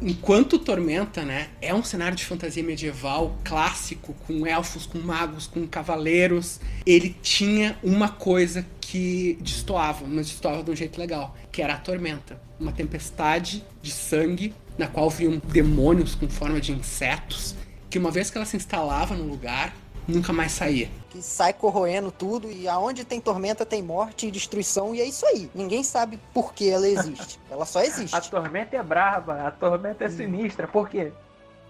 Enquanto 0.00 0.58
Tormenta, 0.58 1.24
né, 1.24 1.48
é 1.60 1.74
um 1.74 1.82
cenário 1.82 2.16
de 2.16 2.24
fantasia 2.24 2.62
medieval 2.62 3.36
clássico, 3.44 4.14
com 4.26 4.46
elfos, 4.46 4.86
com 4.86 4.98
magos, 4.98 5.46
com 5.46 5.66
cavaleiros, 5.66 6.60
ele 6.86 7.16
tinha 7.20 7.76
uma 7.82 8.08
coisa 8.08 8.64
que 8.80 9.36
destoava, 9.40 10.06
mas 10.06 10.28
destoava 10.28 10.62
de 10.62 10.70
um 10.70 10.76
jeito 10.76 10.98
legal, 10.98 11.36
que 11.50 11.60
era 11.60 11.74
a 11.74 11.78
Tormenta. 11.78 12.40
Uma 12.60 12.72
tempestade 12.72 13.64
de 13.82 13.90
sangue, 13.90 14.54
na 14.78 14.86
qual 14.86 15.10
viam 15.10 15.42
demônios 15.44 16.14
com 16.14 16.28
forma 16.28 16.60
de 16.60 16.72
insetos, 16.72 17.56
que 17.90 17.98
uma 17.98 18.10
vez 18.10 18.30
que 18.30 18.38
ela 18.38 18.46
se 18.46 18.56
instalava 18.56 19.16
no 19.16 19.24
lugar, 19.24 19.74
nunca 20.08 20.32
mais 20.32 20.52
saía. 20.52 20.88
que 21.10 21.22
sai 21.22 21.52
corroendo 21.52 22.10
tudo 22.10 22.50
e 22.50 22.66
aonde 22.66 23.04
tem 23.04 23.20
tormenta 23.20 23.64
tem 23.66 23.82
morte 23.82 24.26
e 24.26 24.30
destruição 24.30 24.94
e 24.94 25.00
é 25.00 25.04
isso 25.04 25.24
aí. 25.26 25.50
Ninguém 25.54 25.84
sabe 25.84 26.18
por 26.32 26.52
que 26.54 26.68
ela 26.68 26.88
existe. 26.88 27.38
Ela 27.50 27.64
só 27.64 27.80
existe. 27.82 28.14
A 28.14 28.20
tormenta 28.20 28.76
é 28.76 28.82
braba, 28.82 29.46
a 29.46 29.50
tormenta 29.50 30.04
é 30.04 30.08
sinistra. 30.08 30.66
Por 30.68 30.88
quê? 30.88 31.12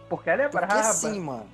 Porque 0.09 0.31
ela 0.31 0.43
é 0.43 0.49
Porque 0.49 0.67
braba. 0.67 0.93
sim, 0.95 1.21
mano. 1.21 1.47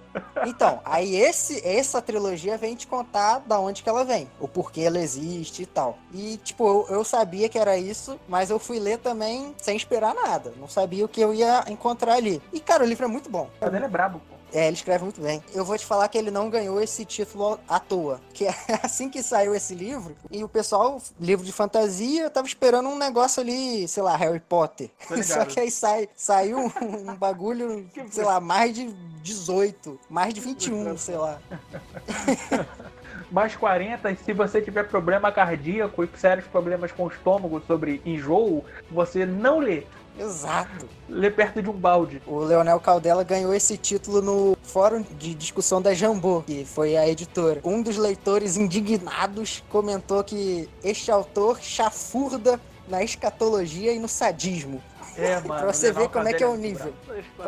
Então, 0.47 0.81
aí 0.85 1.17
esse, 1.17 1.61
essa 1.67 2.01
trilogia 2.01 2.57
vem 2.57 2.77
te 2.77 2.87
contar 2.87 3.41
da 3.41 3.59
onde 3.59 3.83
que 3.83 3.89
ela 3.89 4.05
vem, 4.05 4.29
o 4.39 4.47
porquê 4.47 4.83
ela 4.83 4.99
existe 5.01 5.63
e 5.63 5.67
tal. 5.67 5.99
E, 6.13 6.37
tipo, 6.37 6.65
eu, 6.89 6.97
eu 6.99 7.05
sabia 7.05 7.49
que 7.49 7.59
era 7.59 7.77
isso, 7.77 8.19
mas 8.29 8.51
eu 8.51 8.59
fui 8.61 8.79
ler 8.79 8.99
também 8.99 9.53
sem 9.61 9.77
esperar 9.77 10.15
nada. 10.15 10.53
Não 10.57 10.69
sabia 10.69 11.05
o 11.05 11.09
que 11.09 11.21
eu 11.21 11.35
ia 11.35 11.65
encontrar 11.69 12.15
ali. 12.15 12.41
E, 12.53 12.61
cara, 12.61 12.85
o 12.85 12.87
livro 12.87 13.05
é 13.05 13.09
muito 13.09 13.29
bom. 13.29 13.51
Mas 13.61 13.75
ele 13.75 13.85
é 13.85 13.89
brabo, 13.89 14.21
pô. 14.21 14.34
É, 14.55 14.69
ele 14.69 14.77
escreve 14.77 15.03
muito 15.03 15.21
bem. 15.21 15.43
Eu 15.53 15.65
vou 15.65 15.77
te 15.77 15.85
falar 15.85 16.09
que 16.09 16.17
ele 16.17 16.31
não 16.31 16.49
ganhou 16.49 16.81
esse 16.81 17.05
título 17.05 17.59
à 17.69 17.81
toa. 17.81 18.21
Que 18.33 18.47
é 18.47 18.55
assim 18.85 19.11
que 19.11 19.21
saiu 19.21 19.53
esse 19.53 19.75
livro, 19.75 20.17
e 20.31 20.45
o 20.45 20.49
pessoal, 20.49 21.03
livro 21.21 21.45
de 21.45 21.53
fantasia, 21.53 22.31
tava 22.31 22.47
esperando 22.47 22.89
um 22.89 22.97
negócio 22.97 23.43
ali, 23.43 23.89
sei 23.89 24.03
lá, 24.03 24.17
Harry 24.17 24.39
Potter. 24.41 24.91
Só 25.25 25.45
que 25.45 25.59
aí 25.59 25.71
sai, 25.71 26.09
saiu 26.15 26.59
um, 26.59 27.11
um 27.11 27.17
bagulho, 27.17 27.91
sei 28.11 28.25
lá, 28.25 28.39
mais 28.39 28.73
de 28.75 28.93
18, 29.23 29.99
mais 30.09 30.33
de 30.33 30.41
21, 30.41 30.97
sei 30.97 31.17
lá. 31.17 31.41
Mais 33.31 33.57
40, 33.57 34.13
e 34.13 34.17
se 34.17 34.33
você 34.33 34.61
tiver 34.61 34.85
problema 34.85 35.33
cardíaco 35.33 36.05
e 36.05 36.09
sérios 36.17 36.47
problemas 36.47 36.93
com 36.93 37.05
o 37.05 37.09
estômago 37.09 37.61
sobre 37.67 38.01
enjoo, 38.05 38.65
você 38.91 39.27
não 39.27 39.59
lê. 39.59 39.85
Exato. 40.19 40.89
Lê 41.09 41.31
perto 41.31 41.61
de 41.61 41.69
um 41.69 41.73
balde. 41.73 42.23
O 42.27 42.39
Leonel 42.39 42.79
Caldela 42.81 43.25
ganhou 43.25 43.55
esse 43.55 43.77
título 43.77 44.23
no 44.23 44.57
Fórum 44.63 45.05
de 45.19 45.35
Discussão 45.35 45.83
da 45.83 45.93
Jambô, 45.93 46.43
que 46.43 46.65
foi 46.65 46.97
a 46.97 47.09
editora. 47.09 47.61
Um 47.65 47.83
dos 47.83 47.97
leitores 47.97 48.57
indignados 48.57 49.63
comentou 49.69 50.23
que 50.23 50.69
este 50.83 51.11
autor 51.11 51.61
chafurda 51.61 52.61
na 52.89 53.03
escatologia 53.03 53.93
e 53.93 53.99
no 53.99 54.09
sadismo. 54.09 54.83
É, 55.17 55.41
mano. 55.47 55.63
Pra 55.63 55.73
você 55.73 55.93
ver 55.93 56.09
como 56.09 56.29
é 56.29 56.33
que 56.35 56.43
é 56.43 56.47
o 56.47 56.57
nível. 56.57 56.93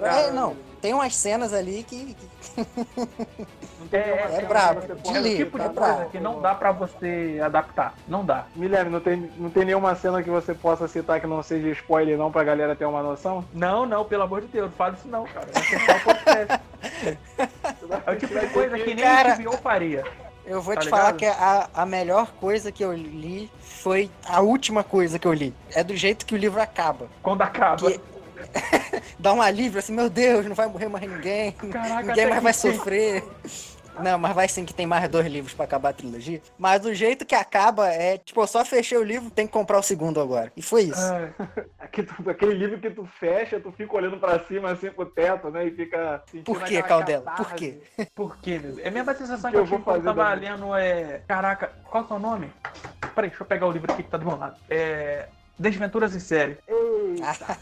É, 0.02 0.30
não, 0.30 0.56
tem 0.80 0.92
umas 0.94 1.14
cenas 1.16 1.52
ali 1.52 1.82
que. 1.82 2.14
que- 2.16 2.66
É, 3.92 3.98
É 3.98 4.38
é, 4.40 4.44
brabo, 4.44 4.80
é, 4.80 4.90
é 4.90 4.94
o 4.94 5.36
tipo 5.36 5.58
de 5.60 5.64
é 5.64 5.68
coisa 5.68 6.06
que 6.10 6.18
não 6.18 6.40
dá 6.42 6.56
pra 6.56 6.72
você 6.72 7.40
adaptar. 7.40 7.94
Não 8.08 8.24
dá. 8.24 8.46
Guilherme, 8.56 8.90
não 8.90 8.98
tem, 8.98 9.30
não 9.36 9.48
tem 9.48 9.64
nenhuma 9.64 9.94
cena 9.94 10.24
que 10.24 10.28
você 10.28 10.52
possa 10.52 10.88
citar 10.88 11.20
que 11.20 11.26
não 11.28 11.40
seja 11.40 11.68
spoiler 11.70 12.18
não 12.18 12.32
pra 12.32 12.42
galera 12.42 12.74
ter 12.74 12.84
uma 12.84 13.00
noção? 13.00 13.44
Não, 13.54 13.86
não, 13.86 14.04
pelo 14.04 14.24
amor 14.24 14.40
de 14.40 14.48
Deus, 14.48 14.66
não 14.70 14.76
fala 14.76 14.94
isso 14.94 15.06
não, 15.06 15.24
cara. 15.24 15.46
É 18.06 18.10
o 18.10 18.16
tipo 18.16 18.38
de 18.38 18.46
coisa 18.48 18.76
que 18.78 18.94
nem 18.94 19.04
Cara, 19.04 19.34
o 19.38 19.42
HBO 19.42 19.56
faria. 19.58 20.04
Eu 20.46 20.62
vou 20.62 20.74
Tá 20.74 20.80
te 20.82 20.88
falar 20.88 21.12
ligado? 21.12 21.18
que 21.18 21.26
a, 21.26 21.68
a 21.74 21.84
melhor 21.86 22.30
coisa 22.40 22.70
que 22.70 22.84
eu 22.84 22.92
li 22.92 23.50
foi 23.60 24.08
a 24.24 24.40
última 24.40 24.84
coisa 24.84 25.18
que 25.18 25.26
eu 25.26 25.32
li. 25.32 25.52
É 25.74 25.82
do 25.82 25.96
jeito 25.96 26.24
que 26.24 26.34
o 26.34 26.38
livro 26.38 26.60
acaba. 26.60 27.08
Quando 27.22 27.42
acaba. 27.42 27.90
Que 27.90 28.00
dá 29.18 29.32
um 29.32 29.42
alívio 29.42 29.78
assim, 29.78 29.92
meu 29.92 30.08
Deus, 30.08 30.46
não 30.46 30.54
vai 30.54 30.66
morrer 30.68 30.88
mais 30.88 31.10
ninguém. 31.10 31.52
Caraca, 31.52 32.02
ninguém 32.08 32.26
mais 32.26 32.36
que 32.38 32.42
vai 32.42 32.52
sim. 32.52 32.72
sofrer. 32.74 33.24
Não, 34.02 34.18
mas 34.18 34.34
vai 34.34 34.48
sim 34.48 34.64
que 34.64 34.74
tem 34.74 34.86
mais 34.86 35.08
dois 35.08 35.26
livros 35.26 35.54
pra 35.54 35.64
acabar 35.64 35.90
a 35.90 35.92
trilogia. 35.92 36.40
Mas 36.58 36.80
do 36.82 36.94
jeito 36.94 37.24
que 37.24 37.34
acaba 37.34 37.88
é, 37.88 38.18
tipo, 38.18 38.40
eu 38.40 38.46
só 38.46 38.64
fechei 38.64 38.96
o 38.98 39.02
livro, 39.02 39.30
tem 39.30 39.46
que 39.46 39.52
comprar 39.52 39.78
o 39.78 39.82
segundo 39.82 40.20
agora. 40.20 40.52
E 40.56 40.62
foi 40.62 40.82
isso. 40.84 41.00
Ah, 41.78 41.86
Aquele, 41.86 42.08
aquele 42.28 42.54
livro 42.54 42.78
que 42.78 42.90
tu 42.90 43.06
fecha, 43.18 43.60
tu 43.60 43.70
fica 43.72 43.94
olhando 43.96 44.18
pra 44.18 44.44
cima 44.46 44.72
assim 44.72 44.90
pro 44.90 45.06
teto, 45.06 45.50
né? 45.50 45.66
E 45.66 45.70
fica 45.70 46.22
sentindo 46.26 46.44
Por 46.44 46.62
que, 46.64 46.82
Caldela? 46.82 47.22
catarse. 47.24 47.44
Por 47.44 47.54
quê? 47.56 47.78
por 48.14 48.36
quê, 48.38 48.58
meu? 48.58 48.78
É 48.80 48.88
a 48.88 48.90
mesma 48.90 49.14
sensação 49.14 49.50
Que 49.50 49.56
que 49.56 49.60
eu 49.60 49.62
eu 49.62 49.66
vou 49.66 49.78
tive 49.78 49.84
quando 49.84 50.02
fazer 50.04 50.14
tava 50.18 50.34
também. 50.34 50.50
lendo 50.50 50.74
é. 50.74 51.22
Caraca, 51.28 51.70
qual 51.84 52.06
é 52.10 52.12
o 52.14 52.18
nome? 52.18 52.50
Peraí, 53.14 53.30
deixa 53.30 53.42
eu 53.42 53.46
pegar 53.46 53.66
o 53.66 53.70
livro 53.70 53.90
aqui 53.92 54.02
que 54.02 54.10
tá 54.10 54.16
do 54.18 54.26
meu 54.26 54.36
lado. 54.36 54.56
É. 54.68 55.28
Desventuras 55.58 56.14
em 56.14 56.20
série. 56.20 56.58
Eita. 56.68 57.56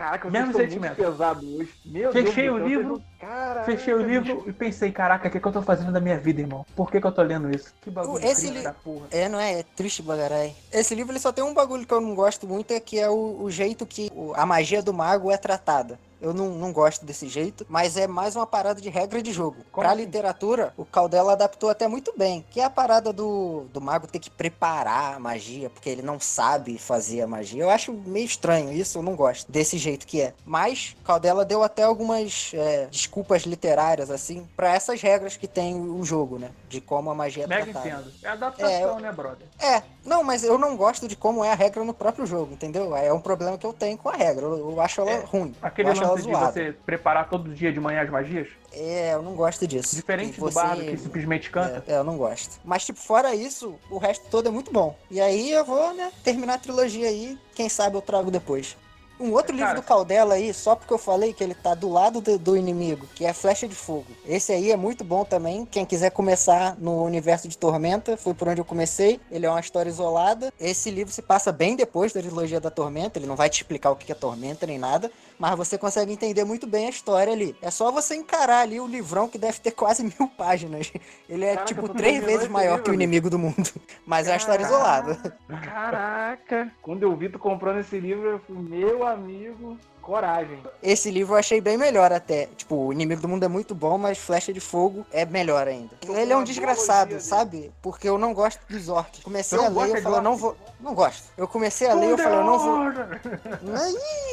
Caraca, 0.00 0.30
vocês 0.30 0.32
Mesmo 0.46 0.58
sentimento. 0.58 0.96
pesados 0.96 1.44
hoje. 1.44 1.70
Meu 1.84 2.10
Fechei 2.10 2.44
Deus 2.44 2.56
o 2.56 2.58
do 2.58 2.68
céu, 2.70 2.78
livro, 2.80 3.02
Caraca, 3.20 3.64
Fechei 3.66 3.92
o 3.92 4.02
livro 4.02 4.36
bicho. 4.36 4.48
e 4.48 4.52
pensei, 4.54 4.90
caraca, 4.90 5.28
o 5.28 5.30
que, 5.30 5.38
que 5.38 5.46
eu 5.46 5.52
tô 5.52 5.60
fazendo 5.60 5.92
da 5.92 6.00
minha 6.00 6.18
vida, 6.18 6.40
irmão? 6.40 6.64
Por 6.74 6.90
que, 6.90 6.98
que 6.98 7.06
eu 7.06 7.12
tô 7.12 7.20
lendo 7.22 7.54
isso? 7.54 7.74
Que 7.82 7.90
bagulho 7.90 8.16
Esse 8.24 8.40
triste 8.46 8.50
li- 8.56 8.62
da 8.64 8.72
porra. 8.72 9.06
É, 9.10 9.28
não 9.28 9.38
é? 9.38 9.60
É 9.60 9.62
triste 9.62 10.00
bagarai. 10.02 10.54
Esse 10.72 10.94
livro 10.94 11.12
ele 11.12 11.20
só 11.20 11.30
tem 11.32 11.44
um 11.44 11.52
bagulho 11.52 11.86
que 11.86 11.92
eu 11.92 12.00
não 12.00 12.14
gosto 12.14 12.46
muito, 12.48 12.72
é 12.72 12.80
que 12.80 12.98
é 12.98 13.10
o, 13.10 13.42
o 13.42 13.50
jeito 13.50 13.84
que 13.84 14.10
o- 14.14 14.32
a 14.34 14.46
magia 14.46 14.82
do 14.82 14.94
mago 14.94 15.30
é 15.30 15.36
tratada. 15.36 15.98
Eu 16.20 16.34
não, 16.34 16.50
não 16.50 16.72
gosto 16.72 17.04
desse 17.04 17.28
jeito, 17.28 17.66
mas 17.68 17.96
é 17.96 18.06
mais 18.06 18.36
uma 18.36 18.46
parada 18.46 18.80
de 18.80 18.88
regra 18.88 19.22
de 19.22 19.32
jogo. 19.32 19.56
Como 19.72 19.84
pra 19.84 19.92
assim? 19.94 20.04
literatura, 20.04 20.72
o 20.76 20.84
Caldela 20.84 21.32
adaptou 21.32 21.70
até 21.70 21.88
muito 21.88 22.12
bem. 22.16 22.44
Que 22.50 22.60
é 22.60 22.64
a 22.64 22.70
parada 22.70 23.12
do, 23.12 23.64
do 23.72 23.80
mago 23.80 24.06
ter 24.06 24.18
que 24.18 24.30
preparar 24.30 25.14
a 25.16 25.18
magia, 25.18 25.70
porque 25.70 25.88
ele 25.88 26.02
não 26.02 26.20
sabe 26.20 26.78
fazer 26.78 27.22
a 27.22 27.26
magia. 27.26 27.62
Eu 27.62 27.70
acho 27.70 27.92
meio 27.92 28.26
estranho 28.26 28.72
isso, 28.72 28.98
eu 28.98 29.02
não 29.02 29.14
gosto 29.16 29.50
desse 29.50 29.78
jeito 29.78 30.06
que 30.06 30.20
é. 30.20 30.34
Mas 30.44 30.96
Caldela 31.04 31.44
deu 31.44 31.62
até 31.62 31.82
algumas 31.82 32.52
é, 32.54 32.86
desculpas 32.90 33.42
literárias, 33.42 34.10
assim, 34.10 34.46
pra 34.56 34.74
essas 34.74 35.00
regras 35.00 35.36
que 35.36 35.48
tem 35.48 35.74
o 35.80 36.04
jogo, 36.04 36.38
né? 36.38 36.50
De 36.68 36.80
como 36.80 37.10
a 37.10 37.14
magia 37.14 37.44
é 37.44 37.46
Mega 37.46 37.64
tratada. 37.72 37.88
entendo. 37.88 38.12
É 38.22 38.28
adaptação, 38.28 38.98
né, 39.00 39.12
brother? 39.12 39.46
É, 39.58 39.82
não, 40.04 40.22
mas 40.22 40.44
eu 40.44 40.58
não 40.58 40.76
gosto 40.76 41.08
de 41.08 41.16
como 41.16 41.44
é 41.44 41.50
a 41.50 41.54
regra 41.54 41.84
no 41.84 41.94
próprio 41.94 42.26
jogo, 42.26 42.52
entendeu? 42.52 42.94
É 42.96 43.12
um 43.12 43.20
problema 43.20 43.56
que 43.58 43.66
eu 43.66 43.72
tenho 43.72 43.96
com 43.96 44.08
a 44.08 44.16
regra. 44.16 44.44
Eu, 44.46 44.70
eu 44.70 44.80
acho 44.80 45.00
ela 45.00 45.10
É, 45.10 45.18
ruim. 45.24 45.54
Aquele 45.62 45.94
lance 46.10 46.26
de 46.26 46.32
você 46.32 46.74
preparar 46.84 47.28
todo 47.28 47.52
dia 47.54 47.72
de 47.72 47.80
manhã 47.80 48.02
as 48.02 48.10
magias. 48.10 48.48
É, 48.72 49.14
eu 49.14 49.22
não 49.22 49.34
gosto 49.34 49.66
disso. 49.66 49.96
Diferente 49.96 50.32
Que 50.34 50.40
do 50.40 50.46
você- 50.50 50.54
bardo 50.54 50.82
que 50.84 50.96
simplesmente 50.96 51.50
canta. 51.50 51.82
É, 51.86 51.92
é, 51.92 51.96
eu 51.98 52.04
não 52.04 52.16
gosto. 52.16 52.58
Mas, 52.64 52.84
tipo, 52.84 52.98
fora 53.00 53.34
isso, 53.34 53.74
o 53.90 53.98
resto 53.98 54.26
todo 54.30 54.48
é 54.48 54.50
muito 54.50 54.72
bom. 54.72 54.96
E 55.10 55.20
aí 55.20 55.50
eu 55.50 55.64
vou, 55.64 55.92
né, 55.94 56.12
terminar 56.22 56.54
a 56.54 56.58
trilogia 56.58 57.08
aí. 57.08 57.38
Quem 57.54 57.68
sabe 57.68 57.96
eu 57.96 58.02
trago 58.02 58.30
depois. 58.30 58.76
Um 59.18 59.32
outro 59.32 59.52
livro 59.52 59.66
Cara. 59.66 59.78
do 59.78 59.84
Caldela 59.84 60.32
aí, 60.32 60.54
só 60.54 60.74
porque 60.74 60.94
eu 60.94 60.96
falei 60.96 61.34
que 61.34 61.44
ele 61.44 61.52
tá 61.52 61.74
do 61.74 61.90
lado 61.90 62.22
do, 62.22 62.38
do 62.38 62.56
inimigo, 62.56 63.06
que 63.14 63.26
é 63.26 63.34
Flecha 63.34 63.68
de 63.68 63.74
Fogo. 63.74 64.06
Esse 64.26 64.50
aí 64.50 64.72
é 64.72 64.76
muito 64.78 65.04
bom 65.04 65.26
também. 65.26 65.66
Quem 65.66 65.84
quiser 65.84 66.08
começar 66.08 66.74
no 66.78 67.04
universo 67.04 67.46
de 67.46 67.58
Tormenta, 67.58 68.16
foi 68.16 68.32
por 68.32 68.48
onde 68.48 68.62
eu 68.62 68.64
comecei. 68.64 69.20
Ele 69.30 69.44
é 69.44 69.50
uma 69.50 69.60
história 69.60 69.90
isolada. 69.90 70.50
Esse 70.58 70.90
livro 70.90 71.12
se 71.12 71.20
passa 71.20 71.52
bem 71.52 71.76
depois 71.76 72.14
da 72.14 72.20
trilogia 72.22 72.58
da 72.60 72.70
Tormenta. 72.70 73.18
Ele 73.18 73.26
não 73.26 73.36
vai 73.36 73.50
te 73.50 73.56
explicar 73.60 73.90
o 73.90 73.96
que 73.96 74.10
é 74.10 74.14
Tormenta 74.14 74.66
nem 74.66 74.78
nada. 74.78 75.12
Mas 75.40 75.56
você 75.56 75.78
consegue 75.78 76.12
entender 76.12 76.44
muito 76.44 76.66
bem 76.66 76.86
a 76.86 76.90
história 76.90 77.32
ali. 77.32 77.56
É 77.62 77.70
só 77.70 77.90
você 77.90 78.14
encarar 78.14 78.60
ali 78.60 78.78
o 78.78 78.86
livrão 78.86 79.26
que 79.26 79.38
deve 79.38 79.58
ter 79.58 79.70
quase 79.70 80.04
mil 80.04 80.28
páginas. 80.36 80.92
Ele 81.26 81.46
é 81.46 81.54
Caraca, 81.54 81.64
tipo 81.64 81.88
três 81.88 82.22
vezes 82.22 82.46
maior 82.46 82.72
livro, 82.72 82.84
que 82.84 82.90
o 82.90 82.94
inimigo 82.94 83.30
do 83.30 83.38
mundo. 83.38 83.70
Mas 84.06 84.28
é 84.28 84.32
uma 84.32 84.36
história 84.36 84.62
isolada. 84.62 85.34
Caraca! 85.48 86.70
Quando 86.82 87.04
eu 87.04 87.16
vi 87.16 87.30
tu 87.30 87.38
comprando 87.38 87.80
esse 87.80 87.98
livro, 87.98 88.28
eu 88.28 88.38
fui, 88.40 88.54
meu 88.54 89.06
amigo, 89.06 89.78
coragem. 90.00 90.62
Esse 90.82 91.10
livro 91.10 91.34
eu 91.34 91.38
achei 91.38 91.60
bem 91.60 91.76
melhor 91.76 92.12
até. 92.12 92.46
Tipo, 92.56 92.86
o 92.86 92.92
inimigo 92.92 93.20
do 93.20 93.28
mundo 93.28 93.44
é 93.44 93.48
muito 93.48 93.74
bom, 93.74 93.96
mas 93.98 94.18
Flecha 94.18 94.52
de 94.52 94.60
Fogo 94.60 95.06
é 95.12 95.24
melhor 95.24 95.68
ainda. 95.68 95.90
Ele 96.08 96.32
é 96.32 96.36
um 96.36 96.44
desgraçado, 96.44 97.20
sabe? 97.20 97.72
Porque 97.80 98.08
eu 98.08 98.18
não 98.18 98.34
gosto 98.34 98.60
dos 98.68 98.88
orcs. 98.88 99.22
Comecei 99.22 99.58
a 99.58 99.70
não 99.70 99.82
ler, 99.82 99.96
eu 99.96 100.02
falei, 100.02 100.18
eu 100.18 100.22
não 100.22 100.36
vou. 100.36 100.56
Não 100.80 100.94
gosto. 100.94 101.24
Eu 101.36 101.46
comecei 101.46 101.88
a 101.88 101.94
ler, 101.94 102.10
eu 102.10 102.18
falei, 102.18 102.38
eu 102.38 102.44
não 102.44 102.58
vou. 102.58 102.80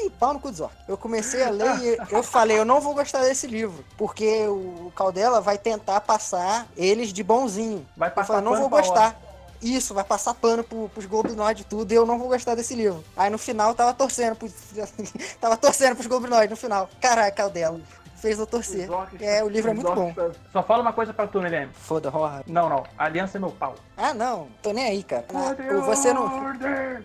Ih, 0.05 0.09
pau 0.19 0.33
no 0.33 0.39
cu 0.39 0.49
dos 0.49 0.61
orcs. 0.61 0.77
Eu 0.87 0.97
comecei 0.97 1.43
a 1.43 1.49
ler 1.49 1.77
e 1.79 1.97
eu 2.13 2.23
falei, 2.23 2.57
eu 2.57 2.65
não 2.65 2.79
vou 2.79 2.93
gostar 2.93 3.21
desse 3.21 3.47
livro. 3.47 3.83
Porque 3.97 4.47
o 4.47 4.91
Caldela 4.95 5.41
vai 5.41 5.57
tentar 5.57 6.01
passar 6.01 6.67
eles 6.75 7.11
de 7.13 7.23
bonzinho. 7.23 7.85
Vai 7.95 8.09
Eu 8.09 8.13
passar 8.13 8.27
falei, 8.35 8.43
não 8.43 8.55
vou 8.57 8.69
gostar. 8.69 9.19
Isso, 9.61 9.93
vai 9.93 10.03
passar 10.03 10.33
pano 10.35 10.63
pro, 10.63 10.89
pros 10.89 11.05
Goblinoides 11.05 11.63
e 11.63 11.67
tudo, 11.67 11.91
e 11.91 11.95
eu 11.95 12.05
não 12.05 12.19
vou 12.19 12.27
gostar 12.27 12.55
desse 12.55 12.75
livro. 12.75 13.03
Aí 13.15 13.29
no 13.29 13.37
final 13.37 13.73
tava 13.73 13.93
torcendo 13.93 14.35
pro, 14.35 14.47
tava 15.41 15.57
torcendo 15.57 15.95
pros 15.95 16.07
Goblinoides 16.07 16.51
no 16.51 16.57
final. 16.57 16.89
Caraca, 17.01 17.31
Caldela. 17.31 17.81
Fez 18.17 18.39
eu 18.39 18.47
torcer. 18.47 18.89
Orcs- 18.91 19.21
É, 19.21 19.43
o 19.43 19.49
livro 19.49 19.71
é 19.71 19.73
muito 19.73 19.93
bom. 19.93 20.11
tá- 20.13 20.31
Só 20.51 20.63
fala 20.63 20.81
uma 20.81 20.91
coisa 20.93 21.13
pra 21.13 21.27
tu, 21.27 21.39
Milene. 21.41 21.69
Foda, 21.73 22.09
horror. 22.09 22.41
Não, 22.47 22.67
não. 22.67 22.83
Aliança 22.97 23.37
é 23.37 23.39
meu 23.39 23.51
pau. 23.51 23.75
Ah, 23.95 24.13
não, 24.13 24.47
tô 24.61 24.73
nem 24.73 24.85
aí, 24.85 25.03
cara. 25.03 25.25
Ah, 25.33 25.55
você 25.85 26.13
não. 26.13 26.27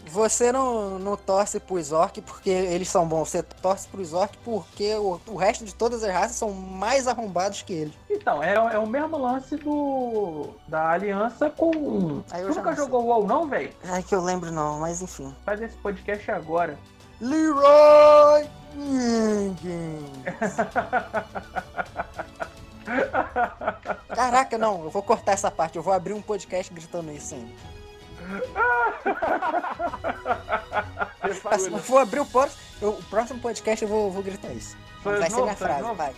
Você 0.07 0.53
não, 0.53 0.99
não 0.99 1.17
torce 1.17 1.61
pros 1.61 1.93
orcs 1.93 2.23
porque 2.25 2.51
eles 2.51 2.89
são 2.89 3.07
bons. 3.07 3.29
Você 3.29 3.43
torce 3.43 3.87
pros 3.89 4.13
orcs 4.13 4.39
porque 4.45 4.95
o, 4.95 5.21
o 5.27 5.37
resto 5.37 5.65
de 5.65 5.75
todas 5.75 6.03
as 6.03 6.13
raças 6.13 6.37
são 6.37 6.51
mais 6.53 7.07
arrombados 7.07 7.63
que 7.63 7.73
eles. 7.73 7.95
Então, 8.11 8.43
é, 8.43 8.55
é 8.55 8.79
o 8.79 8.87
mesmo 8.87 9.17
lance 9.19 9.57
do 9.57 10.51
da 10.69 10.91
aliança 10.91 11.51
com. 11.51 12.23
Aí 12.31 12.43
eu 12.43 12.49
tu 12.51 12.57
nunca 12.57 12.75
jogou 12.75 13.05
WoW, 13.07 13.27
não, 13.27 13.49
velho? 13.49 13.71
Ai, 13.85 14.03
que 14.03 14.15
eu 14.15 14.21
lembro 14.23 14.51
não, 14.51 14.81
mas 14.81 15.03
enfim. 15.03 15.35
Faz 15.45 15.61
esse 15.61 15.77
podcast 15.77 16.31
agora. 16.31 16.79
Leroy 17.23 18.49
Jenkins. 18.77 20.57
Caraca, 24.15 24.59
não, 24.59 24.85
eu 24.85 24.91
vou 24.91 25.03
cortar 25.03 25.33
essa 25.33 25.51
parte. 25.51 25.77
Eu 25.77 25.83
vou 25.83 25.93
abrir 25.95 26.13
um 26.13 26.21
podcast 26.23 26.73
gritando 26.75 27.11
isso 27.13 27.35
ainda. 27.35 27.53
Eu 31.71 31.79
vou 31.79 31.99
abrir 31.99 32.21
o 32.21 32.27
próximo, 32.27 32.61
eu- 32.81 32.91
o 32.91 33.03
próximo 33.05 33.41
podcast 33.41 33.83
eu 33.85 33.89
vou, 33.89 34.11
vou 34.11 34.23
gritar 34.23 34.53
isso. 34.53 34.77
Vai 35.03 35.23
ser 35.23 35.31
novo, 35.31 35.43
minha 35.45 35.57
faz 35.57 35.59
frase, 35.71 35.83
novo. 35.83 35.95
vai. 35.95 36.15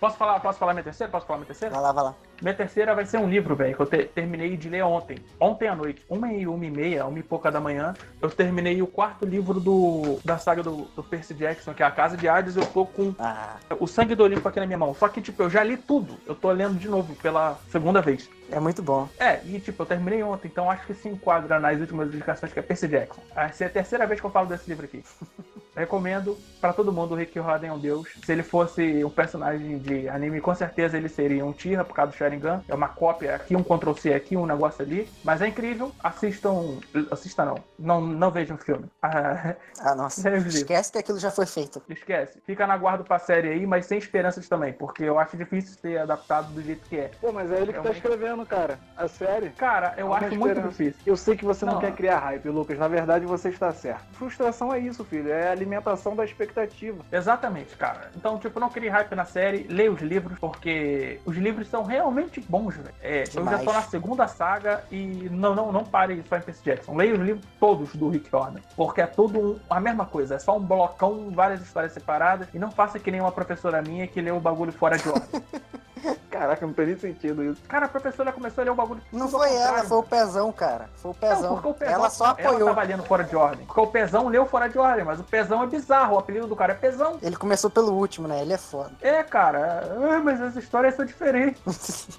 Posso 0.00 0.16
falar, 0.18 0.40
posso 0.40 0.58
falar 0.58 0.74
minha 0.74 0.84
terceira? 0.84 1.10
Posso 1.10 1.26
falar 1.26 1.38
minha 1.38 1.46
terceira? 1.46 1.74
Vai 1.74 1.82
lá, 1.82 1.92
vai 1.92 2.04
lá. 2.04 2.14
Minha 2.44 2.54
terceira 2.54 2.94
vai 2.94 3.06
ser 3.06 3.16
um 3.16 3.26
livro, 3.26 3.56
velho, 3.56 3.74
que 3.74 3.80
eu 3.80 3.86
te- 3.86 4.04
terminei 4.04 4.54
de 4.54 4.68
ler 4.68 4.82
ontem. 4.84 5.16
Ontem 5.40 5.66
à 5.66 5.74
noite, 5.74 6.04
uma 6.10 6.30
e 6.30 6.46
uma 6.46 6.66
e 6.66 6.70
meia, 6.70 7.06
uma 7.06 7.18
e 7.18 7.22
pouca 7.22 7.50
da 7.50 7.58
manhã, 7.58 7.94
eu 8.20 8.28
terminei 8.28 8.82
o 8.82 8.86
quarto 8.86 9.24
livro 9.24 9.58
do, 9.58 10.18
da 10.22 10.36
saga 10.36 10.62
do, 10.62 10.82
do 10.94 11.02
Percy 11.02 11.32
Jackson, 11.32 11.72
que 11.72 11.82
é 11.82 11.86
A 11.86 11.90
Casa 11.90 12.18
de 12.18 12.28
Hades. 12.28 12.54
Eu 12.54 12.66
tô 12.66 12.84
com 12.84 13.14
Ah, 13.18 13.56
o 13.80 13.86
Sangue 13.86 14.14
do 14.14 14.24
Olimpo 14.24 14.46
aqui 14.46 14.60
na 14.60 14.66
minha 14.66 14.76
mão. 14.76 14.92
Só 14.92 15.08
que, 15.08 15.22
tipo, 15.22 15.42
eu 15.42 15.48
já 15.48 15.64
li 15.64 15.78
tudo. 15.78 16.18
Eu 16.26 16.34
tô 16.34 16.50
lendo 16.52 16.74
de 16.74 16.86
novo 16.86 17.14
pela 17.14 17.56
segunda 17.68 18.02
vez. 18.02 18.28
É 18.54 18.60
muito 18.60 18.82
bom. 18.82 19.08
É, 19.18 19.40
e 19.44 19.60
tipo, 19.60 19.82
eu 19.82 19.86
terminei 19.86 20.22
ontem, 20.22 20.48
então 20.48 20.70
acho 20.70 20.86
que 20.86 20.94
se 20.94 21.08
enquadra 21.08 21.58
nas 21.58 21.78
últimas 21.80 22.08
indicações 22.08 22.52
que 22.52 22.58
é 22.58 22.62
Percy 22.62 22.88
Jackson. 22.88 23.20
Essa 23.34 23.64
é 23.64 23.66
a 23.66 23.70
terceira 23.70 24.06
vez 24.06 24.20
que 24.20 24.26
eu 24.26 24.30
falo 24.30 24.46
desse 24.46 24.68
livro 24.68 24.84
aqui. 24.84 25.02
Recomendo 25.76 26.38
pra 26.60 26.72
todo 26.72 26.92
mundo, 26.92 27.12
o 27.12 27.16
Rick 27.16 27.34
Riordan 27.38 27.66
é 27.66 27.72
um 27.72 27.78
deus. 27.78 28.06
Se 28.24 28.30
ele 28.30 28.44
fosse 28.44 29.04
um 29.04 29.10
personagem 29.10 29.76
de 29.78 30.08
anime, 30.08 30.40
com 30.40 30.54
certeza 30.54 30.96
ele 30.96 31.08
seria 31.08 31.44
um 31.44 31.52
Tira 31.52 31.84
por 31.84 31.94
causa 31.94 32.12
do 32.12 32.16
Sharingan. 32.16 32.62
É 32.68 32.74
uma 32.74 32.86
cópia 32.88 33.34
aqui, 33.34 33.56
um 33.56 33.62
Ctrl-C 33.64 34.14
aqui, 34.14 34.36
um 34.36 34.46
negócio 34.46 34.84
ali. 34.84 35.10
Mas 35.24 35.42
é 35.42 35.48
incrível. 35.48 35.90
Assistam. 36.00 36.78
Assista 37.10 37.44
não. 37.44 37.56
Não, 37.76 38.00
não 38.00 38.30
vejam 38.30 38.54
o 38.56 38.58
filme. 38.60 38.84
Ah, 39.02 39.56
Ah, 39.80 39.94
nossa. 39.96 40.28
É. 40.30 40.36
Esquece 40.38 40.92
que 40.92 40.98
aquilo 40.98 41.18
já 41.18 41.32
foi 41.32 41.44
feito. 41.44 41.82
esquece. 41.88 42.40
Fica 42.46 42.66
na 42.68 42.76
guarda 42.76 43.02
pra 43.02 43.18
série 43.18 43.48
aí, 43.48 43.66
mas 43.66 43.86
sem 43.86 43.98
esperanças 43.98 44.48
também. 44.48 44.72
Porque 44.72 45.02
eu 45.02 45.18
acho 45.18 45.36
difícil 45.36 45.76
ser 45.80 45.98
adaptado 45.98 46.52
do 46.52 46.62
jeito 46.62 46.88
que 46.88 46.96
é. 46.98 47.10
Pô, 47.20 47.32
mas 47.32 47.50
é 47.50 47.60
ele 47.60 47.72
que 47.72 47.78
É 47.80 47.82
tá 47.82 47.90
escrevendo, 47.90 48.43
cara. 48.44 48.78
A 48.96 49.08
série. 49.08 49.50
Cara, 49.50 49.94
eu 49.96 50.06
uma 50.06 50.16
acho 50.16 50.28
muito 50.36 50.46
esperança. 50.48 50.68
difícil. 50.68 51.00
Eu 51.04 51.16
sei 51.16 51.36
que 51.36 51.44
você 51.44 51.64
não, 51.64 51.74
Não. 51.74 51.80
quer 51.80 51.92
criar 51.92 52.18
hype, 52.18 52.48
Lucas. 52.48 52.78
Na 52.78 52.88
verdade, 52.88 53.26
você 53.26 53.48
está 53.48 53.72
certo. 53.72 54.04
Frustração 54.12 54.72
é 54.72 54.78
isso, 54.78 55.04
filho. 55.04 55.32
É 55.32 55.48
a 55.48 55.52
alimentação 55.52 56.14
da 56.14 56.24
expectativa. 56.24 57.04
Exatamente, 57.10 57.76
cara. 57.76 58.10
Então, 58.16 58.38
tipo, 58.38 58.60
não 58.60 58.68
crie 58.70 58.88
hype 58.88 59.14
na 59.14 59.24
série, 59.24 59.66
leia 59.68 59.90
os 59.90 60.00
livros, 60.00 60.38
porque 60.38 61.20
os 61.24 61.36
livros 61.36 61.68
são 61.68 61.82
realmente 61.84 62.40
bons, 62.48 62.76
velho. 62.76 62.94
É, 63.02 63.24
eu 63.34 63.44
já 63.44 63.58
tô 63.58 63.72
na 63.72 63.82
segunda 63.82 64.26
saga 64.28 64.84
e 64.90 65.28
não, 65.30 65.54
não, 65.54 65.72
não 65.72 65.84
pare 65.84 66.22
só 66.28 66.36
em 66.36 66.40
Percy 66.40 66.62
Jackson. 66.64 66.96
Leia 66.96 67.14
os 67.14 67.20
livros 67.20 67.44
todos 67.58 67.94
do 67.94 68.08
Rick 68.08 68.28
Riordan, 68.30 68.60
porque 68.76 69.00
é 69.00 69.06
tudo 69.06 69.60
a 69.68 69.80
mesma 69.80 70.06
coisa. 70.06 70.34
É 70.36 70.38
só 70.38 70.56
um 70.56 70.60
blocão, 70.60 71.30
várias 71.30 71.60
histórias 71.62 71.92
separadas. 71.92 72.48
E 72.54 72.58
não 72.58 72.70
faça 72.70 72.98
que 72.98 73.10
nem 73.10 73.20
uma 73.20 73.32
professora 73.32 73.82
minha 73.82 74.06
que 74.06 74.20
leu 74.20 74.36
o 74.36 74.40
bagulho 74.40 74.72
fora 74.72 74.96
de 74.96 75.08
ordem. 75.08 75.42
Caraca, 76.30 76.66
não 76.66 76.72
tem 76.74 76.86
nem 76.86 76.98
sentido 76.98 77.42
isso. 77.44 77.60
cara, 77.68 77.86
a 77.86 77.88
professora 77.88 78.32
começou 78.32 78.62
a 78.62 78.64
ler 78.64 78.70
o 78.70 78.74
bagulho 78.74 79.00
Não 79.12 79.28
foi 79.28 79.54
ela, 79.54 79.84
foi 79.84 79.98
o 79.98 80.02
Pezão, 80.02 80.52
cara. 80.52 80.90
Foi 80.96 81.10
o 81.10 81.14
Não, 81.14 81.28
Pezão. 81.28 81.54
porque 81.54 81.68
o 81.68 81.74
Pezão, 81.74 81.94
ela 81.94 82.10
só 82.10 82.24
Ela 82.36 82.50
apoiou. 82.50 82.68
tava 82.68 82.82
lendo 82.82 83.02
fora 83.04 83.24
de 83.24 83.36
ordem. 83.36 83.66
Porque 83.66 83.80
o 83.80 83.86
Pezão 83.86 84.28
leu 84.28 84.46
fora 84.46 84.68
de 84.68 84.78
ordem, 84.78 85.04
mas 85.04 85.20
o 85.20 85.24
Pezão 85.24 85.62
é 85.62 85.66
bizarro. 85.66 86.16
O 86.16 86.18
apelido 86.18 86.46
do 86.46 86.56
cara 86.56 86.72
é 86.72 86.76
Pezão. 86.76 87.18
Ele 87.22 87.36
começou 87.36 87.70
pelo 87.70 87.92
último, 87.92 88.26
né? 88.28 88.40
Ele 88.42 88.52
é 88.52 88.58
foda. 88.58 88.92
É, 89.00 89.22
cara. 89.22 89.82
Ah, 90.12 90.20
mas 90.22 90.40
as 90.40 90.56
histórias 90.56 90.94
são 90.94 91.04
diferentes. 91.04 92.18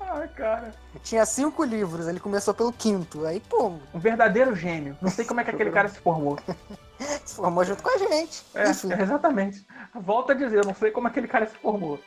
Ai, 0.00 0.28
cara. 0.28 0.72
Tinha 1.02 1.24
cinco 1.24 1.64
livros, 1.64 2.06
ele 2.06 2.20
começou 2.20 2.52
pelo 2.52 2.72
quinto. 2.72 3.24
Aí, 3.26 3.40
pô, 3.40 3.72
Um 3.94 3.98
verdadeiro 3.98 4.54
gênio. 4.54 4.96
Não 5.00 5.10
sei 5.10 5.24
como 5.24 5.40
é 5.40 5.44
que 5.44 5.50
aquele 5.50 5.70
cara 5.70 5.88
se 5.88 5.98
formou. 6.00 6.38
se 7.24 7.34
formou 7.36 7.64
junto 7.64 7.82
com 7.82 7.88
a 7.88 7.98
gente. 7.98 8.44
É, 8.54 8.68
Enfim. 8.70 8.92
exatamente. 8.92 9.66
Volto 9.94 10.32
a 10.32 10.34
dizer, 10.34 10.58
eu 10.58 10.64
não 10.66 10.74
sei 10.74 10.90
como 10.90 11.08
aquele 11.08 11.26
cara 11.26 11.46
se 11.46 11.56
formou. 11.56 11.98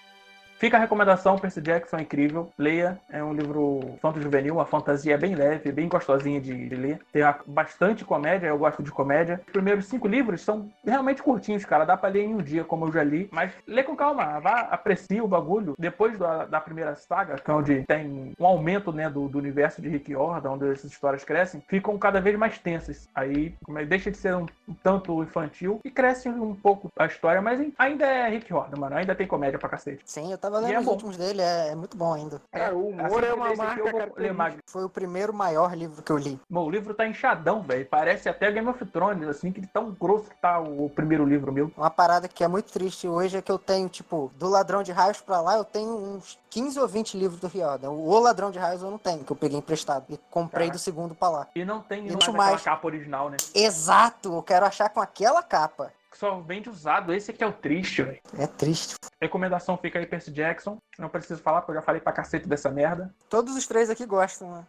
Fica 0.58 0.78
a 0.78 0.80
recomendação, 0.80 1.38
Percy 1.38 1.62
Jackson 1.62 1.98
é 1.98 2.02
incrível. 2.02 2.50
Leia, 2.58 3.00
é 3.10 3.24
um 3.24 3.34
livro 3.34 3.98
fanto 4.02 4.22
juvenil, 4.22 4.60
a 4.60 4.66
fantasia 4.66 5.14
é 5.14 5.18
bem 5.18 5.36
leve, 5.36 5.72
bem 5.72 5.88
gostosinha 5.88 6.40
de, 6.40 6.70
de 6.70 6.76
ler. 6.76 7.00
Tem 7.12 7.22
a- 7.24 7.38
bastante 7.46 8.06
comédia, 8.06 8.48
eu 8.48 8.58
gosto 8.58 8.82
de 8.82 8.90
comédia. 8.92 9.42
Os 9.46 9.52
primeiros 9.52 9.86
cinco 9.86 10.08
livros 10.08 10.42
são 10.42 10.70
realmente 10.84 11.22
curtinhos, 11.22 11.66
cara. 11.66 11.84
Dá 11.86 11.98
pra 11.98 12.10
ler 12.10 12.24
em 12.24 12.34
um 12.34 12.42
dia, 12.42 12.64
como 12.64 12.86
eu 12.88 12.92
já 12.92 13.04
li. 13.04 13.28
Mas 13.32 13.52
lê 13.68 13.84
com 13.84 13.96
calma, 13.96 14.40
vá, 14.40 14.62
aprecie 14.72 15.22
o 15.22 15.28
bagulho. 15.28 15.74
Depois 15.78 16.18
da, 16.18 16.46
da 16.46 16.62
primeira 16.62 16.96
saga, 16.96 17.36
que 17.36 17.52
é 17.52 17.54
onde 17.54 17.84
tem 17.84 18.34
um 18.40 18.46
aumento 18.46 18.92
né, 18.94 19.10
do, 19.10 19.28
do 19.28 19.38
universo 19.38 19.82
de 19.82 19.90
Rick 19.90 20.10
Riordan, 20.10 20.52
onde 20.52 20.72
essas 20.72 20.90
histórias 20.92 21.24
crescem, 21.26 21.62
ficam 21.68 21.98
cada 21.98 22.22
vez 22.22 22.38
mais 22.38 22.58
tensas. 22.58 23.08
Aí 23.14 23.54
mas 23.68 23.88
deixa 23.88 24.10
de 24.10 24.18
ser 24.18 24.34
um, 24.36 24.46
um 24.68 24.74
tanto 24.74 25.22
infantil 25.22 25.80
e 25.84 25.92
cresce 25.92 26.30
um 26.30 26.56
pouco 26.56 26.90
a 26.98 27.06
história, 27.06 27.42
mas 27.42 27.60
ainda 27.78 28.06
é 28.06 28.30
Rick 28.30 28.48
Riordan, 28.48 28.80
mano. 28.80 28.96
Ainda 28.96 29.14
tem 29.14 29.28
comédia 29.28 29.60
pra 29.60 29.68
cacete. 29.70 30.02
Sim, 30.06 30.32
eu 30.32 30.38
tava 30.38 30.55
Tava 30.56 30.60
lendo 30.60 30.72
E 30.72 30.76
é 30.76 30.82
bom. 30.82 30.92
últimos 30.92 31.18
dele, 31.18 31.42
é, 31.42 31.70
é 31.70 31.76
muito 31.76 31.98
bom 31.98 32.14
ainda. 32.14 32.42
Cara, 32.52 32.76
o 32.76 32.90
humor 32.90 33.06
Assim 33.06 33.26
é 33.26 33.34
uma 33.34 33.56
marca 33.56 33.80
eu 33.80 33.84
vou 33.84 33.86
ler 33.86 33.92
característica. 34.00 34.34
mais. 34.34 34.56
Foi 34.68 34.84
o 34.86 34.90
primeiro 34.90 35.34
maior 35.34 35.76
livro 35.76 36.02
que 36.02 36.12
eu 36.12 36.18
li. 36.18 36.40
Bom, 36.50 36.66
o 36.66 36.70
livro 36.70 36.94
tá 36.94 37.06
inchadão, 37.06 37.62
velho. 37.62 37.86
Parece 37.86 38.30
até 38.30 38.52
Game 38.52 38.68
of 38.68 38.84
Thrones, 38.86 39.28
assim, 39.28 39.52
que 39.52 39.66
tão 39.68 39.92
grosso 39.92 40.30
que 40.30 40.36
tá 40.42 40.60
o 40.60 40.90
primeiro 40.90 41.26
livro 41.26 41.52
meu. 41.52 41.72
Uma 41.76 41.90
parada 41.90 42.28
que 42.28 42.44
é 42.44 42.48
muito 42.48 42.72
triste 42.72 43.08
hoje 43.08 43.38
é 43.38 43.42
que 43.42 43.52
eu 43.52 43.60
tenho, 43.60 43.90
tipo, 43.90 44.32
do 44.36 44.48
Ladrão 44.48 44.82
de 44.84 44.92
Raios 44.92 45.20
pra 45.22 45.42
lá, 45.42 45.58
eu 45.58 45.66
tenho 45.66 45.92
uns 45.94 46.38
15 46.50 46.80
ou 46.80 46.88
20 46.88 47.18
livros 47.18 47.40
do 47.40 47.48
Riordan. 47.48 47.90
O 47.90 48.18
Ladrão 48.20 48.52
de 48.52 48.60
Raios 48.60 48.82
eu 48.82 48.90
não 48.92 48.98
tenho, 48.98 49.24
que 49.24 49.32
eu 49.32 49.36
peguei 49.36 49.58
emprestado. 49.58 50.06
E 50.10 50.18
comprei 50.30 50.68
Caraca. 50.68 50.78
do 50.78 50.82
segundo 50.82 51.14
pra 51.16 51.30
lá. 51.30 51.48
E 51.56 51.66
não 51.66 51.82
tem 51.82 52.06
E 52.06 52.08
não 52.08 52.16
é 52.16 52.20
daquela 52.20 52.38
mais. 52.38 52.62
capa 52.62 52.88
original, 52.88 53.30
né? 53.30 53.38
Exato! 53.54 54.34
Eu 54.34 54.44
quero 54.44 54.66
achar 54.66 54.90
com 54.90 55.02
aquela 55.02 55.44
capa. 55.44 55.92
Só 56.16 56.40
vende 56.40 56.70
usado. 56.70 57.14
Esse 57.14 57.32
aqui 57.32 57.44
é 57.44 57.48
o 57.48 57.52
triste, 57.52 58.02
velho. 58.02 58.20
É 58.40 58.48
triste. 58.48 58.96
Recomendação 59.22 59.78
fica 59.78 60.00
aí 60.00 60.06
Percy 60.06 60.32
Jackson. 60.32 60.78
Não 60.98 61.10
preciso 61.10 61.42
falar, 61.42 61.62
porque 61.62 61.72
eu 61.72 61.76
já 61.76 61.82
falei 61.82 62.00
pra 62.00 62.14
cacete 62.14 62.48
dessa 62.48 62.70
merda. 62.72 63.14
Todos 63.30 63.56
os 63.56 63.68
três 63.68 63.90
aqui 63.90 64.06
gostam, 64.06 64.50
né? 64.52 64.66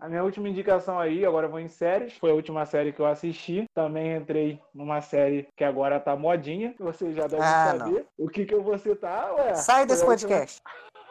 A 0.00 0.08
minha 0.08 0.22
última 0.22 0.48
indicação 0.48 0.98
aí, 0.98 1.24
agora 1.24 1.46
eu 1.46 1.50
vou 1.50 1.60
em 1.60 1.68
séries, 1.68 2.14
foi 2.18 2.30
a 2.30 2.34
última 2.34 2.66
série 2.66 2.92
que 2.92 3.00
eu 3.00 3.06
assisti. 3.06 3.64
Também 3.74 4.14
entrei 4.16 4.60
numa 4.74 5.00
série 5.00 5.48
que 5.56 5.64
agora 5.64 5.98
tá 5.98 6.14
modinha, 6.14 6.74
que 6.74 6.82
vocês 6.82 7.14
já 7.16 7.26
devem 7.26 7.44
Ah, 7.44 7.74
saber. 7.78 8.06
O 8.18 8.28
que 8.28 8.44
que 8.44 8.52
eu 8.52 8.62
vou 8.62 8.76
citar, 8.78 9.32
ué? 9.34 9.54
Sai 9.54 9.86
desse 9.86 10.02
a 10.04 10.06
última- 10.06 10.28
podcast. 10.30 10.60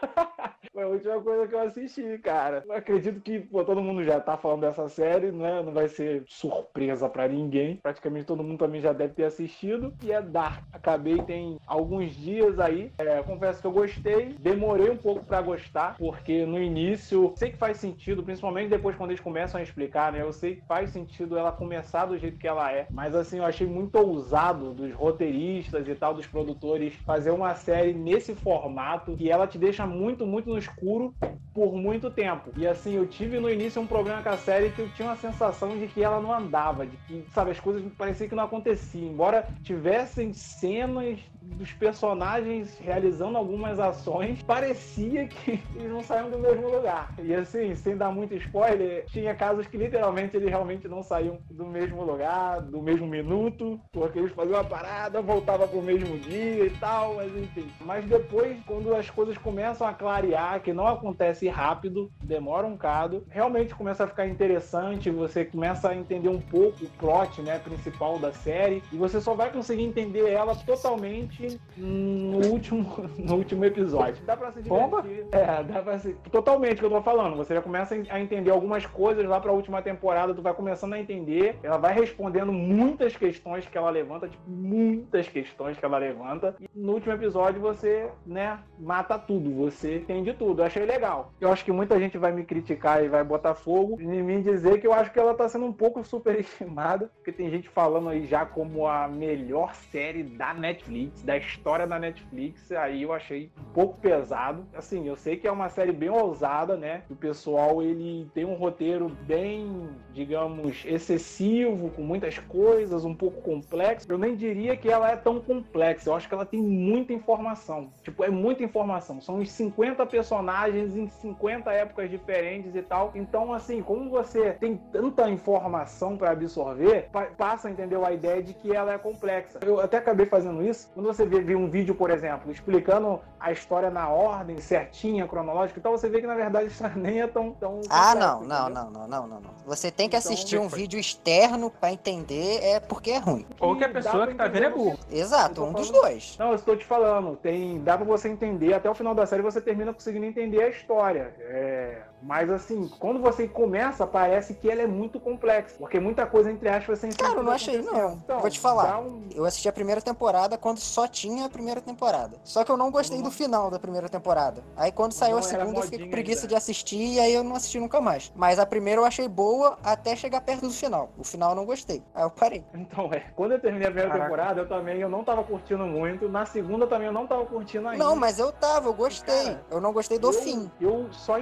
Foi 0.74 0.84
a 0.84 0.88
última 0.88 1.22
coisa 1.22 1.48
que 1.48 1.54
eu 1.54 1.60
assisti, 1.60 2.18
cara. 2.20 2.64
Eu 2.66 2.74
acredito 2.74 3.22
que 3.22 3.40
pô, 3.40 3.64
todo 3.64 3.82
mundo 3.82 4.04
já 4.04 4.20
tá 4.20 4.38
falando 4.38 4.62
dessa 4.62 4.90
série, 4.90 5.32
né? 5.32 5.62
Não 5.62 5.72
vai 5.72 5.88
ser 5.88 6.24
surpresa 6.28 7.08
pra 7.08 7.28
ninguém. 7.28 7.78
Praticamente 7.78 8.26
todo 8.26 8.44
mundo 8.44 8.58
também 8.58 8.82
já 8.82 8.92
deve 8.92 9.14
ter 9.14 9.26
assistido. 9.26 9.94
E 10.02 10.12
é 10.12 10.22
Dark. 10.22 10.64
Acabei 10.72 11.22
tem 11.24 11.60
alguns 11.68 12.16
dias 12.16 12.60
aí. 12.60 12.92
É, 12.98 13.22
confesso 13.22 13.62
que 13.62 13.68
eu 13.68 13.72
gostei. 13.72 14.36
Demorei 14.40 14.90
um 14.90 14.98
pouco 14.98 15.24
pra 15.26 15.42
gostar, 15.42 15.96
porque 15.98 16.46
no 16.46 16.60
início 16.60 17.34
sei 17.36 17.52
que 17.52 17.58
faz 17.58 17.78
sentido, 17.78 18.24
principalmente 18.24 18.70
depois 18.70 18.96
quando 18.96 19.12
eles 19.12 19.22
começam 19.22 19.60
a 19.60 19.64
explicar, 19.64 20.12
né? 20.12 20.22
Eu 20.22 20.34
sei 20.34 20.56
que 20.56 20.66
faz 20.66 20.90
sentido 20.90 21.38
ela 21.38 21.52
começar 21.52 22.06
do 22.06 22.18
jeito 22.18 22.38
que 22.38 22.48
ela 22.48 22.72
é. 22.72 22.88
Mas 22.90 23.16
assim, 23.16 23.38
eu 23.38 23.46
achei 23.46 23.68
muito 23.68 23.96
ousado 23.96 24.74
dos 24.74 24.92
roteiristas 24.94 25.88
e 25.88 25.96
tal, 25.96 26.14
dos 26.14 26.28
produtores, 26.28 26.96
fazer 27.06 27.32
uma 27.32 27.54
série 27.56 27.94
nesse 27.94 28.34
formato 28.34 29.16
que 29.16 29.30
ela 29.30 29.48
te 29.48 29.58
deixa 29.58 29.86
muito, 29.94 30.26
muito 30.26 30.50
no 30.50 30.58
escuro 30.58 31.16
por 31.54 31.74
muito 31.74 32.10
tempo. 32.10 32.50
E 32.58 32.66
assim, 32.66 32.96
eu 32.96 33.06
tive 33.06 33.40
no 33.40 33.50
início 33.50 33.82
um 33.82 33.86
problema 33.86 34.22
com 34.22 34.30
a 34.30 34.38
série 34.38 34.72
que 34.72 34.82
eu 34.82 34.90
tinha 34.90 35.08
uma 35.08 35.16
sensação 35.16 35.78
de 35.78 35.88
que 35.88 36.04
ela 36.04 36.20
não 36.20 36.34
andava, 36.34 36.86
de 36.86 36.98
que, 37.08 37.24
sabe, 37.32 37.52
as 37.52 37.60
coisas 37.60 37.84
pareciam 37.96 38.28
que 38.28 38.36
não 38.36 38.46
aconteciam. 38.46 39.12
Embora 39.12 39.48
tivessem 39.62 40.34
cenas 40.34 41.20
dos 41.42 41.72
personagens 41.74 42.78
realizando 42.80 43.38
algumas 43.38 43.80
ações, 43.80 44.42
parecia 44.42 45.28
que 45.28 45.52
eles 45.76 45.92
não 45.92 46.02
saíam 46.02 46.30
do 46.30 46.40
mesmo 46.40 46.70
lugar. 46.70 47.14
E 47.22 47.34
assim, 47.34 47.76
sem 47.76 47.96
dar 47.96 48.12
muito 48.12 48.34
spoiler, 48.36 49.06
tinha 49.08 49.36
casos 49.36 49.68
que 49.68 49.78
literalmente 49.78 50.36
eles 50.36 50.50
realmente 50.50 50.88
não 50.88 51.04
saíam 51.04 51.38
do 51.52 51.66
mesmo 51.66 52.04
lugar, 52.04 52.62
do 52.62 52.82
mesmo 52.82 53.06
minuto, 53.06 53.80
porque 53.92 54.18
eles 54.18 54.32
faziam 54.32 54.56
uma 54.56 54.64
parada, 54.64 55.22
voltava 55.22 55.68
pro 55.68 55.82
mesmo 55.82 56.18
dia 56.18 56.66
e 56.66 56.70
tal, 56.72 57.16
mas 57.16 57.36
enfim. 57.36 57.68
Mas 57.86 58.06
depois, 58.06 58.58
quando 58.66 58.96
as 58.96 59.10
coisas 59.10 59.38
começam 59.38 59.83
a 59.86 59.94
clarear, 59.94 60.62
que 60.62 60.74
não 60.74 60.88
acontece 60.88 61.48
rápido, 61.48 62.12
demora 62.22 62.68
um 62.68 62.74
bocado, 62.74 63.24
realmente 63.30 63.74
começa 63.74 64.04
a 64.04 64.08
ficar 64.08 64.28
interessante, 64.28 65.10
você 65.10 65.46
começa 65.46 65.90
a 65.90 65.96
entender 65.96 66.30
um 66.30 66.40
pouco 66.40 66.84
o 66.84 66.90
plot, 67.00 67.42
né, 67.42 67.60
principal 67.60 68.20
da 68.20 68.32
série, 68.32 68.84
e 68.92 68.98
você 68.98 69.22
só 69.22 69.34
vai 69.34 69.52
conseguir 69.52 69.84
entender 69.84 70.30
ela 70.30 70.56
totalmente 70.56 71.60
no 71.78 72.46
último, 72.48 73.10
no 73.18 73.36
último 73.36 73.66
episódio. 73.66 74.24
Dá 74.26 74.36
pra 74.36 74.52
se 74.52 74.62
divertir. 74.62 74.90
Bomba? 74.90 75.06
É, 75.32 75.64
dá 75.64 75.82
pra 75.82 76.00
se... 76.00 76.14
Totalmente 76.32 76.80
que 76.80 76.86
eu 76.86 76.90
tô 76.90 77.02
falando. 77.02 77.38
Você 77.38 77.54
já 77.54 77.62
começa 77.62 77.96
a 78.10 78.20
entender 78.20 78.52
algumas 78.52 78.86
coisas 78.86 79.26
lá 79.26 79.40
pra 79.40 79.52
última 79.52 79.82
temporada, 79.82 80.34
tu 80.34 80.42
vai 80.42 80.54
começando 80.54 80.94
a 80.94 81.00
entender. 81.00 81.58
Ela 81.64 81.78
vai 81.78 81.94
respondendo 81.94 82.52
muitas 82.52 83.16
questões 83.16 83.66
que 83.66 83.78
ela 83.78 83.90
levanta, 83.90 84.28
tipo, 84.28 84.44
muitas 84.50 85.28
questões 85.28 85.78
que 85.78 85.86
ela 85.86 85.98
levanta. 85.98 86.56
E 86.60 86.68
no 86.76 86.94
último 86.94 87.14
episódio 87.14 87.62
você, 87.62 88.10
né, 88.26 88.60
mata 88.80 89.18
tudo. 89.18 89.56
Você 89.64 89.96
entende 89.96 90.34
tudo. 90.34 90.62
Eu 90.62 90.66
achei 90.66 90.86
legal. 90.86 91.32
Eu 91.40 91.52
acho 91.52 91.64
que 91.64 91.72
muita 91.72 91.98
gente 91.98 92.18
vai 92.18 92.34
me 92.34 92.44
criticar 92.44 93.04
e 93.04 93.08
vai 93.08 93.24
botar 93.24 93.56
fogo 93.56 94.00
em 94.02 94.22
mim 94.22 94.42
dizer 94.42 94.82
que 94.82 94.88
eu 94.88 94.94
acho 94.94 95.12
que 95.12 95.20
ela 95.20 95.34
tá 95.34 95.48
sendo 95.48 95.66
um 95.66 95.72
pouco 95.72 96.04
superestimada, 96.04 97.10
porque 97.16 97.32
tem 97.32 97.50
gente 97.50 97.70
falando 97.70 98.10
aí 98.10 98.26
já 98.26 98.46
como 98.46 98.86
a 98.86 99.08
melhor 99.08 99.74
série 99.74 100.22
da 100.22 100.54
Netflix, 100.54 101.24
da 101.24 101.38
história 101.38 101.88
da 101.88 101.98
Netflix. 101.98 102.72
Aí 102.74 103.04
eu 103.04 103.14
achei 103.14 103.50
um 103.58 103.74
pouco 103.74 103.98
pesado. 104.02 104.66
Assim, 104.76 105.08
eu 105.08 105.16
sei 105.16 105.38
que 105.38 105.48
é 105.48 105.52
uma 105.52 105.70
série 105.70 105.94
bem 105.94 106.10
ousada, 106.10 106.76
né? 106.76 107.04
O 107.10 107.16
pessoal 107.16 107.82
ele 107.82 108.30
tem 108.34 108.44
um 108.44 108.56
roteiro 108.56 109.08
bem, 109.26 109.90
digamos, 110.12 110.84
excessivo, 110.86 111.90
com 111.92 112.02
muitas 112.02 112.38
coisas, 112.38 113.06
um 113.06 113.16
pouco 113.16 113.42
complexo. 113.42 114.12
Eu 114.12 114.18
nem 114.18 114.36
diria 114.36 114.76
que 114.76 114.90
ela 114.90 115.10
é 115.10 115.16
tão 115.16 115.40
complexa. 115.40 116.10
Eu 116.10 116.16
acho 116.16 116.28
que 116.28 116.34
ela 116.34 116.46
tem 116.46 116.62
muita 116.62 117.14
informação. 117.14 117.92
Tipo, 118.04 118.26
é 118.26 118.30
muita 118.30 118.64
informação. 118.64 119.22
São 119.22 119.38
uns 119.38 119.53
50 119.54 120.06
personagens 120.06 120.96
em 120.96 121.08
50 121.08 121.72
épocas 121.72 122.10
diferentes 122.10 122.76
e 122.76 122.82
tal. 122.82 123.12
Então, 123.16 123.54
assim, 123.54 123.82
como 123.82 124.10
você 124.10 124.52
tem 124.54 124.78
tanta 124.92 125.30
informação 125.30 126.18
para 126.18 126.32
absorver, 126.32 127.10
pa- 127.12 127.28
passa 127.38 127.68
a 127.68 127.72
entender 127.72 127.98
a 128.04 128.12
ideia 128.12 128.42
de 128.42 128.54
que 128.54 128.76
ela 128.76 128.94
é 128.94 128.98
complexa. 128.98 129.60
Eu 129.62 129.80
até 129.80 129.98
acabei 129.98 130.26
fazendo 130.26 130.64
isso. 130.64 130.90
Quando 130.94 131.06
você 131.08 131.26
vê, 131.26 131.42
vê 131.42 131.56
um 131.56 131.70
vídeo, 131.70 131.94
por 131.96 132.10
exemplo, 132.10 132.52
explicando 132.52 133.20
a 133.40 133.52
história 133.52 133.90
na 133.90 134.10
ordem 134.10 134.60
certinha, 134.60 135.28
cronológica, 135.28 135.80
então 135.80 135.92
você 135.92 136.10
vê 136.10 136.22
que 136.22 136.28
na 136.28 136.36
verdade 136.36 136.68
isso 136.72 136.84
nem 136.96 137.22
é 137.22 137.28
tão. 137.28 137.52
tão 137.52 137.82
Ah, 137.90 138.16
não, 138.16 138.42
não, 138.42 138.70
não, 138.70 138.90
não, 138.90 139.08
não, 139.08 139.28
não, 139.28 139.40
não. 139.42 139.54
Você 139.66 139.92
tem 139.92 140.10
que 140.10 140.16
Então, 140.18 140.32
assistir 140.32 140.58
um 140.58 140.68
vídeo 140.68 141.00
externo 141.00 141.70
pra 141.70 141.92
entender, 141.92 142.60
é 142.64 142.80
porque 142.80 143.12
é 143.12 143.18
ruim. 143.20 143.46
Ou 143.60 143.76
que 143.78 143.84
a 143.84 143.90
pessoa 143.90 144.26
que 144.28 144.34
tá 144.36 144.48
vendo 144.48 144.66
é 144.66 144.70
burro. 144.70 144.98
Exato, 145.12 145.64
um 145.64 145.74
dos 145.74 145.88
falando- 145.90 146.02
dois. 146.02 146.36
Não, 146.40 146.50
eu 146.50 146.56
estou 146.56 146.76
te 146.76 146.86
falando, 146.86 147.36
tem, 147.38 147.80
dá 147.84 147.96
pra 147.98 148.06
você 148.06 148.30
entender, 148.30 148.74
até 148.74 148.90
o 148.90 148.96
final 148.96 149.14
da 149.14 149.26
série 149.26 149.43
você 149.44 149.62
termina 149.62 149.94
conseguindo 149.94 150.26
entender 150.26 150.64
a 150.64 150.70
história. 150.70 151.34
É, 151.40 152.02
mas 152.24 152.50
assim, 152.50 152.90
quando 153.00 153.20
você 153.20 153.48
começa, 153.48 154.06
parece 154.08 154.54
que 154.54 154.70
ela 154.70 154.82
é 154.82 154.88
muito 154.88 155.20
complexa, 155.20 155.76
porque 155.78 156.00
muita 156.00 156.26
coisa, 156.26 156.52
entre 156.52 156.70
aspas, 156.70 157.00
sem 157.00 157.12
Cara, 157.12 157.36
eu 157.36 157.44
não 157.44 157.52
achei, 157.52 157.82
não. 157.82 158.14
Então, 158.14 158.40
Vou 158.40 158.50
te 158.50 158.60
falar. 158.60 158.88
dá 158.88 159.00
um- 159.00 159.24
Eu 159.36 159.46
assisti 159.46 159.68
a 159.68 159.74
primeira 159.74 160.02
temporada 160.02 160.58
quando 160.58 160.80
só 160.80 161.08
tinha 161.08 161.46
a 161.46 161.50
primeira 161.50 161.82
temporada. 161.82 162.38
Só 162.44 162.64
que 162.64 162.72
eu 162.72 162.78
não 162.78 162.90
gostei 162.92 163.22
do 163.22 163.30
final 163.32 163.70
da 163.70 163.80
primeira 163.80 164.08
temporada. 164.10 164.64
Aí 164.76 164.92
quando 164.92 165.14
saiu 165.14 165.38
a 165.38 165.42
não 165.42 165.48
era 165.48 165.60
segunda, 165.60 165.80
eu 165.80 165.84
fiquei 165.84 166.06
com 166.06 166.12
preguiça 166.12 166.42
ainda. 166.42 166.48
de 166.50 166.56
assistir 166.56 167.14
e 167.14 167.20
aí 167.20 167.34
eu 167.34 167.44
não 167.44 167.56
assisti 167.56 167.80
nunca 167.80 168.00
mais. 168.02 168.32
Mas 168.36 168.60
a 168.60 168.66
primeira 168.66 169.02
eu 169.02 169.06
achei 169.06 169.28
boa 169.28 169.78
até 169.84 170.16
chegar 170.16 170.42
perto 170.42 170.62
do 170.68 170.72
final. 170.72 171.10
O 171.18 171.24
final 171.24 171.52
eu 171.52 171.56
não 171.56 171.66
gostei. 171.66 172.02
Aí 172.16 172.24
eu 172.24 172.30
parei. 172.30 172.64
Então, 172.74 173.12
é, 173.14 173.20
quando 173.36 173.52
eu 173.54 173.60
terminei 173.60 173.88
a 173.88 173.92
primeira 173.92 174.10
Caraca. 174.12 174.30
temporada, 174.30 174.62
eu 174.62 174.68
também 174.68 175.00
eu 175.00 175.10
não 175.10 175.24
tava 175.24 175.44
curtindo 175.44 175.86
muito. 175.86 176.30
Na 176.30 176.46
segunda 176.46 176.88
também 176.88 177.08
eu 177.08 177.14
não 177.14 177.28
tava 177.28 177.46
curtindo 177.46 177.88
ainda. 177.88 178.04
Não, 178.04 178.16
mas 178.16 178.40
eu 178.40 178.52
tava, 178.52 178.88
eu 178.90 178.94
gostei. 178.94 179.46
Cara, 179.46 179.66
Eu 179.72 179.82
não 179.82 179.92
gostei 179.94 180.18
do 180.20 180.28
eu, 180.30 180.34
fim. 180.34 180.72
Eu 180.80 181.08
só 181.12 181.38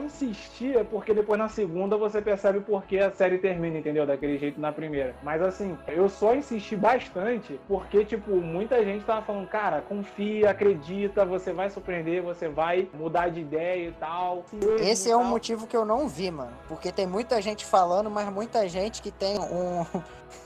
insistia 0.72 0.86
porque 0.86 1.14
depois 1.14 1.38
na 1.38 1.50
segunda 1.50 1.98
você 1.98 2.22
percebe 2.22 2.62
por 2.62 2.84
que 2.84 3.00
a 3.00 3.12
série 3.12 3.38
termina, 3.38 3.78
entendeu? 3.78 4.06
Daquele 4.06 4.38
jeito 4.38 4.60
na 4.60 4.72
primeira. 4.72 5.16
Mas 5.22 5.42
assim, 5.42 5.78
eu 5.88 6.10
só 6.10 6.34
insisti 6.34 6.76
bastante 6.76 7.60
porque, 7.68 8.06
tipo, 8.06 8.32
muita 8.36 8.84
gente 8.84 9.04
tava 9.06 9.22
falando, 9.22 9.48
cara, 9.48 9.82
confia, 9.82 10.50
acredita, 10.50 11.26
você 11.26 11.52
vai 11.54 11.70
surpreender, 11.70 12.22
você 12.22 12.48
vai 12.48 12.88
mudar 12.94 13.30
de 13.30 13.42
ideia 13.42 13.90
e 13.90 13.92
tal. 13.94 14.46
Esse 14.80 15.10
E 15.10 15.12
é 15.12 15.16
um 15.18 15.22
tal. 15.22 15.30
motivo 15.30 15.68
que 15.68 15.76
eu 15.76 15.86
não 15.86 16.08
vi, 16.08 16.32
mano. 16.32 16.54
Porque 16.68 16.92
tem 16.92 17.06
muita 17.06 17.42
gente 17.42 17.66
falando, 17.66 18.10
mas 18.10 18.32
muita 18.32 18.68
gente 18.68 19.02
que 19.02 19.12
tem 19.12 19.38
um, 19.40 19.86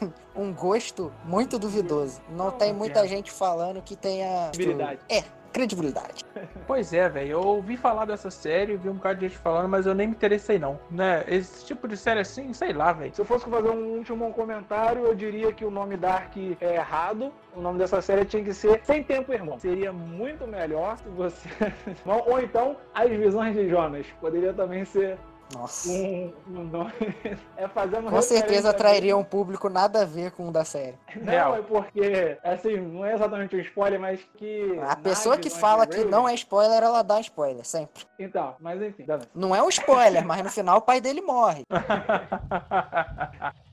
um 0.35 0.53
gosto 0.53 1.11
muito 1.23 1.59
duvidoso. 1.59 2.21
Não 2.29 2.51
tem 2.51 2.73
muita 2.73 2.99
entendo. 2.99 3.09
gente 3.09 3.31
falando 3.31 3.81
que 3.81 3.95
tenha. 3.95 4.51
É, 5.09 5.23
credibilidade. 5.55 6.25
Pois 6.67 6.91
é, 6.91 7.07
velho. 7.07 7.31
Eu 7.31 7.41
ouvi 7.41 7.77
falar 7.77 8.03
dessa 8.03 8.29
série, 8.29 8.75
vi 8.75 8.89
um 8.89 8.95
bocado 8.95 9.19
de 9.19 9.29
gente 9.29 9.37
falando, 9.37 9.69
mas 9.69 9.85
eu 9.85 9.95
nem 9.95 10.07
me 10.07 10.13
interessei, 10.13 10.59
não. 10.59 10.77
Né? 10.91 11.23
Esse 11.27 11.65
tipo 11.65 11.87
de 11.87 11.95
série 11.95 12.19
assim, 12.19 12.51
sei 12.51 12.73
lá, 12.73 12.91
velho. 12.91 13.15
Se 13.15 13.21
eu 13.21 13.25
fosse 13.25 13.49
fazer 13.49 13.69
um 13.69 13.97
último 13.97 14.33
comentário, 14.33 15.05
eu 15.05 15.15
diria 15.15 15.53
que 15.53 15.63
o 15.63 15.71
nome 15.71 15.95
Dark 15.95 16.35
é 16.59 16.75
errado. 16.75 17.31
O 17.55 17.61
nome 17.61 17.79
dessa 17.79 18.01
série 18.01 18.25
tinha 18.25 18.43
que 18.43 18.53
ser 18.53 18.81
Sem 18.83 19.01
Tempo 19.01 19.31
Irmão. 19.31 19.57
Seria 19.57 19.93
muito 19.93 20.45
melhor 20.45 20.97
se 20.97 21.07
você. 21.09 21.47
Ou 22.27 22.41
então, 22.41 22.75
As 22.93 23.09
Visões 23.09 23.55
de 23.55 23.69
Jonas. 23.69 24.05
Poderia 24.19 24.53
também 24.53 24.83
ser 24.83 25.17
Nossa. 25.53 25.89
um, 25.89 26.33
um 26.47 26.63
nome. 26.63 26.91
É 27.57 27.67
fazer 27.67 27.97
uma 27.99 28.11
Com 28.11 28.21
certeza 28.21 28.69
atrairia 28.69 29.15
um 29.15 29.23
público 29.23 29.69
nada 29.69 30.01
a 30.01 30.05
ver 30.05 30.31
com 30.31 30.49
o 30.49 30.51
da 30.51 30.65
série. 30.65 30.97
Não, 31.15 31.31
Real. 31.31 31.55
é 31.55 31.61
porque, 31.61 32.37
assim, 32.43 32.77
não 32.77 33.05
é 33.05 33.13
exatamente 33.13 33.55
um 33.55 33.59
spoiler, 33.59 33.99
mas 33.99 34.19
que. 34.37 34.79
A 34.81 34.95
pessoa 34.95 35.37
que 35.37 35.49
fala 35.49 35.87
que 35.87 36.03
não 36.03 36.27
é 36.27 36.33
spoiler, 36.33 36.83
ela 36.83 37.01
dá 37.01 37.19
spoiler, 37.21 37.65
sempre. 37.65 38.03
Então, 38.19 38.55
mas 38.59 38.81
enfim, 38.81 39.05
Não 39.33 39.55
é 39.55 39.63
um 39.63 39.69
spoiler, 39.69 40.25
mas 40.25 40.43
no 40.43 40.49
final 40.49 40.77
o 40.77 40.81
pai 40.81 40.99
dele 40.99 41.21
morre. 41.21 41.63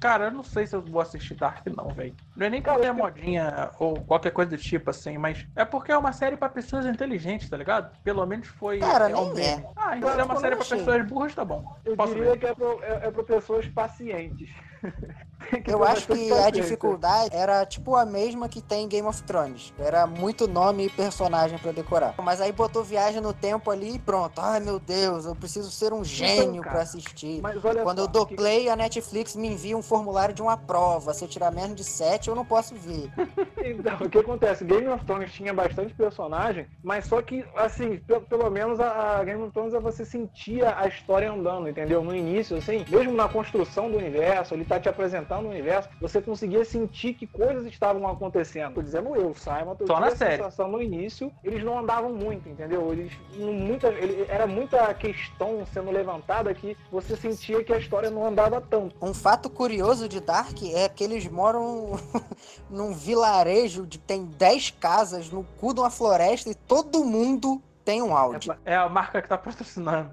Cara, 0.00 0.26
eu 0.26 0.30
não 0.30 0.44
sei 0.44 0.66
se 0.66 0.76
eu 0.76 0.80
vou 0.80 1.00
assistir 1.00 1.34
Dark, 1.34 1.66
não, 1.76 1.88
velho. 1.88 2.14
Não 2.36 2.46
é 2.46 2.50
nem 2.50 2.62
porque 2.62 2.86
é 2.86 2.92
modinha 2.92 3.70
ou 3.80 4.00
qualquer 4.02 4.30
coisa 4.30 4.50
do 4.52 4.56
tipo, 4.56 4.90
assim, 4.90 5.18
mas 5.18 5.44
é 5.56 5.64
porque 5.64 5.90
é 5.90 5.98
uma 5.98 6.12
série 6.12 6.36
pra 6.36 6.48
pessoas 6.48 6.86
inteligentes, 6.86 7.48
tá 7.50 7.56
ligado? 7.56 7.90
Pelo 8.04 8.24
menos 8.24 8.46
foi. 8.46 8.78
Cara, 8.78 9.10
é 9.10 9.16
um 9.16 9.32
nem 9.34 9.44
é. 9.46 9.64
Ah, 9.76 9.96
então 9.96 10.10
é 10.10 10.22
uma 10.22 10.36
série 10.36 10.54
pra 10.54 10.64
achei. 10.64 10.78
pessoas 10.78 11.06
burras, 11.06 11.34
tá 11.34 11.44
bom. 11.44 11.64
Eu 11.84 11.96
Posso 11.96 12.14
diria 12.14 12.32
ver. 12.32 12.38
que 12.38 12.46
é 12.46 12.54
pra, 12.54 12.66
é, 12.66 13.08
é 13.08 13.10
pra 13.10 13.24
pessoas 13.24 13.66
pacientes. 13.68 14.50
Eu 15.66 15.82
acho 15.84 16.06
que 16.08 16.30
a 16.32 16.50
dificuldade 16.50 17.30
era 17.34 17.64
tipo 17.64 17.94
a 17.94 18.04
mesma 18.04 18.48
que 18.48 18.60
tem 18.60 18.84
em 18.84 18.88
Game 18.88 19.06
of 19.06 19.22
Thrones. 19.22 19.72
Era 19.78 20.06
muito 20.06 20.46
nome 20.48 20.86
e 20.86 20.90
personagem 20.90 21.56
pra 21.58 21.72
decorar. 21.72 22.14
Mas 22.18 22.40
aí 22.40 22.52
botou 22.52 22.82
viagem 22.84 23.20
no 23.22 23.32
tempo 23.32 23.70
ali 23.70 23.94
e 23.94 23.98
pronto. 23.98 24.38
Ai 24.40 24.60
meu 24.60 24.78
Deus, 24.78 25.24
eu 25.24 25.34
preciso 25.34 25.70
ser 25.70 25.92
um 25.92 26.04
gênio 26.04 26.60
cara, 26.62 26.74
pra 26.74 26.82
assistir. 26.82 27.40
Quando 27.82 27.98
só, 28.00 28.04
eu 28.04 28.08
dou 28.08 28.26
que- 28.26 28.34
play, 28.34 28.68
a 28.68 28.76
Netflix 28.76 29.36
me 29.36 29.48
envia 29.48 29.76
um 29.76 29.82
formulário 29.82 30.34
de 30.34 30.42
uma 30.42 30.56
prova. 30.56 31.14
Se 31.14 31.24
eu 31.24 31.28
tirar 31.28 31.50
menos 31.50 31.76
de 31.76 31.84
7, 31.84 32.28
eu 32.28 32.34
não 32.34 32.44
posso 32.44 32.74
ver. 32.74 33.10
Então, 33.60 33.96
o 34.00 34.08
que 34.08 34.18
acontece? 34.18 34.64
Game 34.64 34.86
of 34.88 35.04
Thrones 35.04 35.32
tinha 35.32 35.52
bastante 35.52 35.92
personagem, 35.92 36.66
mas 36.82 37.04
só 37.06 37.20
que, 37.20 37.44
assim, 37.54 37.98
pe- 37.98 38.20
pelo 38.20 38.48
menos 38.50 38.80
a, 38.80 39.18
a 39.18 39.24
Game 39.24 39.42
of 39.42 39.52
Thrones 39.52 39.74
você 39.82 40.04
sentia 40.04 40.74
a 40.78 40.86
história 40.88 41.30
andando, 41.30 41.68
entendeu? 41.68 42.02
No 42.02 42.14
início, 42.14 42.56
assim, 42.56 42.84
mesmo 42.88 43.12
na 43.12 43.28
construção 43.28 43.90
do 43.90 43.98
universo, 43.98 44.54
ele 44.54 44.64
tá 44.68 44.78
te 44.78 44.88
apresentando 44.88 45.46
o 45.46 45.50
universo, 45.50 45.88
você 46.00 46.20
conseguia 46.20 46.64
sentir 46.64 47.14
que 47.14 47.26
coisas 47.26 47.64
estavam 47.66 48.06
acontecendo. 48.06 48.74
Tô 48.74 48.82
dizendo 48.82 49.16
eu, 49.16 49.34
Simon, 49.34 49.74
eu 49.80 49.86
Só 49.86 49.94
tive 49.94 50.00
na 50.00 50.06
a 50.08 50.16
série. 50.16 50.36
sensação 50.36 50.68
no 50.68 50.82
início, 50.82 51.32
eles 51.42 51.64
não 51.64 51.78
andavam 51.78 52.12
muito, 52.12 52.48
entendeu? 52.48 52.92
Eles, 52.92 53.12
muita, 53.36 53.88
ele- 53.88 54.26
era 54.28 54.46
muita 54.46 54.92
questão 54.94 55.64
sendo 55.72 55.90
levantada 55.90 56.52
que 56.54 56.76
você 56.92 57.16
sentia 57.16 57.64
que 57.64 57.72
a 57.72 57.78
história 57.78 58.10
não 58.10 58.26
andava 58.26 58.60
tanto. 58.60 58.94
Um 59.00 59.14
fato 59.14 59.48
curioso 59.48 60.08
de 60.08 60.20
Dark 60.20 60.56
é 60.74 60.88
que 60.88 61.02
eles 61.02 61.26
moram 61.26 61.92
num 62.68 62.92
vilarejo 62.92 63.86
de 63.86 63.98
tem 63.98 64.24
10 64.26 64.70
casas 64.72 65.30
no 65.30 65.44
cu 65.58 65.72
de 65.72 65.80
uma 65.80 65.90
floresta 65.90 66.50
e 66.50 66.54
todo 66.54 67.04
mundo 67.04 67.62
tem 67.84 68.02
um 68.02 68.14
áudio. 68.14 68.54
É 68.66 68.76
a 68.76 68.86
marca 68.88 69.22
que 69.22 69.28
tá 69.28 69.38
patrocinando. 69.38 70.10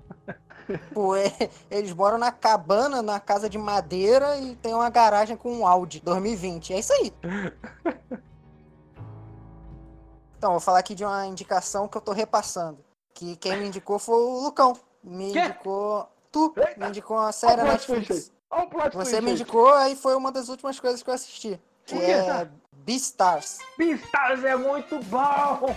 Pô, 0.93 1.15
é- 1.15 1.31
eles 1.69 1.93
moram 1.93 2.17
na 2.17 2.31
cabana, 2.31 3.01
na 3.01 3.19
casa 3.19 3.49
de 3.49 3.57
madeira 3.57 4.37
e 4.37 4.55
tem 4.55 4.73
uma 4.73 4.89
garagem 4.89 5.37
com 5.37 5.51
um 5.51 5.67
Audi 5.67 5.99
2020. 5.99 6.73
É 6.73 6.79
isso 6.79 6.93
aí. 6.93 7.13
Então, 10.37 10.51
vou 10.51 10.59
falar 10.59 10.79
aqui 10.79 10.93
de 10.93 11.03
uma 11.03 11.25
indicação 11.25 11.87
que 11.87 11.97
eu 11.97 12.01
tô 12.01 12.11
repassando. 12.11 12.83
Que 13.13 13.35
quem 13.37 13.57
me 13.57 13.67
indicou 13.67 13.97
foi 13.97 14.15
o 14.15 14.43
Lucão. 14.43 14.77
Me 15.03 15.31
Quê? 15.31 15.39
indicou. 15.39 16.09
Tu 16.31 16.53
Eita! 16.57 16.79
me 16.79 16.87
indicou 16.89 17.17
uma 17.17 17.31
série 17.31 17.63
na 17.63 17.71
Netflix. 17.71 18.31
Você 18.93 19.21
me 19.21 19.31
indicou, 19.31 19.73
aí 19.73 19.95
foi 19.95 20.15
uma 20.15 20.31
das 20.31 20.49
últimas 20.49 20.79
coisas 20.79 21.01
que 21.01 21.09
eu 21.09 21.13
assisti. 21.13 21.59
Que 21.85 21.95
é 21.95 22.47
Beastars. 22.71 23.59
Beastars 23.77 24.43
é 24.43 24.55
muito 24.55 24.99
bom! 25.03 25.75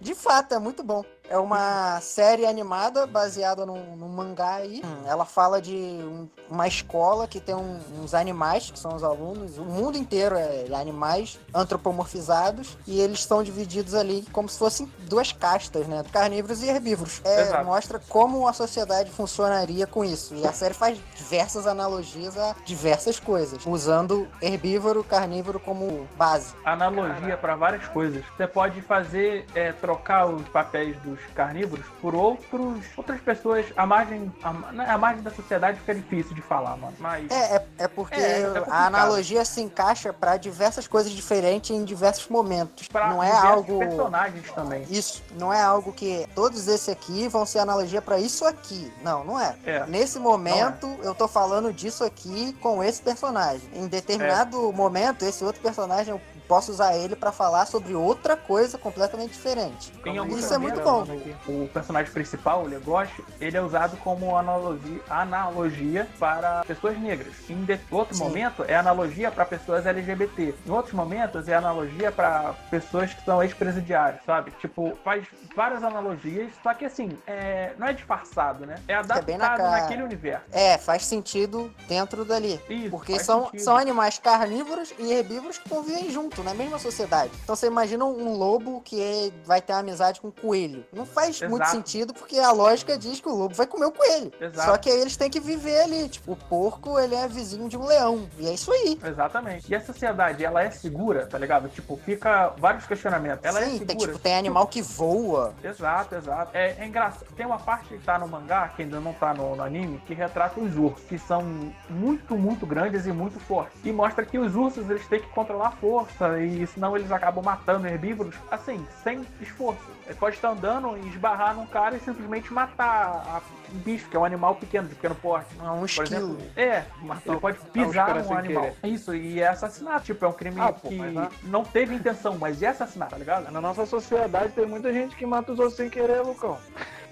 De 0.00 0.14
fato, 0.14 0.54
é 0.54 0.58
muito 0.58 0.82
bom. 0.82 1.04
É 1.28 1.38
uma 1.38 2.00
série 2.02 2.44
animada 2.44 3.06
baseada 3.06 3.64
num, 3.64 3.96
num 3.96 4.08
mangá 4.08 4.56
aí. 4.56 4.82
Ela 5.06 5.24
fala 5.24 5.60
de 5.60 5.72
um- 5.74 6.28
uma 6.50 6.68
escola 6.68 7.26
que 7.26 7.40
tem 7.40 7.54
um- 7.54 7.80
uns 8.02 8.12
animais, 8.12 8.70
que 8.70 8.78
são 8.78 8.94
os 8.94 9.02
alunos. 9.02 9.56
O 9.56 9.64
mundo 9.64 9.96
inteiro 9.96 10.36
é 10.36 10.66
animais 10.74 11.38
antropomorfizados. 11.54 12.76
E 12.86 13.00
eles 13.00 13.20
estão 13.20 13.42
divididos 13.42 13.94
ali 13.94 14.24
como 14.32 14.48
se 14.48 14.58
fossem 14.58 14.90
duas 15.08 15.32
castas, 15.32 15.86
né? 15.86 16.04
Carnívoros 16.12 16.62
e 16.62 16.68
herbívoros. 16.68 17.20
É, 17.24 17.62
mostra 17.64 17.98
como 18.08 18.46
a 18.46 18.52
sociedade 18.52 19.10
funcionaria 19.10 19.86
com 19.86 20.04
isso. 20.04 20.34
E 20.34 20.46
a 20.46 20.52
série 20.52 20.74
faz 20.74 20.98
diversas 21.16 21.66
analogias 21.66 22.36
a 22.36 22.54
diversas 22.66 23.18
coisas. 23.18 23.64
Usando 23.66 24.28
herbívoro, 24.42 25.02
carnívoro 25.02 25.58
como 25.58 26.06
base. 26.18 26.54
Analogia 26.64 27.36
pra 27.38 27.56
várias 27.56 27.86
coisas. 27.88 28.22
Você 28.36 28.46
pode 28.46 28.82
fazer, 28.82 29.46
é, 29.54 29.72
trocar 29.72 30.26
os 30.26 30.46
papéis 30.48 30.96
dos 31.14 31.24
carnívoros 31.34 31.84
por 32.00 32.14
outros, 32.14 32.84
outras 32.96 33.20
pessoas. 33.20 33.66
A 33.76 33.86
margem, 33.86 34.32
né, 34.72 34.86
a 34.88 34.98
margem 34.98 35.22
da 35.22 35.30
sociedade 35.30 35.78
fica 35.80 35.94
difícil 35.94 36.34
de 36.34 36.42
falar, 36.42 36.76
mano. 36.76 36.94
Mas 36.98 37.30
É, 37.30 37.56
é, 37.56 37.66
é 37.78 37.88
porque 37.88 38.14
É, 38.20 38.40
é 38.42 38.64
a 38.68 38.86
analogia 38.86 39.44
se 39.44 39.60
encaixa 39.60 40.12
pra 40.12 40.36
diversas 40.36 40.86
coisas 40.86 41.12
diferentes 41.12 41.70
em 41.70 41.84
diversos 41.84 42.28
momentos. 42.28 42.88
pra 42.88 43.08
não 43.08 43.22
é 43.22 43.30
algo. 43.30 43.78
personagens 43.78 44.50
também. 44.52 44.84
Isso, 44.90 45.22
não 45.38 45.52
é 45.52 45.62
algo 45.62 45.92
que 45.92 46.26
todos 46.34 46.66
esse 46.68 46.90
aqui 46.90 47.28
vão 47.28 47.46
ser 47.46 47.60
analogia 47.60 48.02
pra 48.02 48.18
isso 48.18 48.44
aqui. 48.44 48.92
Não, 49.02 49.24
não 49.24 49.38
é. 49.40 49.54
É. 49.64 49.86
Nesse 49.86 50.18
momento, 50.18 50.86
eu 51.02 51.14
tô 51.14 51.28
falando 51.28 51.72
disso 51.72 52.04
aqui 52.04 52.52
com 52.60 52.82
esse 52.82 53.00
personagem. 53.00 53.68
Em 53.72 53.86
determinado 53.86 54.72
momento, 54.72 55.24
esse 55.24 55.44
outro 55.44 55.60
personagem 55.60 56.20
posso 56.46 56.72
usar 56.72 56.96
ele 56.96 57.16
pra 57.16 57.32
falar 57.32 57.66
sobre 57.66 57.94
outra 57.94 58.36
coisa 58.36 58.78
completamente 58.78 59.32
diferente. 59.32 59.92
Alguns 60.06 60.40
Isso 60.40 60.54
é 60.54 60.58
muito 60.58 60.80
bom. 60.80 61.04
O 61.46 61.68
personagem 61.68 62.12
principal, 62.12 62.62
o 62.62 62.66
Legoshi, 62.66 63.24
ele 63.40 63.56
é 63.56 63.62
usado 63.62 63.96
como 63.98 64.36
analogia, 64.36 65.00
analogia 65.08 66.08
para 66.18 66.64
pessoas 66.64 66.98
negras. 66.98 67.32
Em 67.48 67.66
outro 67.90 68.14
Sim. 68.14 68.24
momento, 68.24 68.64
é 68.66 68.76
analogia 68.76 69.30
para 69.30 69.44
pessoas 69.44 69.86
LGBT. 69.86 70.54
Em 70.66 70.70
outros 70.70 70.94
momentos, 70.94 71.48
é 71.48 71.54
analogia 71.54 72.12
para 72.12 72.54
pessoas 72.70 73.12
que 73.12 73.24
são 73.24 73.42
ex-presidiários, 73.42 74.22
sabe? 74.24 74.50
Tipo, 74.60 74.96
faz 75.04 75.26
várias 75.54 75.82
analogias, 75.82 76.52
só 76.62 76.74
que 76.74 76.84
assim, 76.84 77.16
é, 77.26 77.72
não 77.78 77.86
é 77.86 77.92
disfarçado, 77.92 78.66
né? 78.66 78.76
É 78.88 78.94
bem 79.22 79.38
na 79.38 79.46
adaptado 79.46 79.56
cara. 79.56 79.70
naquele 79.70 80.02
universo. 80.02 80.44
É, 80.52 80.78
faz 80.78 81.04
sentido 81.04 81.72
dentro 81.88 82.24
dali. 82.24 82.60
Isso, 82.68 82.90
Porque 82.90 83.18
são, 83.18 83.46
sentido. 83.46 83.60
são 83.60 83.76
animais 83.76 84.18
carnívoros 84.18 84.94
e 84.98 85.12
herbívoros 85.12 85.58
que 85.58 85.68
convivem 85.68 86.10
junto, 86.34 86.42
na 86.42 86.52
mesma 86.54 86.78
sociedade. 86.78 87.30
Então 87.42 87.54
você 87.54 87.66
imagina 87.66 88.04
um 88.04 88.36
lobo 88.36 88.80
que 88.84 89.00
é- 89.00 89.30
vai 89.44 89.62
ter 89.62 89.72
amizade 89.72 90.20
com 90.20 90.28
um 90.28 90.30
coelho. 90.30 90.84
Não 90.92 91.06
faz 91.06 91.40
muito 91.42 91.62
Exato. 91.62 91.70
sentido, 91.70 92.12
porque 92.14 92.38
a 92.38 92.50
lógica 92.50 92.98
diz 92.98 93.20
que 93.20 93.28
o 93.28 93.34
lobo 93.34 93.54
vai 93.54 93.66
comer 93.66 93.86
o 93.86 93.92
coelho. 93.92 94.32
Exato. 94.40 94.70
Só 94.70 94.76
que 94.76 94.90
aí 94.90 95.00
eles 95.00 95.16
têm 95.16 95.30
que 95.30 95.40
viver 95.40 95.80
ali. 95.82 96.08
Tipo, 96.08 96.32
o 96.32 96.36
porco, 96.36 96.98
ele 96.98 97.14
é 97.14 97.26
vizinho 97.28 97.68
de 97.68 97.76
um 97.76 97.84
leão. 97.86 98.28
E 98.38 98.46
é 98.48 98.52
isso 98.54 98.70
aí. 98.72 98.98
Exatamente. 99.04 99.70
E 99.70 99.74
a 99.74 99.80
sociedade, 99.80 100.44
ela 100.44 100.62
é 100.62 100.70
segura, 100.70 101.26
tá 101.26 101.38
ligado? 101.38 101.68
Tipo, 101.68 101.96
fica 102.04 102.52
vários 102.58 102.86
questionamentos. 102.86 103.44
Ela 103.44 103.60
é 103.60 103.64
Sim, 103.64 103.70
segura. 103.78 103.86
tem, 103.86 103.96
tipo, 103.96 104.18
tem 104.18 104.36
animal 104.36 104.66
que 104.66 104.82
voa. 104.82 105.54
Exato, 105.62 106.14
exato. 106.16 106.50
É, 106.54 106.76
é 106.78 106.86
engraçado. 106.86 107.26
Tem 107.36 107.46
uma 107.46 107.58
parte 107.58 107.88
que 107.88 107.98
tá 107.98 108.18
no 108.18 108.26
mangá, 108.28 108.68
que 108.74 108.82
ainda 108.82 109.00
não 109.00 109.12
tá 109.12 109.32
no, 109.34 109.56
no 109.56 109.62
anime, 109.62 109.98
que 110.06 110.14
retrata 110.14 110.60
os 110.60 110.76
ursos, 110.76 111.04
que 111.04 111.18
são 111.18 111.42
muito, 111.88 112.36
muito 112.36 112.66
grandes 112.66 113.06
e 113.06 113.12
muito 113.12 113.38
fortes. 113.40 113.78
E 113.84 113.92
mostra 113.92 114.24
que 114.24 114.38
os 114.38 114.54
ursos, 114.54 114.88
eles 114.90 115.06
têm 115.06 115.20
que 115.20 115.28
controlar 115.28 115.68
a 115.68 115.72
força, 115.72 116.23
e 116.38 116.66
senão 116.66 116.96
eles 116.96 117.10
acabam 117.12 117.44
matando 117.44 117.86
herbívoros, 117.86 118.34
assim, 118.50 118.86
sem 119.02 119.26
esforço. 119.40 119.80
Ele 120.06 120.14
pode 120.14 120.36
estar 120.36 120.50
andando 120.50 120.96
e 120.98 121.08
esbarrar 121.08 121.54
num 121.54 121.66
cara 121.66 121.96
e 121.96 122.00
simplesmente 122.00 122.52
matar 122.52 123.24
a- 123.26 123.40
um 123.74 123.78
bicho, 123.78 124.06
que 124.08 124.16
é 124.16 124.20
um 124.20 124.24
animal 124.24 124.54
pequeno, 124.54 124.86
de 124.88 124.94
pequeno 124.94 125.14
porte. 125.14 125.48
É 125.58 125.62
um 125.70 125.78
Por 125.80 125.84
esquilo. 125.86 126.06
exemplo, 126.38 126.38
é, 126.56 126.84
ele 127.26 127.36
pode 127.40 127.58
pisar 127.72 128.22
sem 128.24 128.36
animal. 128.36 128.62
querer. 128.64 128.76
Isso, 128.92 129.14
e 129.14 129.40
é 129.40 129.48
assassinato. 129.48 130.04
Tipo, 130.04 130.24
é 130.26 130.28
um 130.28 130.32
crime 130.32 130.60
Ah, 130.60 130.72
pô, 130.72 130.88
que 130.88 130.96
mas 130.98 131.16
a- 131.16 131.30
não 131.44 131.64
teve 131.64 131.94
intenção, 131.94 132.36
mas 132.38 132.62
é 132.62 132.68
assassinato, 132.68 133.12
tá 133.12 133.18
ligado? 133.18 133.50
Na 133.50 133.60
nossa 133.60 133.86
sociedade 133.86 134.52
tem 134.52 134.66
muita 134.66 134.92
gente 134.92 135.16
que 135.16 135.24
mata 135.24 135.52
os 135.52 135.58
outros 135.58 135.76
sem 135.76 135.88
querer, 135.88 136.20
Lucão. 136.22 136.58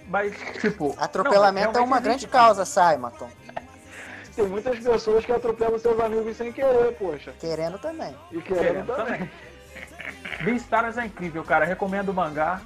Mas, 0.09 0.35
tipo. 0.61 0.95
Atropelamento 0.99 1.73
não, 1.75 1.81
é 1.81 1.85
uma 1.85 2.01
grande 2.01 2.27
causa, 2.27 2.65
Simonton. 2.65 3.29
Tem 4.35 4.47
muitas 4.47 4.79
pessoas 4.79 5.25
que 5.25 5.33
atropelam 5.33 5.79
seus 5.79 6.01
amigos 6.01 6.37
sem 6.37 6.53
querer, 6.53 6.95
poxa. 6.97 7.35
Querendo 7.39 7.79
também. 7.79 8.15
E 8.31 8.41
querendo 8.41 8.65
Querendo 8.65 8.87
também. 8.87 9.19
também. 9.19 9.31
Beastars 10.45 10.99
é 10.99 11.07
incrível, 11.07 11.45
cara. 11.45 11.65
Recomendo 11.65 12.09
o 12.09 12.15
mangá. 12.15 12.61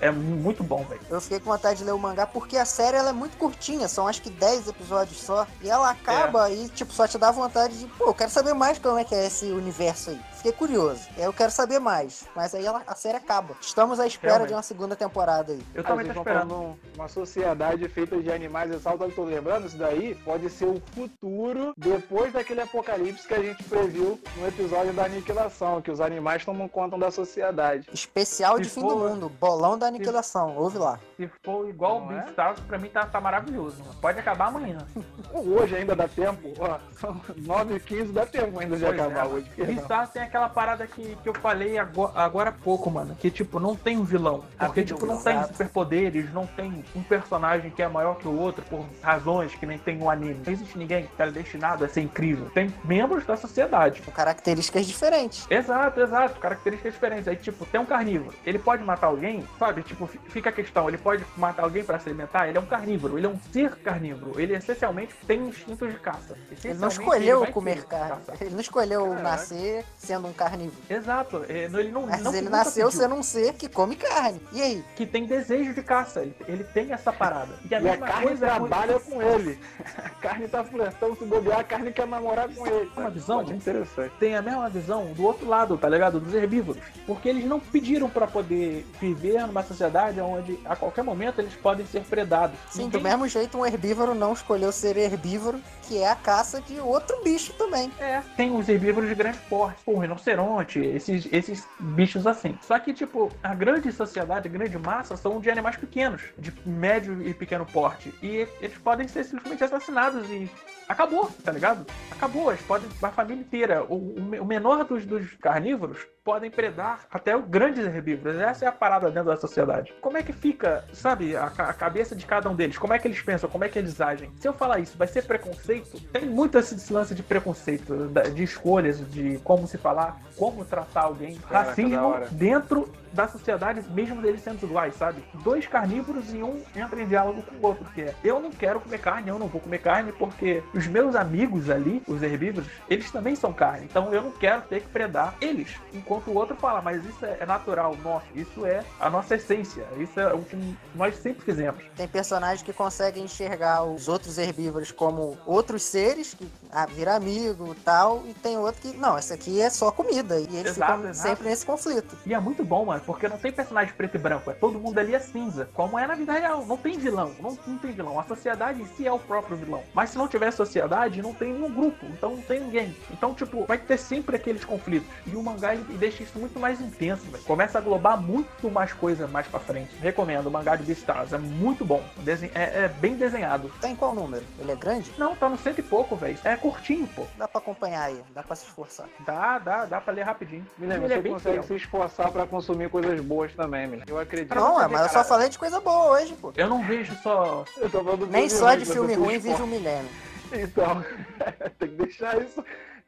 É 0.00 0.10
muito 0.10 0.62
bom, 0.62 0.84
velho. 0.84 1.00
Eu 1.08 1.20
fiquei 1.20 1.40
com 1.40 1.50
vontade 1.50 1.78
de 1.78 1.84
ler 1.84 1.92
o 1.92 1.98
mangá 1.98 2.26
porque 2.26 2.56
a 2.56 2.64
série 2.64 2.96
ela 2.96 3.10
é 3.10 3.12
muito 3.12 3.36
curtinha, 3.36 3.88
são 3.88 4.06
acho 4.06 4.20
que 4.20 4.30
10 4.30 4.68
episódios 4.68 5.20
só. 5.20 5.46
E 5.62 5.70
ela 5.70 5.90
acaba 5.90 6.50
e, 6.50 6.68
tipo, 6.68 6.92
só 6.92 7.08
te 7.08 7.16
dá 7.16 7.30
vontade 7.30 7.78
de, 7.78 7.86
pô, 7.86 8.06
eu 8.06 8.14
quero 8.14 8.30
saber 8.30 8.52
mais 8.52 8.78
como 8.78 8.98
é 8.98 9.04
que 9.04 9.14
é 9.14 9.26
esse 9.26 9.46
universo 9.46 10.10
aí. 10.10 10.20
Fiquei 10.42 10.52
curioso. 10.52 11.08
Aí 11.16 11.22
eu 11.22 11.32
quero 11.32 11.52
saber 11.52 11.78
mais. 11.78 12.26
Mas 12.34 12.52
aí 12.52 12.66
ela- 12.66 12.82
a 12.84 12.96
série 12.96 13.16
acaba. 13.16 13.54
Estamos 13.60 14.00
à 14.00 14.06
espera 14.08 14.32
Realmente. 14.32 14.48
de 14.48 14.54
uma 14.56 14.62
segunda 14.62 14.96
temporada 14.96 15.52
aí. 15.52 15.62
Eu 15.72 15.82
Ah, 15.82 15.86
também 15.86 16.06
tô 16.06 16.10
estão 16.10 16.22
esperando. 16.24 16.76
uma 16.96 17.06
sociedade 17.06 17.88
feita 17.88 18.16
de 18.20 18.28
animais 18.32 18.72
exalta, 18.72 19.04
eu 19.04 19.14
tô 19.14 19.22
lembrando, 19.22 19.68
isso 19.68 19.76
daí 19.76 20.16
pode 20.24 20.50
ser 20.50 20.64
o 20.64 20.82
futuro 20.92 21.72
depois 21.76 22.32
daquele 22.32 22.60
apocalipse 22.60 23.26
que 23.28 23.34
a 23.34 23.40
gente 23.40 23.62
previu 23.62 24.18
no 24.36 24.48
episódio 24.48 24.92
da 24.92 25.04
aniquilação, 25.04 25.80
que 25.80 25.92
os 25.92 26.00
animais 26.00 26.44
tomam 26.44 26.66
conta 26.68 26.98
da 26.98 27.12
sociedade. 27.12 27.88
Especial 27.92 28.58
de 28.58 28.68
Se 28.68 28.74
fim 28.74 28.80
for- 28.80 28.94
do 28.94 29.08
mundo, 29.10 29.28
bolão 29.28 29.78
da 29.78 29.86
aniquilação. 29.86 30.56
Ouve 30.56 30.78
lá. 30.78 30.98
Se 31.16 31.30
for 31.44 31.68
igual 31.68 32.00
Não 32.00 32.08
o 32.08 32.12
é? 32.12 32.22
Beastars, 32.24 32.58
pra 32.66 32.78
mim 32.78 32.88
tá, 32.88 33.06
tá 33.06 33.20
maravilhoso. 33.20 33.78
mano. 33.80 33.94
Pode 34.00 34.18
acabar 34.18 34.48
amanhã. 34.48 34.78
Hoje 35.32 35.76
ainda 35.76 35.94
dá 35.94 36.08
tempo, 36.08 36.48
ó, 36.58 36.78
são 36.98 37.20
9 37.36 37.76
e 37.76 37.80
15 37.80 38.12
dá 38.12 38.26
tempo 38.26 38.58
ainda 38.58 38.76
de 38.76 38.84
Pois 38.84 38.98
acabar 39.00 39.26
é. 39.26 39.28
hoje. 39.28 39.50
Beastars 39.56 40.10
tem 40.10 40.22
aquela 40.32 40.48
parada 40.48 40.86
que, 40.86 41.14
que 41.22 41.28
eu 41.28 41.34
falei 41.34 41.76
agora, 41.78 42.12
agora 42.14 42.48
há 42.48 42.52
pouco, 42.52 42.90
mano. 42.90 43.14
Que, 43.14 43.30
tipo, 43.30 43.60
não 43.60 43.76
tem 43.76 43.98
um 43.98 44.02
vilão. 44.04 44.42
Porque, 44.58 44.82
tipo, 44.82 45.04
não 45.04 45.20
tem 45.22 45.42
superpoderes, 45.44 46.32
não 46.32 46.46
tem 46.46 46.82
um 46.96 47.02
personagem 47.02 47.70
que 47.70 47.82
é 47.82 47.88
maior 47.88 48.16
que 48.16 48.26
o 48.26 48.34
outro 48.38 48.64
por 48.64 48.86
razões 49.02 49.54
que 49.54 49.66
nem 49.66 49.76
tem 49.78 49.96
no 49.98 50.08
anime. 50.08 50.40
Não 50.44 50.52
existe 50.52 50.78
ninguém 50.78 51.04
que 51.06 51.14
tá 51.16 51.26
destinado 51.26 51.84
a 51.84 51.88
ser 51.88 52.00
incrível. 52.00 52.48
Tem 52.54 52.72
membros 52.82 53.26
da 53.26 53.36
sociedade. 53.36 54.00
Com 54.00 54.10
características 54.10 54.86
diferentes. 54.86 55.46
Exato, 55.50 56.00
exato. 56.00 56.40
Características 56.40 56.94
diferentes. 56.94 57.28
Aí, 57.28 57.36
tipo, 57.36 57.66
tem 57.66 57.78
um 57.80 57.84
carnívoro. 57.84 58.34
Ele 58.46 58.58
pode 58.58 58.82
matar 58.82 59.08
alguém, 59.08 59.46
sabe? 59.58 59.82
Tipo, 59.82 60.06
fi- 60.06 60.18
fica 60.28 60.48
a 60.48 60.52
questão. 60.52 60.88
Ele 60.88 60.96
pode 60.98 61.22
matar 61.36 61.64
alguém 61.64 61.84
pra 61.84 61.98
se 61.98 62.08
alimentar? 62.08 62.48
Ele 62.48 62.56
é 62.56 62.60
um 62.60 62.66
carnívoro. 62.66 63.18
Ele 63.18 63.26
é 63.26 63.28
um 63.30 63.38
ser 63.52 63.76
carnívoro. 63.76 64.40
Ele 64.40 64.54
essencialmente 64.54 65.14
tem 65.26 65.46
instintos 65.48 65.92
de 65.92 65.98
caça. 65.98 66.36
Ele 66.64 66.74
não 66.74 66.88
escolheu 66.88 67.40
vai 67.40 67.52
comer 67.52 67.84
carne. 67.84 68.16
caçar. 68.24 68.36
Ele 68.40 68.50
não 68.54 68.60
escolheu 68.60 69.06
Caraca. 69.08 69.22
nascer 69.22 69.84
sendo 69.98 70.21
um 70.28 70.32
carnívoro. 70.32 70.76
Exato. 70.88 71.44
É, 71.48 71.64
Ele 71.64 71.90
não, 71.90 72.06
Mas 72.06 72.22
não 72.22 72.34
ele 72.34 72.48
nasceu 72.48 72.86
pediu. 72.86 73.00
sendo 73.00 73.14
um 73.14 73.22
ser 73.22 73.52
que 73.54 73.68
come 73.68 73.96
carne. 73.96 74.40
E 74.52 74.60
aí? 74.62 74.84
que 74.96 75.06
tem 75.06 75.26
desejo 75.26 75.72
de 75.74 75.82
caça. 75.82 76.20
Ele, 76.22 76.34
ele 76.46 76.64
tem 76.64 76.92
essa 76.92 77.12
parada. 77.12 77.54
E 77.70 77.74
a 77.74 77.80
E 77.80 77.88
a 77.88 77.96
carne 77.96 78.26
coisa 78.26 78.46
é 78.46 78.50
com- 78.50 78.56
trabalha 78.68 79.00
com 79.00 79.22
ele. 79.22 79.58
A 79.96 80.08
carne 80.20 80.48
tá 80.48 80.64
flertando, 80.64 81.16
se 81.16 81.24
bobear, 81.24 81.60
a 81.60 81.64
carne 81.64 81.92
quer 81.92 82.06
namorar 82.06 82.48
com 82.48 82.66
ele. 82.66 82.90
Uma 82.96 83.10
visão? 83.10 83.46
Ser 83.46 83.54
interessante. 83.54 84.12
tem 84.18 84.36
a 84.36 84.42
mesma 84.42 84.68
visão 84.68 85.12
do 85.12 85.24
outro 85.24 85.46
lado, 85.48 85.76
tá 85.78 85.88
ligado? 85.88 86.20
Dos 86.20 86.34
herbívoros. 86.34 86.82
Porque 87.06 87.28
eles 87.28 87.44
não 87.44 87.58
pediram 87.60 88.08
pra 88.08 88.26
poder 88.26 88.86
viver 89.00 89.46
numa 89.46 89.62
sociedade 89.62 90.20
onde 90.20 90.58
a 90.64 90.76
qualquer 90.76 91.02
momento 91.02 91.40
eles 91.40 91.54
podem 91.54 91.84
ser 91.86 92.02
predados. 92.02 92.56
Sim, 92.70 92.84
Ninguém- 92.84 93.00
do 93.00 93.04
mesmo 93.08 93.28
jeito, 93.28 93.58
um 93.58 93.64
herbívoro 93.66 94.14
não 94.14 94.32
escolheu 94.32 94.70
ser 94.72 94.96
herbívoro, 94.96 95.60
que 95.88 95.98
é 95.98 96.08
a 96.10 96.14
caça 96.16 96.60
de 96.60 96.78
outro 96.80 97.22
bicho 97.22 97.52
também. 97.54 97.90
É, 97.98 98.20
tem 98.36 98.54
os 98.56 98.68
herbívoros 98.68 99.08
de 99.08 99.14
grande 99.14 99.38
porte, 99.48 99.80
o 99.86 99.98
rinoceronte, 99.98 100.78
esses, 100.78 101.28
esses 101.32 101.66
bichos 101.78 102.26
assim. 102.26 102.58
Só 102.62 102.78
que, 102.78 102.92
tipo, 102.94 103.30
a 103.42 103.54
grande 103.54 103.90
sociedade, 103.92 104.48
a 104.48 104.50
grande 104.50 104.78
massa 104.78 105.16
são 105.16 105.40
de 105.40 105.50
animais 105.50 105.76
pequenos, 105.76 106.22
de 106.38 106.52
médio 106.66 107.20
e 107.26 107.34
pequeno 107.34 107.66
porte. 107.66 108.14
E 108.22 108.46
eles 108.60 108.78
podem 108.78 109.08
ser 109.08 109.24
simplesmente 109.24 109.64
assassinados 109.64 110.28
e 110.30 110.48
acabou, 110.88 111.30
tá 111.44 111.50
ligado? 111.52 111.86
Acabou, 112.10 112.50
eles 112.50 112.62
podem, 112.62 112.88
a 113.02 113.08
família 113.08 113.40
inteira. 113.40 113.84
O, 113.84 114.14
o 114.16 114.22
me- 114.22 114.40
o 114.40 114.44
menor 114.44 114.84
dos, 114.84 115.04
dos 115.06 115.32
carnívoros 115.34 115.98
podem 116.24 116.50
predar 116.50 117.00
até 117.10 117.36
os 117.36 117.44
grandes 117.46 117.84
herbívoros. 117.84 118.38
Essa 118.38 118.64
é 118.64 118.68
a 118.68 118.72
parada 118.72 119.10
dentro 119.10 119.30
da 119.30 119.36
sociedade. 119.36 119.92
Como 120.00 120.16
é 120.16 120.22
que 120.22 120.32
fica, 120.32 120.84
sabe, 120.92 121.36
a, 121.36 121.46
a 121.46 121.72
cabeça 121.72 122.14
de 122.14 122.24
cada 122.26 122.48
um 122.48 122.54
deles? 122.54 122.78
Como 122.78 122.92
é 122.92 122.98
que 122.98 123.08
eles 123.08 123.20
pensam? 123.20 123.50
Como 123.50 123.64
é 123.64 123.68
que 123.68 123.78
eles 123.78 124.00
agem? 124.00 124.30
Se 124.36 124.46
eu 124.46 124.52
falar 124.52 124.78
isso, 124.78 124.96
vai 124.96 125.08
ser 125.08 125.22
preconceito? 125.24 126.00
Tem 126.12 126.26
muito 126.26 126.58
esse 126.58 126.92
lance 126.92 127.14
de 127.14 127.22
preconceito, 127.22 128.10
de 128.34 128.42
escolhas, 128.42 128.98
de 129.10 129.38
como 129.38 129.66
se 129.66 129.76
falar, 129.76 130.20
como 130.36 130.64
tratar 130.64 131.02
alguém. 131.02 131.36
Caraca, 131.36 131.70
Racismo 131.70 132.14
dentro 132.30 132.88
da 133.12 133.28
sociedade, 133.28 133.82
mesmo 133.90 134.20
deles 134.20 134.42
sendo 134.42 134.64
iguais, 134.64 134.94
sabe? 134.96 135.22
Dois 135.42 135.66
carnívoros 135.66 136.32
e 136.32 136.42
um 136.42 136.62
entra 136.74 137.00
em 137.02 137.06
diálogo 137.06 137.42
com 137.42 137.56
o 137.56 137.66
outro, 137.68 137.84
que 137.92 138.02
é 138.02 138.14
eu 138.24 138.40
não 138.40 138.50
quero 138.50 138.80
comer 138.80 138.98
carne, 138.98 139.28
eu 139.28 139.38
não 139.38 139.48
vou 139.48 139.60
comer 139.60 139.78
carne 139.78 140.12
porque 140.12 140.62
os 140.74 140.86
meus 140.86 141.14
amigos 141.14 141.70
ali, 141.70 142.02
os 142.06 142.22
herbívoros, 142.22 142.68
eles 142.88 143.10
também 143.10 143.34
são 143.34 143.52
carne, 143.52 143.86
então 143.86 144.12
eu 144.12 144.22
não 144.22 144.30
quero 144.30 144.62
ter 144.62 144.80
que 144.80 144.88
predar 144.88 145.34
eles. 145.40 145.76
Enquanto 145.92 146.28
o 146.28 146.34
outro 146.34 146.56
fala, 146.56 146.80
mas 146.80 147.04
isso 147.04 147.24
é 147.24 147.44
natural 147.46 147.96
nosso, 148.02 148.26
isso 148.34 148.64
é 148.66 148.84
a 149.00 149.10
nossa 149.10 149.34
essência, 149.34 149.86
isso 149.98 150.18
é 150.18 150.32
o 150.32 150.42
que 150.42 150.76
nós 150.94 151.16
sempre 151.16 151.44
fizemos. 151.44 151.82
Tem 151.96 152.08
personagens 152.08 152.62
que 152.62 152.72
conseguem 152.72 153.24
enxergar 153.24 153.84
os 153.84 154.08
outros 154.08 154.38
herbívoros 154.38 154.90
como 154.90 155.36
outros 155.46 155.82
seres, 155.82 156.34
que 156.34 156.48
ah, 156.70 156.86
vira 156.86 157.14
amigo 157.14 157.72
e 157.72 157.80
tal, 157.80 158.22
e 158.26 158.34
tem 158.34 158.56
outro 158.56 158.80
que, 158.80 158.96
não, 158.96 159.18
esse 159.18 159.32
aqui 159.32 159.60
é 159.60 159.70
só 159.70 159.90
comida. 159.90 160.38
E 160.38 160.44
eles 160.44 160.76
Exato, 160.76 160.92
ficam 160.92 161.10
exato. 161.10 161.28
sempre 161.28 161.48
nesse 161.48 161.66
conflito. 161.66 162.16
E 162.26 162.34
é 162.34 162.40
muito 162.40 162.64
bom, 162.64 162.86
mano, 162.86 163.01
porque 163.04 163.28
não 163.28 163.38
tem 163.38 163.52
personagem 163.52 163.94
preto 163.94 164.14
e 164.16 164.18
branco, 164.18 164.50
é 164.50 164.54
todo 164.54 164.78
mundo 164.78 164.98
ali 164.98 165.14
é 165.14 165.18
cinza, 165.18 165.68
como 165.74 165.98
é 165.98 166.06
na 166.06 166.14
vida 166.14 166.32
real, 166.32 166.64
não 166.66 166.76
tem 166.76 166.98
vilão, 166.98 167.32
não, 167.40 167.58
não 167.66 167.78
tem 167.78 167.92
vilão, 167.92 168.18
a 168.18 168.24
sociedade 168.24 168.80
em 168.82 168.86
si 168.86 169.06
é 169.06 169.12
o 169.12 169.18
próprio 169.18 169.56
vilão. 169.56 169.82
Mas 169.94 170.10
se 170.10 170.18
não 170.18 170.28
tiver 170.28 170.50
sociedade, 170.50 171.20
não 171.22 171.34
tem 171.34 171.52
nenhum 171.52 171.72
grupo, 171.72 172.04
então 172.06 172.36
não 172.36 172.42
tem 172.42 172.60
ninguém. 172.60 172.96
Então, 173.10 173.34
tipo, 173.34 173.64
vai 173.66 173.78
ter 173.78 173.96
sempre 173.98 174.36
aqueles 174.36 174.64
conflitos. 174.64 175.08
E 175.26 175.36
o 175.36 175.42
mangá 175.42 175.74
ele 175.74 175.82
deixa 175.98 176.22
isso 176.22 176.38
muito 176.38 176.58
mais 176.58 176.80
intenso, 176.80 177.24
velho. 177.30 177.44
Começa 177.44 177.78
a 177.78 177.80
globar 177.80 178.20
muito 178.20 178.70
mais 178.70 178.92
coisa 178.92 179.26
mais 179.26 179.46
pra 179.46 179.60
frente. 179.60 179.94
Recomendo, 180.00 180.46
o 180.46 180.50
mangá 180.50 180.76
de 180.76 180.82
Beastars, 180.84 181.32
é 181.32 181.38
muito 181.38 181.84
bom, 181.84 182.02
Desen- 182.18 182.50
é, 182.54 182.84
é 182.84 182.88
bem 182.88 183.14
desenhado. 183.16 183.70
Tá 183.80 183.88
em 183.88 183.96
qual 183.96 184.14
número? 184.14 184.44
Ele 184.58 184.72
é 184.72 184.76
grande? 184.76 185.12
Não, 185.18 185.34
tá 185.36 185.48
no 185.48 185.58
cento 185.58 185.78
e 185.78 185.82
pouco, 185.82 186.16
velho, 186.16 186.38
é 186.44 186.56
curtinho, 186.56 187.06
pô. 187.14 187.24
Dá 187.36 187.46
pra 187.48 187.58
acompanhar 187.60 188.04
aí, 188.04 188.22
dá 188.34 188.42
pra 188.42 188.54
se 188.56 188.64
esforçar. 188.66 189.06
Dá, 189.26 189.58
dá, 189.58 189.84
dá 189.84 190.00
pra 190.00 190.12
ler 190.12 190.22
rapidinho. 190.22 190.66
Me 190.78 190.86
lembra, 190.86 191.04
Ele 191.06 191.14
é 191.14 191.16
você 191.16 191.22
bem 191.22 191.32
consegue 191.32 191.54
fiel. 191.56 191.62
se 191.64 191.74
esforçar 191.76 192.30
pra 192.30 192.46
consumir 192.46 192.88
coisas 192.92 193.20
boas 193.20 193.52
também, 193.54 193.88
Miller. 193.88 194.04
Eu 194.06 194.18
acredito. 194.18 194.54
Não, 194.54 194.80
é, 194.80 194.86
mas 194.86 195.00
eu 195.00 195.08
só 195.08 195.14
cara. 195.14 195.24
falei 195.24 195.48
de 195.48 195.58
coisa 195.58 195.80
boa 195.80 196.10
hoje, 196.10 196.34
pô. 196.34 196.52
Eu 196.54 196.68
não 196.68 196.84
vejo 196.84 197.14
só 197.22 197.64
Eu 197.78 197.88
tô 197.88 198.04
falando 198.04 198.20
do 198.20 198.26
Nem 198.26 198.48
só 198.50 198.74
de 198.74 198.84
filme 198.84 199.14
ruim 199.14 199.38
vive 199.38 199.62
o 199.62 199.66
milênio. 199.66 200.10
Então, 200.52 201.02
tem 201.80 201.88
que 201.88 201.94
deixar 201.94 202.40
isso 202.40 202.62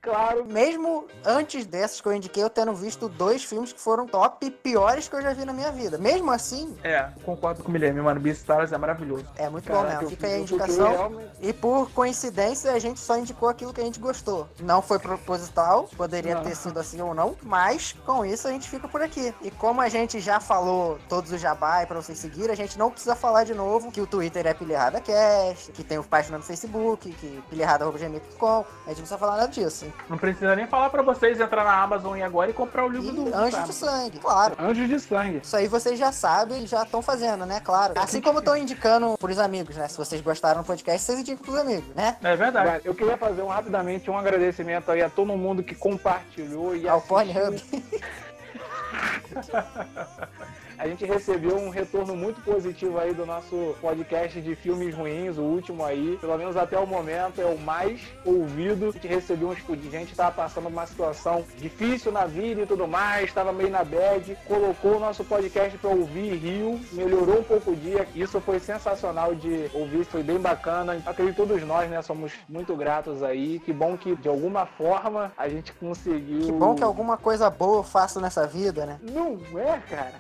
claro. 0.05 0.45
Mesmo 0.45 1.07
antes 1.25 1.67
dessas 1.67 2.01
que 2.01 2.07
eu 2.07 2.13
indiquei, 2.13 2.43
eu 2.43 2.51
tendo 2.51 2.73
visto 2.75 3.09
dois 3.09 3.43
filmes 3.43 3.73
que 3.73 3.81
foram 3.81 4.07
top 4.07 4.51
piores 4.51 5.09
que 5.09 5.17
eu 5.17 5.23
já 5.23 5.33
vi 5.33 5.45
na 5.45 5.53
minha 5.53 5.73
vida. 5.73 5.99
Mesmo 5.99 6.31
assim, 6.31 6.77
É, 6.85 7.09
concordo 7.25 7.63
com 7.65 7.71
o 7.71 7.73
Guilherme, 7.73 8.01
mano. 8.01 8.21
Beastars 8.21 8.73
é 8.73 8.79
maravilhoso. 8.79 9.25
é 9.37 9.49
muito 9.49 9.67
bom 9.67 9.75
Caraca, 9.75 9.91
mesmo. 9.95 10.05
eu- 10.07 10.11
Fica 10.11 10.27
aí 10.27 10.35
a 10.35 10.39
indicação. 10.39 10.91
realmente- 10.91 11.31
E 11.41 11.53
por 11.53 11.91
coincidência, 11.93 12.71
a 12.73 12.79
gente 12.79 13.01
só 13.01 13.17
indicou 13.19 13.49
aquilo 13.49 13.73
que 13.73 13.81
a 13.81 13.85
gente 13.85 13.99
gostou. 13.99 14.49
Não 14.61 14.81
foi 14.83 14.99
proposital, 14.99 15.89
poderia 15.97 16.35
Não. 16.37 16.43
ter 16.43 16.55
sido 16.55 16.79
assim 16.79 17.01
ou 17.01 17.15
não, 17.15 17.37
mas 17.43 17.95
com 18.05 18.25
isso 18.25 18.47
a 18.47 18.51
gente 18.51 18.69
fica 18.69 18.87
por 18.87 19.03
aqui. 19.03 19.35
E 19.43 19.51
como 19.51 19.81
a 19.81 19.89
gente 19.89 20.21
já 20.21 20.39
falou 20.41 20.99
todos 21.09 21.33
os 21.33 21.41
jabá 21.41 21.83
e 21.83 21.87
pra 21.87 22.01
vocês 22.01 22.19
seguirem, 22.19 22.53
a 22.53 22.57
gente 22.57 22.79
não 22.79 22.91
precisa 22.91 23.15
falar 23.17 23.45
de 23.45 23.55
novo 23.55 23.91
que 23.91 24.01
o 24.01 24.07
Twitter 24.07 24.47
é 24.47 24.55
PilhardaCast, 24.55 25.73
que 25.73 25.83
tem 25.83 25.99
o 25.99 26.05
página 26.05 26.39
no 26.39 26.45
Facebook, 26.45 27.11
que 27.13 27.43
pilharda.gmail.com. 27.51 28.47
A 28.47 28.61
gente 28.61 28.67
não 28.87 28.95
precisa 28.95 29.19
falar 29.19 29.37
nada 29.37 29.49
disso. 29.49 29.87
Não 30.09 30.19
precisa 30.19 30.55
nem 30.55 30.67
falar 30.67 30.91
pra 30.91 31.01
vocês 31.03 31.41
entrar 31.41 31.65
na 31.65 31.83
Amazon 31.83 32.19
e 32.19 32.23
agora 32.23 32.51
e 32.51 32.53
comprar 32.53 32.85
o 32.85 32.89
livro 32.89 33.09
E 33.09 33.13
do 33.13 33.31
Sabe? 33.51 33.69
de 33.69 33.75
Sangue, 33.75 34.19
claro. 34.19 34.55
Anjos 34.59 34.89
de 34.89 35.01
sangue. 35.01 35.41
Isso 35.43 35.57
aí 35.57 35.67
vocês 35.67 35.99
já 35.99 36.13
sabem 36.13 36.65
e 36.65 36.67
já 36.67 36.83
estão 36.83 37.01
fazendo, 37.01 37.47
né? 37.47 37.61
Claro. 37.61 37.95
Assim 37.97 38.21
como 38.21 38.41
estão 38.41 38.55
indicando 38.55 39.17
pros 39.19 39.39
amigos, 39.39 39.77
né? 39.77 39.89
Se 39.89 39.97
vocês 39.97 40.21
gostaram 40.21 40.61
do 40.61 40.67
podcast, 40.67 41.01
vocês 41.01 41.21
indicam 41.21 41.43
pros 41.43 41.57
amigos, 41.59 41.95
né? 41.95 42.19
É 42.23 42.37
verdade. 42.37 42.67
Vai, 42.69 42.81
Eu 42.85 42.95
queria 42.95 43.17
fazer 43.17 43.41
um, 43.41 43.49
rapidamente 43.49 44.11
um 44.11 44.19
agradecimento 44.19 44.91
aí 44.91 45.03
a 45.03 45.09
todo 45.09 45.35
mundo 45.37 45.63
que 45.63 45.75
compartilhou 45.75 46.77
e 46.77 46.87
Ao 46.87 46.99
assistiu. 46.99 47.17
Pornhub. 47.17 47.63
A 50.79 50.89
gente 50.89 51.05
recebeu 51.05 51.57
um 51.57 51.69
retorno 51.69 52.17
muito 52.17 52.41
positivo 52.43 52.99
aí 52.99 53.15
do 53.15 53.25
nosso 53.25 53.75
podcast 53.81 54.41
de 54.41 54.55
filmes 54.55 54.95
ruins, 54.95 55.39
o 55.39 55.43
último 55.43 55.85
aí, 55.85 56.19
pelo 56.21 56.37
menos 56.37 56.57
até 56.57 56.79
o 56.79 56.87
momento, 56.87 57.41
é 57.41 57.45
o 57.45 57.59
mais 57.59 58.01
ouvido. 58.25 58.89
A 58.89 58.93
gente 58.93 59.07
recebeu 59.07 59.49
uns 59.49 59.59
de 59.65 59.91
gente 59.91 60.11
que 60.11 60.17
tava 60.17 60.33
passando 60.33 60.69
uma 60.69 60.87
situação 60.87 61.45
difícil 61.57 62.13
na 62.13 62.27
vida 62.27 62.63
e 62.63 62.67
tudo 62.67 62.87
mais, 62.87 63.25
estava 63.25 63.53
meio 63.53 63.71
na 63.71 63.85
bad, 63.85 64.37
colocou 64.47 64.97
o 64.97 65.01
nosso 65.01 65.25
podcast 65.25 65.77
para 65.79 65.91
ouvir 65.91 66.33
e 66.33 66.37
riu, 66.37 66.81
melhorou 66.93 67.41
um 67.41 67.45
pouco 67.45 67.71
o 67.71 67.77
dia. 67.77 68.07
Isso 68.15 68.41
foi 68.41 68.59
sensacional 68.59 69.35
de 69.35 69.71
ouvir, 69.73 70.05
foi 70.05 70.23
bem 70.23 70.39
bacana. 70.39 71.01
Acredito 71.07 71.37
todos 71.37 71.63
nós, 71.63 71.91
né, 71.91 72.01
somos 72.03 72.33
muito 72.49 72.75
gratos 72.77 73.23
aí. 73.23 73.59
Que 73.61 73.73
bom 73.73 73.97
que 73.97 74.17
de 74.17 74.29
alguma 74.29 74.67
forma 74.67 75.33
a 75.37 75.49
gente 75.49 75.73
conseguiu. 75.73 76.47
Que 76.47 76.53
bom 76.53 76.75
que 76.75 76.83
alguma 76.83 77.17
coisa 77.17 77.51
boa 77.51 77.79
eu 77.79 77.83
faço 77.83 78.21
nessa 78.21 78.47
vida, 78.47 78.87
né? 78.87 78.99
Não 79.03 79.39
é, 79.59 79.79
cara. 79.89 80.15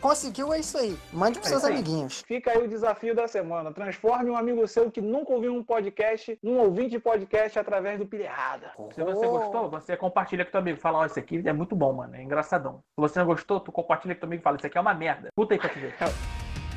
Conseguiu, 0.00 0.52
é 0.52 0.60
isso 0.60 0.78
aí. 0.78 0.98
Mande 1.12 1.38
pros 1.38 1.46
É 1.46 1.50
seus 1.50 1.62
isso 1.62 1.72
amiguinhos. 1.72 2.22
Fica 2.26 2.50
aí 2.52 2.64
o 2.64 2.68
desafio 2.68 3.14
da 3.14 3.28
semana. 3.28 3.72
Transforme 3.72 4.30
um 4.30 4.36
amigo 4.36 4.66
seu 4.66 4.90
que 4.90 5.00
nunca 5.00 5.32
ouviu 5.32 5.54
um 5.54 5.62
podcast 5.62 6.38
num 6.42 6.58
ouvinte 6.58 6.90
de 6.90 6.98
podcast 6.98 7.58
através 7.58 7.98
do 7.98 8.06
Pilha 8.06 8.24
Errada. 8.24 8.72
Se 8.94 9.02
você 9.02 9.26
gostou, 9.26 9.68
você 9.70 9.96
compartilha 9.96 10.44
com 10.44 10.50
teu 10.50 10.60
amigo. 10.60 10.80
Fala, 10.80 10.98
ó, 11.00 11.04
esse 11.04 11.18
aqui 11.18 11.42
é 11.44 11.52
muito 11.52 11.76
bom, 11.76 11.92
mano. 11.92 12.16
É 12.16 12.22
engraçadão. 12.22 12.82
Se 12.94 13.00
você 13.00 13.18
não 13.18 13.26
gostou, 13.26 13.60
tu 13.60 13.70
compartilha 13.70 14.14
com 14.14 14.20
teu 14.20 14.26
amigo 14.28 14.40
e 14.40 14.44
fala, 14.44 14.56
isso 14.56 14.66
aqui 14.66 14.78
é 14.78 14.80
uma 14.80 14.94
merda. 14.94 15.28
Puta 15.34 15.54
aí 15.54 15.60
pra 15.60 15.68
te 15.68 15.78
ver. 15.78 15.94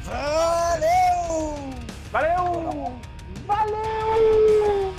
Valeu! 0.01 0.89
Valeu! 2.11 2.93
Valeu! 3.45 4.93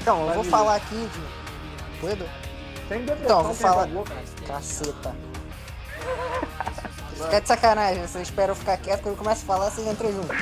Então, 0.00 0.20
eu 0.20 0.26
vou 0.26 0.34
Valeu. 0.36 0.50
falar 0.50 0.76
aqui 0.76 0.94
de. 0.94 2.00
Doido? 2.00 2.47
Sem 2.88 3.04
depressão, 3.04 3.24
Então, 3.24 3.42
vou 3.44 3.54
falar. 3.54 3.88
Caceta. 4.46 5.14
Fica 7.14 7.40
de 7.40 7.48
sacanagem, 7.48 8.06
você 8.06 8.22
espera 8.22 8.52
eu 8.52 8.56
ficar 8.56 8.76
quieto, 8.78 9.02
quando 9.02 9.14
eu 9.14 9.22
começo 9.22 9.42
a 9.42 9.46
falar, 9.46 9.70
vocês 9.70 9.86
entram 9.86 10.12
junto. 10.12 10.32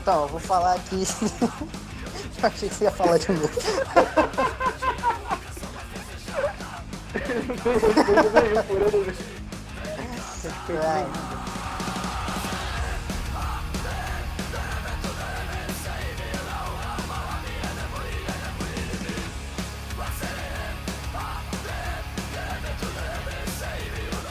Então, 0.00 0.22
eu 0.22 0.28
vou 0.28 0.40
falar 0.40 0.74
aqui 0.74 1.04
Achei 2.42 2.68
que 2.68 2.74
você 2.74 2.84
ia 2.84 2.90
falar 2.90 3.18
de 3.18 3.32
novo. 3.32 3.50
Ai, 10.70 11.06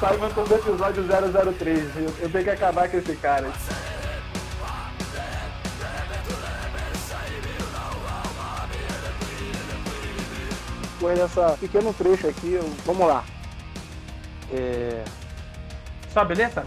Simon 0.07 0.29
todo 0.33 0.53
episódio 0.55 1.03
003. 1.03 1.95
Eu, 1.97 2.13
eu 2.21 2.29
tenho 2.31 2.43
que 2.43 2.49
acabar 2.49 2.89
com 2.89 2.97
esse 2.97 3.15
cara. 3.17 3.51
Foi 10.99 11.15
nessa 11.15 11.51
pequeno 11.59 11.93
trecho 11.93 12.27
aqui, 12.27 12.53
eu- 12.53 12.69
vamos 12.85 13.07
lá. 13.07 13.23
É, 14.51 15.03
Só 16.13 16.23
beleza? 16.25 16.63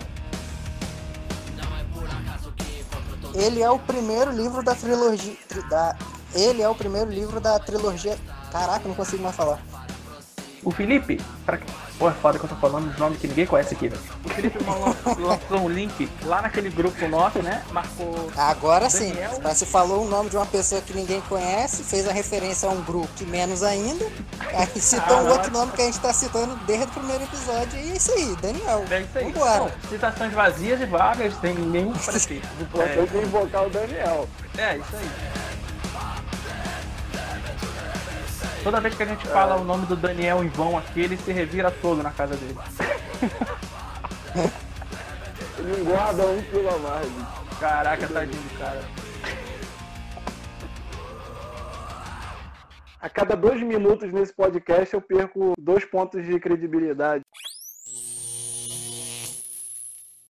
Ele 3.35 3.63
é 3.63 3.71
o 3.71 3.79
primeiro 3.79 4.31
livro 4.31 4.63
da 4.63 4.75
trilogia. 4.75 5.35
tri- 5.49 5.63
Da, 5.69 5.97
ele 6.35 6.63
é 6.63 6.69
o 6.69 6.75
primeiro 6.75 7.11
livro 7.11 7.41
da 7.41 7.59
trilogia. 7.59 8.17
Caraca, 8.53 8.87
não 8.87 8.95
consigo 8.95 9.23
mais 9.23 9.35
falar. 9.35 9.59
O 10.63 10.71
Felipe, 10.71 11.21
pra... 11.45 11.59
pô, 12.01 12.09
é 12.09 12.13
foda 12.15 12.39
que 12.39 12.45
eu 12.47 12.49
tô 12.49 12.57
falando 12.57 12.91
os 12.91 12.99
nomes 12.99 13.19
que 13.21 13.29
ninguém 13.29 13.45
conhece 13.47 13.75
aqui, 13.75 13.89
velho. 13.89 14.01
O 14.25 14.29
Felipe 14.31 14.59
lan- 14.65 14.97
lançou 15.19 15.59
um 15.59 15.69
link 15.69 16.11
lá 16.25 16.41
naquele 16.41 16.71
grupo 16.71 17.07
nosso, 17.07 17.41
né? 17.43 17.63
Marcou. 17.71 18.31
Agora 18.37 18.89
sim, 18.89 19.11
Daniel? 19.11 19.39
mas 19.43 19.59
se 19.59 19.67
falou 19.67 20.07
o 20.07 20.09
nome 20.09 20.31
de 20.31 20.37
uma 20.37 20.47
pessoa 20.47 20.81
que 20.81 20.95
ninguém 20.95 21.21
conhece, 21.29 21.85
fez 21.85 22.09
a 22.09 22.13
referência 22.13 22.69
a 22.69 22.73
um 22.73 22.81
grupo 22.83 23.07
que 23.17 23.25
menos 23.27 23.63
ainda, 23.63 24.05
aí 24.55 24.81
citou 24.81 25.19
Ah, 25.19 25.23
um 25.23 25.29
outro 25.29 25.53
nome 25.53 25.73
que 25.73 25.83
a 25.83 25.85
gente 25.85 26.01
tá 26.01 26.13
citando 26.13 26.57
desde 26.67 26.87
o 26.87 26.89
primeiro 26.89 27.23
episódio, 27.25 27.79
e 27.79 27.91
é 27.91 27.97
isso 27.97 28.11
aí, 28.13 28.35
Daniel. 28.41 28.85
É 28.91 29.01
isso 29.03 29.19
aí. 29.19 29.25
Vambora. 29.33 29.59
Bom, 29.61 29.71
citações 29.91 30.33
vazias 30.33 30.81
e 30.81 30.87
vagas, 30.87 31.35
sem 31.41 31.55
nenhum 31.55 31.93
prefeito. 31.93 32.49
o 32.59 32.63
importante 32.63 33.17
é 33.17 33.23
invocar 33.23 33.67
o 33.67 33.71
Daniel. 33.71 34.27
É, 34.57 34.77
isso 34.79 34.97
aí. 34.97 35.11
Toda 38.63 38.81
vez 38.81 38.95
que 38.95 39.03
a 39.03 39.07
gente 39.07 39.27
fala 39.27 39.57
o 39.57 39.65
nome 39.65 39.87
do 39.87 39.97
Daniel 39.97 40.45
em 40.45 40.49
vão 40.49 40.77
aqui, 40.77 41.01
ele 41.01 41.17
se 41.17 41.33
revira 41.33 41.71
todo 41.71 42.03
na 42.03 42.11
casa 42.11 42.37
dele. 42.37 42.57
Ele 45.59 45.83
engorda 45.83 46.27
um 46.27 46.43
quilo 46.45 46.71
a 46.71 46.79
mais. 46.79 47.09
Caraca, 47.59 48.09
tadinho 48.09 48.43
do 48.43 48.59
cara. 48.59 48.81
A 52.99 53.11
cada 53.11 53.37
dois 53.37 53.63
minutos 53.63 54.11
nesse 54.11 54.35
podcast 54.35 54.95
eu 54.95 55.03
perco 55.03 55.53
dois 55.59 55.85
pontos 55.85 56.25
de 56.25 56.41
credibilidade. 56.41 57.23